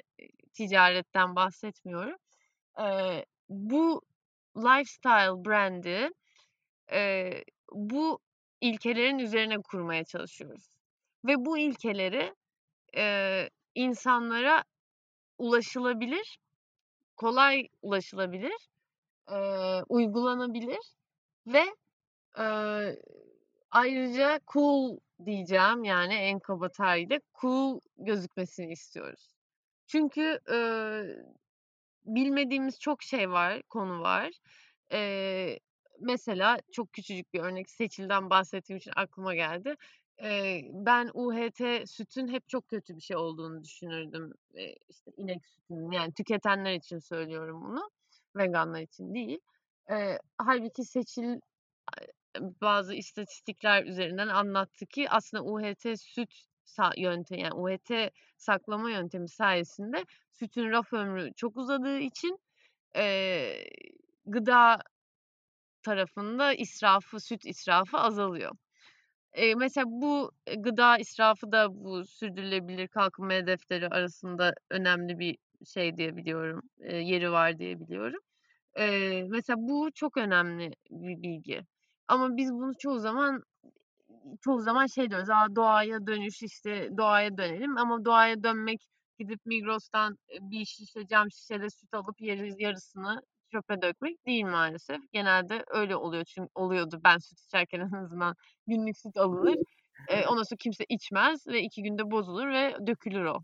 ticaretten 0.53 1.35
bahsetmiyorum. 1.35 2.15
E, 2.83 3.25
bu 3.49 4.01
lifestyle 4.57 5.45
brand'i 5.45 6.11
e, 6.91 7.31
bu 7.71 8.19
ilkelerin 8.61 9.19
üzerine 9.19 9.57
kurmaya 9.57 10.03
çalışıyoruz. 10.03 10.77
Ve 11.25 11.45
bu 11.45 11.57
ilkeleri 11.57 12.35
e, 12.97 13.49
insanlara 13.75 14.63
ulaşılabilir, 15.37 16.39
kolay 17.17 17.67
ulaşılabilir, 17.81 18.69
e, 19.31 19.37
uygulanabilir 19.89 20.95
ve 21.47 21.65
e, 22.39 22.45
ayrıca 23.71 24.39
cool 24.53 24.97
diyeceğim 25.25 25.83
yani 25.83 26.13
en 26.13 26.39
kaba 26.39 26.69
tabirle 26.69 27.21
cool 27.41 27.79
gözükmesini 27.97 28.71
istiyoruz. 28.71 29.33
Çünkü 29.87 30.39
e, 30.51 30.57
bilmediğimiz 32.05 32.79
çok 32.79 33.03
şey 33.03 33.31
var, 33.31 33.61
konu 33.69 34.01
var. 34.01 34.31
Eee, 34.93 35.59
mesela 35.99 36.57
çok 36.71 36.93
küçücük 36.93 37.33
bir 37.33 37.39
örnek, 37.39 37.69
Seçil'den 37.69 38.29
bahsettiğim 38.29 38.77
için 38.77 38.91
aklıma 38.95 39.35
geldi. 39.35 39.75
Eee, 40.21 40.69
ben 40.73 41.11
UHT 41.13 41.87
sütün 41.87 42.27
hep 42.27 42.49
çok 42.49 42.67
kötü 42.67 42.95
bir 42.95 43.01
şey 43.01 43.17
olduğunu 43.17 43.63
düşünürdüm. 43.63 44.33
Eee, 44.53 44.75
işte 44.89 45.11
inek 45.17 45.45
sütünün, 45.45 45.91
yani 45.91 46.13
tüketenler 46.13 46.73
için 46.75 46.99
söylüyorum 46.99 47.61
bunu, 47.63 47.91
veganlar 48.37 48.81
için 48.81 49.13
değil. 49.15 49.39
Eee, 49.89 50.19
hâlbuki 50.37 50.85
Seçil 50.85 51.39
bazı 52.61 52.95
istatistikler 52.95 53.85
üzerinden 53.85 54.27
anlattı 54.27 54.85
ki 54.85 55.09
aslında 55.09 55.43
UHT 55.45 55.97
süt 55.97 56.33
yöntemi 56.97 57.41
yani 57.41 57.53
UHT 57.53 58.11
saklama 58.37 58.91
yöntemi 58.91 59.29
sayesinde 59.29 60.05
sütün 60.31 60.69
raf 60.71 60.93
ömrü 60.93 61.33
çok 61.35 61.57
uzadığı 61.57 61.99
için 61.99 62.39
eee, 62.95 63.69
gıda 64.25 64.79
tarafında 65.83 66.53
israfı, 66.53 67.19
süt 67.19 67.45
israfı 67.45 67.97
azalıyor. 67.97 68.51
Eee, 69.37 69.55
mesela 69.55 69.85
bu 69.89 70.31
gıda 70.59 70.97
israfı 70.97 71.51
da 71.51 71.67
bu 71.85 72.05
sürdürülebilir 72.05 72.87
kalkınma 72.87 73.33
hedefleri 73.33 73.87
arasında 73.89 74.53
önemli 74.71 75.19
bir 75.19 75.37
şey 75.65 75.97
diye 75.97 76.17
biliyorum, 76.17 76.61
eee, 76.79 76.97
yeri 76.97 77.31
var 77.31 77.59
diye 77.59 77.79
biliyorum. 77.79 78.19
Eee, 78.79 79.25
mesela 79.29 79.57
bu 79.59 79.91
çok 79.95 80.17
önemli 80.17 80.71
bir 80.91 81.23
bilgi. 81.23 81.61
Ama 82.07 82.37
biz 82.37 82.53
bunu 82.53 82.73
çoğu 82.79 82.99
zaman 82.99 83.43
çoğu 84.41 84.59
zaman 84.61 84.85
şey 84.85 85.09
diyoruz, 85.09 85.29
"A, 85.29 85.55
doğaya 85.55 86.07
dönüş, 86.07 86.43
işte, 86.43 86.89
doğaya 86.97 87.37
dönelim." 87.37 87.77
Ama 87.77 88.05
doğaya 88.05 88.43
dönmek 88.43 88.81
gidip 89.19 89.45
Migros'tan, 89.45 90.17
bir 90.41 90.65
şişe, 90.65 91.07
cam 91.07 91.31
şişede 91.31 91.69
süt 91.69 91.93
alıp 91.93 92.21
yarı 92.21 92.47
yarısını 92.63 93.21
çöpe 93.51 93.81
dökmek 93.81 94.25
değil 94.25 94.45
maalesef. 94.45 95.01
Genelde 95.13 95.63
öyle 95.67 95.95
oluyor 95.95 96.23
çünkü 96.25 96.49
oluyordu 96.55 97.01
ben 97.03 97.17
süt 97.17 97.39
içerken 97.39 97.79
en 97.79 97.91
azından. 98.03 98.35
Günlük 98.67 98.97
süt 98.97 99.17
alınır, 99.17 99.55
eee, 100.09 100.25
ondan 100.27 100.43
sonra 100.43 100.57
kimse 100.59 100.85
içmez 100.89 101.47
ve 101.47 101.61
2 101.61 101.83
günde 101.83 102.11
bozulur 102.11 102.47
ve 102.49 102.75
dökülür 102.87 103.25
o. 103.25 103.39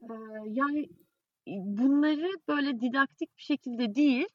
Eee, 0.00 0.16
yani, 0.46 0.88
bunları 1.48 2.32
böyle 2.48 2.80
didaktik 2.80 3.36
bir 3.38 3.42
şekilde 3.42 3.94
değil, 3.94 4.26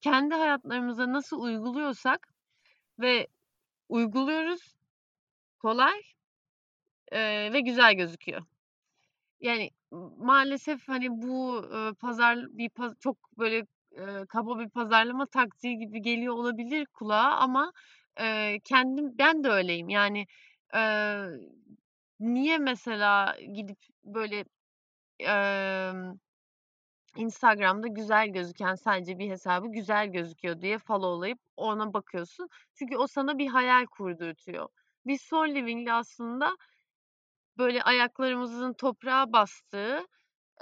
kendi 0.00 0.34
hayatlarımıza 0.34 1.12
nasıl 1.12 1.40
uyguluyorsak 1.42 2.28
ve 3.00 3.28
uyguluyoruz. 3.90 4.74
Kolay, 5.58 6.02
eee, 7.12 7.52
ve 7.52 7.60
güzel 7.60 7.94
gözüküyor. 7.94 8.42
Yani, 9.40 9.70
maalesef, 10.18 10.88
hani, 10.88 11.08
bu, 11.22 11.56
ııı, 11.58 11.94
pazar 11.96 12.38
bir 12.58 12.70
çok 13.00 13.18
böyle, 13.38 13.66
eee, 13.92 14.26
kaba 14.28 14.58
bir 14.60 14.70
pazarlama 14.70 15.26
taktiği 15.26 15.78
gibi 15.78 16.02
geliyor 16.02 16.34
olabilir 16.34 16.86
kulağa 16.86 17.30
ama, 17.38 17.72
eee, 18.20 18.60
kendim 18.64 19.18
ben 19.18 19.44
de 19.44 19.48
öyleyim. 19.50 19.88
Yani, 19.88 20.26
eee, 20.74 21.26
niye 22.20 22.58
mesela 22.58 23.36
gidip 23.54 23.78
böyle, 24.04 24.44
emm, 25.20 26.18
Instagram'da 27.16 27.86
güzel 27.88 28.28
gözüken 28.28 28.74
sadece 28.74 29.18
bir 29.18 29.30
hesabı 29.30 29.66
güzel 29.72 30.06
gözüküyor 30.12 30.60
diye 30.60 30.78
follow'layıp 30.78 31.38
ona 31.56 31.92
bakıyorsun. 31.94 32.48
Çünkü 32.74 32.96
o 32.96 33.06
sana 33.06 33.38
bir 33.38 33.46
hayal 33.48 33.86
kurdurtuyor. 33.86 34.68
Biz 35.06 35.22
Soul 35.22 35.48
Living'le 35.48 35.92
aslında 35.92 36.56
böyle 37.58 37.82
ayaklarımızın 37.82 38.72
toprağa 38.72 39.32
bastığı, 39.32 39.98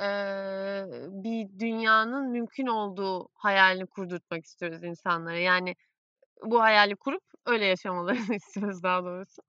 eee, 0.00 0.86
bir 1.10 1.60
dünyanın 1.60 2.30
mümkün 2.30 2.66
olduğu 2.66 3.28
hayalini 3.34 3.86
kurdurtmak 3.86 4.44
istiyoruz 4.44 4.84
insanlara. 4.84 5.38
Yani, 5.38 5.74
bu 6.44 6.62
hayali 6.62 6.96
kurup 6.96 7.22
öyle 7.46 7.66
yaşamalarını 7.66 8.34
istiyoruz 8.36 8.82
daha 8.82 9.04
doğrusu. 9.04 9.42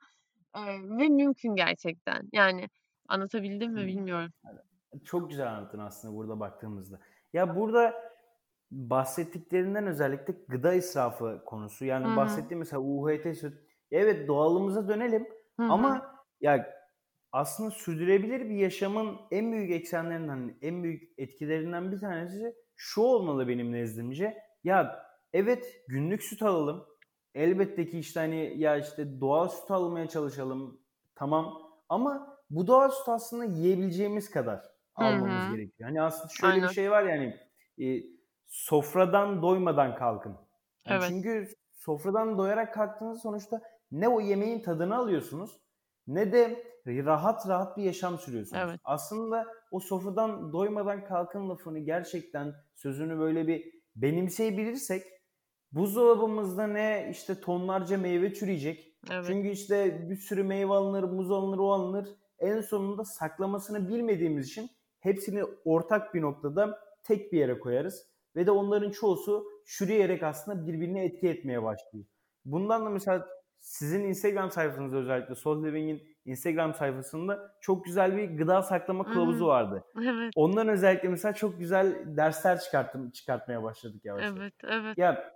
Eee, 0.58 0.82
ve 0.84 1.10
mümkün 1.10 1.56
gerçekten. 1.56 2.30
Yani, 2.34 2.70
anlatabildim 3.10 3.74
mi 3.74 3.88
bilmiyorum. 3.88 4.32
Evet. 4.52 4.69
Çok 5.06 5.30
güzel 5.30 5.48
anlattın 5.48 5.80
aslında 5.80 6.16
burada 6.16 6.40
baktığımızda. 6.40 7.00
Ya, 7.34 7.56
burada 7.56 8.10
bahsettiklerinden 8.72 9.88
özellikle 9.88 10.34
gıda 10.48 10.74
israfı 10.74 11.42
konusu. 11.46 11.86
Yani 11.86 12.08
hı. 12.08 12.16
bahsettiğin 12.16 12.60
mesela 12.60 12.82
UHT 12.82 13.38
süt. 13.38 13.54
Evet, 13.92 14.28
doğalımıza 14.28 14.88
dönelim 14.88 15.28
Hı 15.58 15.64
hı. 15.64 15.72
ama 15.72 16.16
ya, 16.42 16.80
aslında 17.32 17.72
sürdürülebilir 17.72 18.50
bir 18.50 18.56
yaşamın 18.56 19.18
en 19.32 19.52
büyük 19.52 19.72
eksenlerinden, 19.72 20.58
en 20.62 20.84
büyük 20.84 21.14
etkilerinden 21.18 21.92
bir 21.92 22.00
tanesi 22.00 22.56
şu 22.76 23.02
olmalı 23.02 23.48
benim 23.48 23.72
nezdimce. 23.72 24.38
Ya, 24.64 25.06
evet, 25.34 25.84
günlük 25.88 26.24
süt 26.24 26.42
alalım. 26.42 26.86
Elbette 27.36 27.88
ki, 27.88 28.00
işte, 28.00 28.20
hani, 28.20 28.54
ya, 28.58 28.78
işte, 28.78 29.22
doğal 29.22 29.48
süt 29.48 29.72
almaya 29.72 30.08
çalışalım. 30.08 30.82
Tamam 31.16 31.54
ama 31.90 32.38
bu 32.50 32.68
doğal 32.68 32.90
süt 32.90 33.10
aslında 33.10 33.46
yiyebileceğimiz 33.46 34.32
kadar 34.32 34.79
almamız 35.06 35.48
hı. 35.48 35.56
gerekiyor. 35.56 35.90
Hani, 35.90 36.02
aslında 36.02 36.28
şöyle 36.34 36.56
bir 36.56 36.62
Aynen. 36.62 36.74
şey 36.74 36.92
var 36.92 37.04
ya, 37.04 37.12
hani, 37.18 37.38
eee, 37.78 38.04
sofradan 38.48 39.42
doymadan 39.42 39.96
kalkın. 39.96 40.32
Yani, 40.88 40.98
Evet. 41.00 41.04
çünkü 41.10 41.48
sofradan 41.74 42.38
doyarak 42.38 42.74
kalktığınızda 42.74 43.20
sonuçta 43.20 43.62
ne 43.92 44.08
o 44.08 44.22
yemeğin 44.22 44.62
tadını 44.62 44.96
alıyorsunuz 44.98 45.62
ne 46.08 46.32
de 46.32 46.64
rahat 46.88 47.48
rahat 47.50 47.78
bir 47.78 47.84
yaşam 47.84 48.18
sürüyorsunuz. 48.18 48.62
Evet. 48.66 48.80
Aslında 48.84 49.46
o 49.72 49.80
sofradan 49.80 50.54
doymadan 50.54 51.06
kalkın 51.06 51.50
lafını 51.50 51.80
gerçekten 51.80 52.54
sözünü 52.76 53.20
böyle 53.20 53.48
bir 53.48 53.74
benimseyebilirsek 53.96 55.04
buzdolabımızda 55.72 56.68
ne 56.68 57.08
işte 57.12 57.40
tonlarca 57.40 57.98
meyve 57.98 58.34
çürüyecek. 58.34 58.98
Evet. 59.12 59.26
Çünkü 59.28 59.50
işte 59.50 60.10
bir 60.10 60.16
sürü 60.16 60.44
meyve 60.44 60.74
alınır, 60.74 61.04
muz 61.04 61.32
alınır, 61.32 61.58
o 61.58 61.72
alınır. 61.72 62.10
En 62.40 62.62
sonunda 62.62 63.06
saklamasını 63.06 63.90
bilmediğimiz 63.90 64.48
için 64.48 64.70
hepsini 65.00 65.44
ortak 65.66 66.14
bir 66.14 66.22
noktada 66.22 66.80
tek 67.04 67.34
bir 67.34 67.40
yere 67.40 67.60
koyarız. 67.60 68.10
Ve 68.36 68.46
de 68.46 68.52
onların 68.52 68.92
çoğusu 68.92 69.46
çürüyerek 69.66 70.24
aslında 70.24 70.68
birbirine 70.68 71.06
etki 71.06 71.30
etmeye 71.30 71.64
başlıyor. 71.64 72.06
Bundan 72.46 72.86
da 72.86 72.90
mesela 72.90 73.28
sizin 73.60 74.04
Instagram 74.04 74.52
sayfanızda 74.52 74.98
özellikle 74.98 75.36
Soul 75.36 75.64
Living'in 75.64 76.18
Instagram 76.26 76.74
sayfasında 76.74 77.56
çok 77.62 77.86
güzel 77.86 78.18
bir 78.18 78.38
gıda 78.38 78.62
saklama 78.62 79.04
kılavuzu 79.04 79.48
vardı. 79.48 79.84
Evet. 79.98 80.34
Ondan 80.36 80.68
özellikle 80.68 81.10
mesela 81.10 81.34
çok 81.34 81.60
güzel 81.60 82.18
dersler 82.18 82.60
çıkarttım 82.60 83.12
çıkartmaya 83.12 83.64
başladık 83.64 84.06
yavaş 84.06 84.24
yavaş. 84.24 84.40
Evet, 84.40 84.54
evet. 84.64 84.98
Ya 84.98 85.34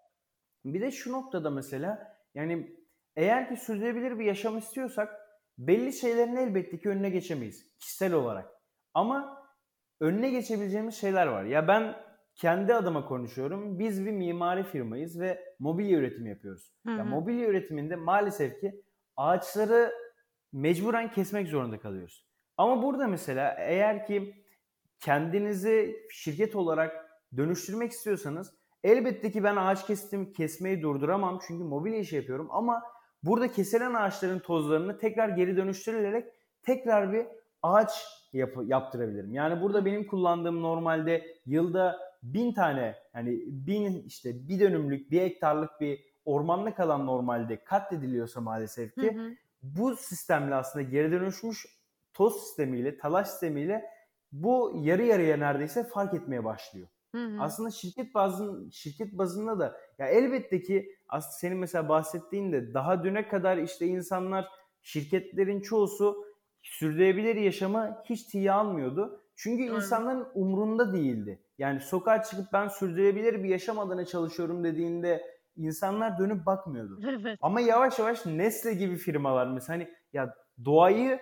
bir 0.66 0.82
de 0.82 0.91
şu 0.91 1.11
noktada 1.11 1.49
mesela 1.49 2.18
yani 2.36 2.78
eğer 3.16 3.49
ki 3.49 3.57
sürdürülebilir 3.57 4.20
bir 4.20 4.26
yaşam 4.26 4.57
istiyorsak 4.57 5.20
belli 5.57 5.93
şeylerin 5.93 6.36
elbette 6.36 6.80
ki 6.80 6.89
önüne 6.89 7.09
geçemeyiz 7.09 7.78
kişisel 7.80 8.14
olarak. 8.14 8.49
Ama 8.93 9.43
önüne 10.04 10.30
geçebileceğimiz 10.30 10.95
şeyler 10.95 11.28
var. 11.28 11.43
Ya 11.43 11.68
ben 11.68 11.95
kendi 12.36 12.74
adıma 12.74 13.06
konuşuyorum. 13.06 13.80
Biz 13.80 14.06
bir 14.06 14.12
mimari 14.12 14.64
firmayız 14.64 15.20
ve 15.20 15.56
mobilya 15.60 15.99
üretimi 15.99 16.30
yapıyoruz. 16.30 16.74
Hı 16.86 16.91
Ya 16.91 16.99
hı. 16.99 17.06
mobilya 17.06 17.49
üretiminde 17.49 17.95
maalesef 17.95 18.60
ki 18.60 18.82
ağaçları 19.18 19.91
mecburen 20.54 21.12
kesmek 21.12 21.47
zorunda 21.47 21.80
kalıyoruz. 21.80 22.28
Ama 22.58 22.84
burada 22.84 23.08
mesela 23.08 23.56
eğer 23.60 24.06
ki 24.06 24.45
kendinizi 24.99 25.95
şirket 26.12 26.56
olarak 26.56 27.10
dönüştürmek 27.38 27.91
istiyorsanız 27.91 28.54
elbette 28.84 29.32
ki 29.32 29.43
ben 29.43 29.56
ağaç 29.56 29.88
kestim, 29.88 30.34
kesmeyi 30.34 30.82
durduramam 30.82 31.39
çünkü 31.47 31.64
mobilya 31.64 31.99
işi 31.99 32.16
yapıyorum 32.16 32.47
ama 32.51 32.84
burada 33.24 33.51
kesilen 33.51 33.93
ağaçların 33.93 34.39
tozlarını 34.39 34.97
tekrar 34.97 35.30
geri 35.30 35.58
dönüştürülerek 35.58 36.34
tekrar 36.64 37.14
bir 37.14 37.26
ağaç 37.64 38.05
yapı, 38.34 38.64
yaptırabilirim. 38.64 39.34
Yani 39.34 39.61
burada 39.61 39.86
benim 39.86 40.07
kullandığım 40.07 40.61
normalde 40.61 41.26
yılda 41.45 41.99
bin 42.24 42.53
tane 42.53 42.95
yani 43.16 43.43
bin 43.47 44.03
işte 44.07 44.47
bir 44.47 44.59
dönümlük 44.59 45.11
bir 45.11 45.22
hektarlık 45.22 45.82
bir 45.82 46.14
ormanlık 46.26 46.80
alan 46.80 47.05
normalde 47.05 47.64
katlediliyorsa 47.64 48.41
maalesef 48.41 48.97
Hı 48.97 49.01
ki 49.01 49.18
hı. 49.18 49.32
bu 49.64 49.95
sistemle 49.95 50.55
aslında 50.55 50.84
geri 50.84 51.11
dönüşmüş 51.11 51.66
toz 52.14 52.41
sistemiyle, 52.41 52.97
talaş 52.97 53.28
sistemiyle 53.28 53.86
bu 54.32 54.72
yarı 54.76 55.03
yarıya 55.03 55.38
neredeyse 55.38 55.84
fark 55.84 56.14
etmeye 56.14 56.43
başlıyor. 56.43 56.88
Hı 57.16 57.26
hı. 57.26 57.41
Aslında 57.41 57.72
şirket 57.72 58.14
bazın 58.14 58.70
şirket 58.70 59.18
bazında 59.18 59.59
da 59.59 59.78
ya 59.97 60.07
elbette 60.07 60.61
ki 60.61 60.95
aslında 61.09 61.34
senin 61.34 61.57
mesela 61.57 61.89
bahsettiğinde 61.89 62.74
daha 62.74 63.03
düne 63.03 63.28
kadar 63.28 63.57
işte 63.57 63.86
insanlar 63.86 64.47
şirketlerin 64.82 65.61
çoğusu 65.61 66.26
sürdürülebilir 66.64 67.36
yaşamı 67.36 67.97
hiç 68.09 68.24
tiye 68.24 68.51
almıyordu. 68.51 69.20
Çünkü 69.36 69.64
Aynen. 69.64 69.76
insanların 69.76 70.28
umrunda 70.34 70.93
değildi. 70.93 71.43
Yani 71.57 71.80
sokağa 71.80 72.24
çıkıp 72.24 72.45
ben 72.53 72.68
sürdürülebilir 72.68 73.43
bir 73.43 73.49
yaşam 73.49 73.80
adına 73.80 74.05
çalışıyorum 74.05 74.64
dediğinde 74.64 75.24
insanlar 75.55 76.20
dönüp 76.20 76.45
bakmıyordu. 76.45 76.99
Evet. 77.09 77.39
Ama 77.41 77.61
yavaş 77.61 77.99
yavaş 77.99 78.26
Nestle 78.26 78.74
gibi 78.74 78.97
firmalar 78.97 79.47
mesela 79.47 79.80
hani 79.80 79.89
ya 80.14 80.36
doğayı 80.66 81.20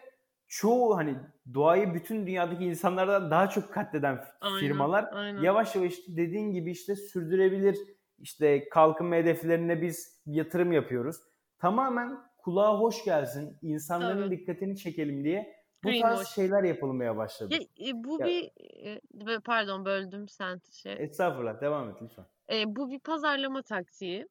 çoğu 0.48 0.98
hani 0.98 1.16
doğayı 1.54 1.94
bütün 1.94 2.28
dünyadaki 2.28 2.66
insanlardan 2.66 3.32
daha 3.32 3.50
çok 3.50 3.74
katleden 3.74 4.24
Aynen, 4.42 4.60
firmalar 4.60 5.10
aynen. 5.14 5.42
yavaş 5.42 5.76
yavaş 5.76 5.92
işte 5.92 6.18
dediğin 6.18 6.52
gibi 6.52 6.72
işte 6.72 6.96
sürdürebilir 6.96 7.78
işte 8.20 8.70
kalkınma 8.70 9.16
hedeflerine 9.16 9.82
biz 9.82 10.22
yatırım 10.26 10.72
yapıyoruz. 10.72 11.16
Tamamen 11.60 12.18
kulağa 12.44 12.80
hoş 12.80 13.06
gelsin, 13.06 13.58
insanların 13.62 14.32
Tabii. 14.32 14.32
dikkatini 14.32 14.78
çekelim 14.78 15.24
diye 15.24 15.56
bu 15.84 15.96
tarz 15.96 16.22
Greenwash. 16.22 16.36
şeyler 16.36 16.64
yapılmaya 16.64 17.18
başladı. 17.18 17.54
Ya, 17.54 17.60
e, 17.82 18.04
bu 18.04 18.24
Ya, 18.24 18.26
bir, 18.26 18.52
b 19.14 19.40
pardon 19.42 19.86
böldüm 19.86 20.28
sen 20.30 20.62
şey. 20.74 21.02
estağfurullah 21.06 21.62
devam 21.62 21.90
et 21.90 22.02
lütfen. 22.02 22.26
Eee, 22.50 22.64
bu 22.68 22.92
bir 22.92 23.00
pazarlama 23.00 23.62
taktiği. 23.64 24.28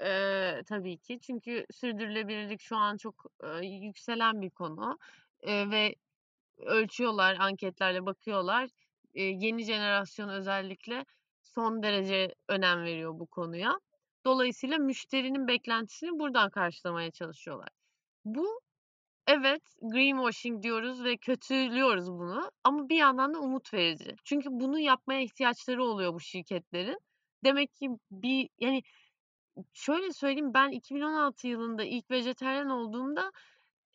Eee, 0.00 0.62
tabii 0.68 0.98
ki. 0.98 1.20
Çünkü 1.20 1.66
sürdürülebilirlik 1.72 2.60
şu 2.62 2.76
an 2.76 2.98
çok, 2.98 3.26
eee, 3.44 3.68
yükselen 3.68 4.42
bir 4.42 4.50
konu, 4.50 4.98
eee, 5.42 5.70
ve 5.70 5.94
ölçüyorlar, 6.58 7.36
anketlerle 7.40 8.06
bakıyorlar. 8.06 8.70
Eee, 9.14 9.24
yeni 9.24 9.64
jenerasyon 9.64 10.28
özellikle 10.28 11.06
son 11.42 11.84
derece 11.84 12.34
önem 12.48 12.84
veriyor 12.84 13.20
bu 13.20 13.26
konuya. 13.26 13.80
Dolayısıyla 14.26 14.78
müşterinin 14.78 15.48
beklentisini 15.48 16.18
buradan 16.18 16.50
karşılamaya 16.50 17.10
çalışıyorlar. 17.10 17.68
Bu 18.24 18.60
evet, 19.28 19.62
greenwashing 19.82 20.62
diyoruz 20.64 21.04
ve 21.04 21.16
kötülüyoruz 21.18 22.10
bunu 22.12 22.50
ama 22.64 22.88
bir 22.88 22.96
yandan 22.98 23.34
da 23.34 23.40
umut 23.40 23.74
verici. 23.74 24.16
Çünkü 24.24 24.48
bunu 24.52 24.80
yapmaya 24.80 25.20
ihtiyaçları 25.22 25.84
oluyor 25.84 26.14
bu 26.14 26.20
şirketlerin. 26.20 26.98
Demek 27.44 27.74
ki 27.76 27.88
bir 28.12 28.50
yani 28.60 28.82
şöyle 29.74 30.12
söyleyeyim, 30.12 30.54
ben 30.54 30.70
2016 30.70 31.48
yılında 31.48 31.84
ilk 31.84 32.10
vejetaryen 32.10 32.66
olduğumda, 32.66 33.32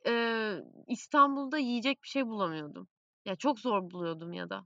eee, 0.06 0.64
İstanbul'da 0.88 1.58
yiyecek 1.58 2.04
bir 2.04 2.08
şey 2.08 2.28
bulamıyordum. 2.28 2.88
Ya, 3.26 3.36
çok 3.36 3.60
zor 3.60 3.92
buluyordum 3.92 4.34
ya 4.34 4.50
da. 4.50 4.66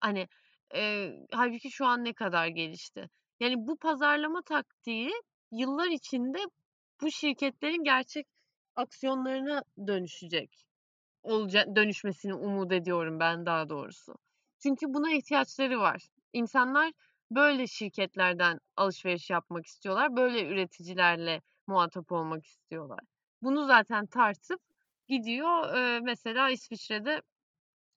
Hani, 0.00 0.28
eee, 0.74 1.26
hâlbuki 1.32 1.70
şu 1.70 1.86
an 1.86 2.04
ne 2.04 2.12
kadar 2.14 2.46
gelişti. 2.48 3.10
Yani 3.40 3.54
bu 3.66 3.76
pazarlama 3.76 4.42
taktiği 4.42 5.10
yıllar 5.52 5.86
içinde 5.86 6.38
bu 7.00 7.10
şirketlerin 7.10 7.84
gerçek 7.84 8.26
aksiyonlarına 8.76 9.62
dönüşecek. 9.86 10.66
Olca 11.22 11.76
dönüşmesini 11.76 12.34
umut 12.34 12.72
ediyorum 12.72 13.20
ben 13.20 13.46
daha 13.46 13.68
doğrusu. 13.68 14.14
Çünkü 14.62 14.86
buna 14.88 15.12
ihtiyaçları 15.12 15.80
var. 15.80 16.08
İnsanlar 16.32 16.92
böyle 17.30 17.66
şirketlerden 17.66 18.60
alışveriş 18.76 19.30
yapmak 19.30 19.66
istiyorlar. 19.66 20.16
Böyle 20.16 20.48
üreticilerle 20.48 21.42
muhatap 21.66 22.12
olmak 22.12 22.46
istiyorlar. 22.46 23.00
Bunu 23.42 23.66
zaten 23.66 24.06
tartıp 24.06 24.60
gidiyor 25.08 25.76
e, 25.76 26.00
mesela 26.00 26.50
İsviçre'de 26.50 27.22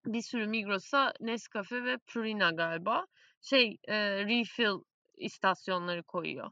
bir 0.05 0.21
sürü 0.21 0.47
Migros'a 0.47 1.13
Nescafe 1.19 1.83
ve 1.83 1.97
Purina 1.97 2.51
galiba 2.51 3.05
şey 3.41 3.77
e, 3.87 4.25
refill 4.25 4.83
istasyonları 5.17 6.03
koyuyor. 6.03 6.51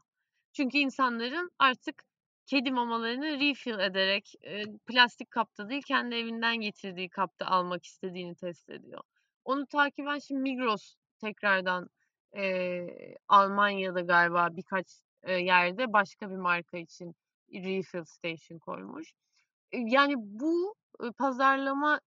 Çünkü 0.52 0.78
insanların 0.78 1.50
artık 1.58 2.04
kedi 2.46 2.70
mamalarını 2.70 3.40
refill 3.40 3.78
ederek 3.78 4.32
e, 4.42 4.64
plastik 4.86 5.30
kapta 5.30 5.68
değil 5.68 5.82
kendi 5.82 6.14
evinden 6.14 6.56
getirdiği 6.56 7.08
kapta 7.08 7.46
almak 7.46 7.84
istediğini 7.84 8.34
test 8.34 8.70
ediyor. 8.70 9.02
Onu 9.44 9.66
takiben 9.66 10.18
şimdi 10.18 10.40
Migros 10.40 10.94
tekrardan 11.20 11.88
e, 12.36 12.86
Almanya'da 13.28 14.00
galiba 14.00 14.48
birkaç 14.56 14.86
e, 15.22 15.32
yerde 15.32 15.92
başka 15.92 16.30
bir 16.30 16.36
marka 16.36 16.78
için 16.78 17.14
refill 17.54 18.04
station 18.04 18.58
koymuş. 18.58 19.12
E, 19.72 19.78
yani 19.78 20.14
bu 20.16 20.74
e, 21.04 21.10
pazarlama 21.12 22.00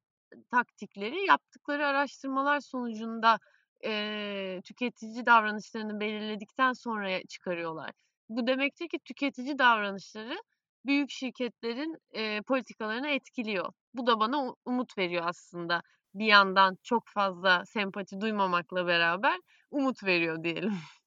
taktikleri 0.51 1.25
yaptıkları 1.25 1.87
araştırmalar 1.87 2.59
sonucunda 2.59 3.39
e, 3.85 4.61
tüketici 4.65 5.25
davranışlarını 5.25 5.99
belirledikten 5.99 6.73
sonra 6.73 7.23
çıkarıyorlar. 7.29 7.91
Bu 8.29 8.47
demektir 8.47 8.89
ki 8.89 8.99
tüketici 9.05 9.59
davranışları 9.59 10.37
büyük 10.85 11.09
şirketlerin 11.11 11.97
e, 12.11 12.41
politikalarını 12.41 13.09
etkiliyor. 13.09 13.73
Bu 13.93 14.07
da 14.07 14.19
bana 14.19 14.53
umut 14.65 14.97
veriyor 14.97 15.23
aslında. 15.27 15.81
Bir 16.13 16.25
yandan 16.25 16.77
çok 16.83 17.03
fazla 17.07 17.63
sempati 17.65 18.21
duymamakla 18.21 18.87
beraber 18.87 19.39
umut 19.71 20.03
veriyor 20.03 20.43
diyelim. 20.43 20.73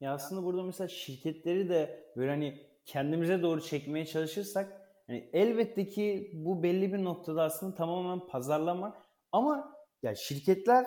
Ya 0.00 0.14
aslında 0.14 0.44
burada 0.44 0.62
mesela 0.62 0.88
şirketleri 0.88 1.68
de 1.68 2.12
böyle 2.16 2.30
hani 2.30 2.66
kendimize 2.84 3.42
doğru 3.42 3.60
çekmeye 3.60 4.06
çalışırsak 4.06 4.80
yani 5.08 5.30
elbette 5.32 5.88
ki 5.88 6.30
bu 6.34 6.62
belli 6.62 6.92
bir 6.92 7.04
noktada 7.04 7.42
aslında 7.42 7.74
tamamen 7.74 8.26
pazarlama 8.26 9.02
ama 9.32 9.74
ya 10.02 10.14
şirketler 10.14 10.86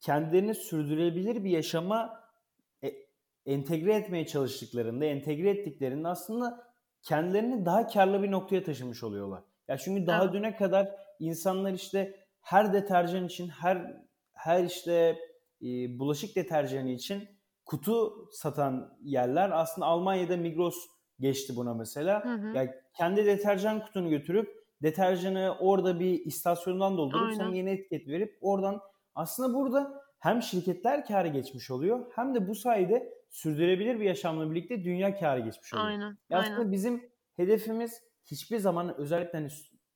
kendilerini 0.00 0.54
sürdürülebilir 0.54 1.44
bir 1.44 1.50
yaşama 1.50 2.20
e, 2.84 2.92
entegre 3.46 3.94
etmeye 3.94 4.26
çalıştıklarında, 4.26 5.04
entegre 5.04 5.50
ettiklerinde 5.50 6.08
aslında 6.08 6.68
kendilerini 7.02 7.66
daha 7.66 7.86
karlı 7.86 8.22
bir 8.22 8.30
noktaya 8.30 8.64
taşımış 8.64 9.02
oluyorlar. 9.02 9.42
Ya 9.68 9.78
çünkü 9.78 10.06
daha 10.06 10.24
evet. 10.24 10.32
düne 10.32 10.56
kadar 10.56 10.88
insanlar 11.18 11.72
işte 11.72 12.16
her 12.40 12.72
deterjan 12.72 13.26
için, 13.26 13.48
her 13.48 13.96
her 14.32 14.64
işte 14.64 15.18
e, 15.62 15.98
bulaşık 15.98 16.36
deterjanı 16.36 16.90
için 16.90 17.28
kutu 17.64 18.28
satan 18.32 18.98
yerler 19.02 19.50
aslında 19.50 19.86
Almanya'da 19.86 20.36
Migros 20.36 20.76
geçti 21.20 21.56
buna 21.56 21.74
mesela. 21.74 22.24
Hı 22.24 22.34
hı. 22.34 22.56
Yani 22.56 22.70
kendi 22.96 23.26
deterjan 23.26 23.82
kutunu 23.82 24.10
götürüp 24.10 24.64
deterjanı 24.82 25.56
orada 25.60 26.00
bir 26.00 26.26
istasyondan 26.26 26.96
doldurup 26.96 27.22
Aynen. 27.22 27.36
sana 27.36 27.54
yeni 27.54 27.70
etiket 27.70 28.08
verip 28.08 28.38
oradan 28.40 28.80
aslında 29.18 29.54
burada 29.54 30.02
hem 30.18 30.42
şirketler 30.42 31.06
kârı 31.06 31.28
geçmiş 31.28 31.70
oluyor 31.70 32.12
hem 32.14 32.34
de 32.34 32.48
bu 32.48 32.54
sayede 32.54 33.14
sürdürülebilir 33.30 34.00
bir 34.00 34.04
yaşamla 34.04 34.50
birlikte 34.50 34.84
dünya 34.84 35.18
kârı 35.18 35.40
geçmiş 35.40 35.74
oluyor. 35.74 35.88
Aynen. 35.88 36.18
Ya 36.30 36.38
aslında 36.38 36.58
Aynen. 36.58 36.72
bizim 36.72 37.10
hedefimiz 37.36 38.02
hiçbir 38.24 38.58
zaman 38.58 38.94
özellikle 38.98 39.38
hani 39.38 39.48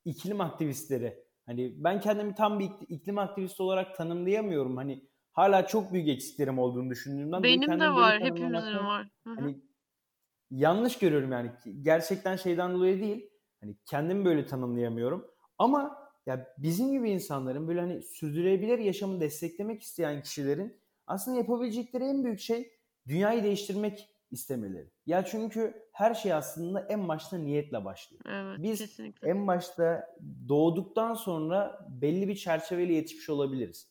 iklim 0.05 0.41
aktivistleri 0.41 1.25
hani 1.47 1.75
ben 1.77 2.01
kendimi 2.01 2.35
tam 2.35 2.59
bir 2.59 2.71
iklim 2.89 3.19
aktivisti 3.19 3.63
olarak 3.63 3.97
tanımlayamıyorum. 3.97 4.77
Hani 4.77 5.09
hala 5.33 5.67
çok 5.67 5.93
büyük 5.93 6.09
eksiklerim 6.09 6.59
olduğunu 6.59 6.91
düşündüğümden 6.91 7.43
Benim 7.43 7.81
de 7.81 7.91
var, 7.91 8.21
hepimizin 8.21 8.77
var. 8.77 9.09
Hı-hı. 9.27 9.35
Hani 9.35 9.61
yanlış 10.51 10.99
görüyorum 10.99 11.33
yani. 11.33 11.51
Gerçekten 11.83 12.37
şeyden 12.37 12.75
dolayı 12.75 13.01
değil. 13.01 13.31
Hani 13.61 13.77
kendimi 13.87 14.25
böyle 14.25 14.47
tanımlayamıyorum. 14.47 15.27
Ama 15.59 16.02
ya 16.27 16.55
bizim 16.59 16.93
gibi 16.93 17.11
insanların 17.11 17.69
böyle 17.69 17.81
hani 17.81 18.03
sürdürülebilir 18.03 18.79
yaşamı 18.79 19.21
desteklemek 19.21 19.83
isteyen 19.83 20.23
kişilerin 20.23 20.81
aslında 21.07 21.39
yapabilecekleri 21.39 22.05
en 22.05 22.25
büyük 22.25 22.41
şey 22.41 22.73
dünyayı 23.09 23.43
değiştirmek 23.43 24.09
istemeleri. 24.31 24.91
Ya 25.07 25.25
çünkü 25.25 25.75
her 25.93 26.15
şey 26.15 26.33
aslında 26.33 26.81
en 26.81 27.09
başta 27.09 27.39
niyetle 27.39 27.85
başlıyor. 27.85 28.23
Evet, 28.27 28.59
Biz 28.63 28.79
kesinlikle. 28.79 29.29
en 29.29 29.47
başta 29.47 30.17
doğduktan 30.49 31.15
sonra 31.15 31.89
belli 31.89 32.29
bir 32.29 32.37
çerçeveyle 32.37 32.93
yetişmiş 32.95 33.31
olabiliriz. 33.31 33.89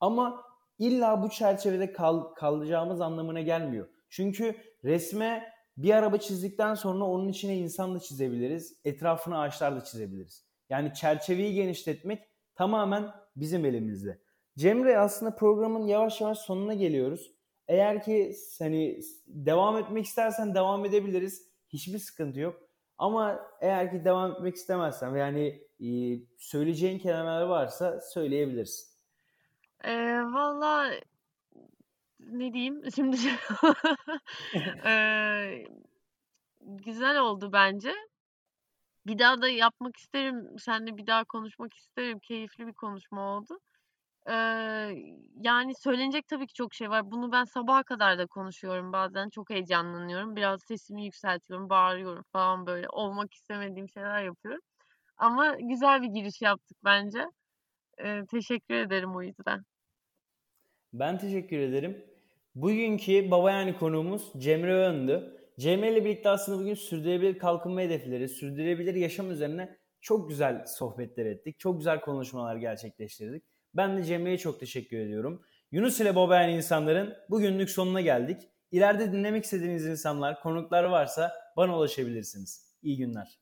Ama 0.00 0.42
illa 0.78 1.22
bu 1.22 1.30
çerçevede 1.30 1.92
kal, 1.92 2.20
kalacağımız 2.34 3.00
anlamına 3.00 3.40
gelmiyor. 3.40 3.88
Çünkü 4.08 4.56
resme 4.84 5.52
bir 5.76 5.90
araba 5.90 6.18
çizdikten 6.18 6.74
sonra 6.74 7.04
onun 7.04 7.28
içine 7.28 7.58
insan 7.58 7.94
da 7.94 8.00
çizebiliriz. 8.00 8.80
Etrafına 8.84 9.40
ağaçlar 9.42 9.76
da 9.76 9.84
çizebiliriz. 9.84 10.51
Yani 10.72 10.94
çerçeveyi 10.94 11.54
genişletmek 11.54 12.22
tamamen 12.54 13.10
bizim 13.36 13.64
elimizde. 13.64 14.18
Cemre 14.58 14.98
aslında 14.98 15.36
programın 15.36 15.86
yavaş 15.86 16.20
yavaş 16.20 16.38
sonuna 16.38 16.74
geliyoruz. 16.74 17.32
Eğer 17.68 18.02
ki 18.02 18.36
hani 18.58 19.00
devam 19.26 19.78
etmek 19.78 20.04
istersen 20.04 20.54
devam 20.54 20.84
edebiliriz. 20.84 21.48
Hiçbir 21.68 21.98
sıkıntı 21.98 22.40
yok. 22.40 22.68
Ama 22.98 23.40
eğer 23.60 23.90
ki 23.90 24.04
devam 24.04 24.32
etmek 24.32 24.56
istemezsen 24.56 25.16
yani 25.16 25.62
e, 25.80 25.88
söyleyeceğin 26.38 26.98
kelimeler 26.98 27.42
varsa 27.42 28.00
söyleyebilirsin. 28.00 28.92
E, 29.84 29.92
Valla 30.22 30.90
ne 32.20 32.52
diyeyim 32.52 32.82
şimdi 32.94 33.16
e, 34.86 34.94
güzel 36.60 37.20
oldu 37.20 37.50
bence. 37.52 37.94
Bir 39.06 39.18
daha 39.18 39.42
da 39.42 39.48
yapmak 39.48 39.96
isterim. 39.96 40.48
Seninle 40.58 40.96
bir 40.96 41.06
daha 41.06 41.24
konuşmak 41.24 41.74
isterim. 41.74 42.18
Keyifli 42.20 42.66
bir 42.66 42.72
konuşma 42.72 43.20
oldu. 43.36 43.58
Eee, 44.28 44.34
yani 45.42 45.74
söylenecek 45.76 46.28
tabii 46.28 46.46
ki 46.46 46.54
çok 46.54 46.74
şey 46.74 46.90
var. 46.90 47.10
Bunu 47.10 47.32
ben 47.32 47.44
sabaha 47.44 47.82
kadar 47.84 48.18
da 48.18 48.26
konuşuyorum 48.26 48.92
bazen. 48.92 49.30
Çok 49.30 49.50
heyecanlanıyorum. 49.50 50.36
Biraz 50.36 50.62
sesimi 50.64 51.04
yükseltiyorum, 51.04 51.70
bağırıyorum 51.70 52.24
falan 52.32 52.66
böyle. 52.66 52.86
Olmak 52.90 53.34
istemediğim 53.34 53.88
şeyler 53.88 54.24
yapıyorum. 54.24 54.62
Ama 55.18 55.56
güzel 55.60 56.02
bir 56.02 56.08
giriş 56.08 56.42
yaptık 56.42 56.78
bence. 56.84 57.26
Eee, 58.00 58.24
teşekkür 58.30 58.74
ederim 58.74 59.16
o 59.16 59.22
yüzden. 59.22 59.64
Ben 60.92 61.18
teşekkür 61.18 61.58
ederim. 61.58 62.04
Bugünkü 62.54 63.30
baba 63.30 63.50
yani 63.50 63.76
konuğumuz 63.78 64.32
Cemre 64.38 64.74
Öndü. 64.74 65.41
Cemre 65.58 65.92
ile 65.92 66.04
birlikte 66.04 66.28
aslında 66.28 66.58
bugün 66.58 66.74
sürdürülebilir 66.74 67.38
kalkınma 67.38 67.80
hedefleri, 67.80 68.28
sürdürülebilir 68.28 68.94
yaşam 68.94 69.30
üzerine 69.30 69.78
çok 70.00 70.28
güzel 70.28 70.66
sohbetler 70.66 71.26
ettik. 71.26 71.58
Çok 71.58 71.78
güzel 71.78 72.00
konuşmalar 72.00 72.56
gerçekleştirdik. 72.56 73.44
Ben 73.74 73.98
de 73.98 74.04
Cemre'ye 74.04 74.38
çok 74.38 74.60
teşekkür 74.60 74.98
ediyorum. 74.98 75.42
Yunus 75.72 76.00
ile 76.00 76.14
Bobayan 76.14 76.50
insanların 76.50 77.14
bugünlük 77.30 77.70
sonuna 77.70 78.00
geldik. 78.00 78.42
İleride 78.70 79.12
dinlemek 79.12 79.44
istediğiniz 79.44 79.86
insanlar, 79.86 80.40
konuklar 80.40 80.84
varsa 80.84 81.32
bana 81.56 81.78
ulaşabilirsiniz. 81.78 82.76
İyi 82.82 82.96
günler. 82.96 83.41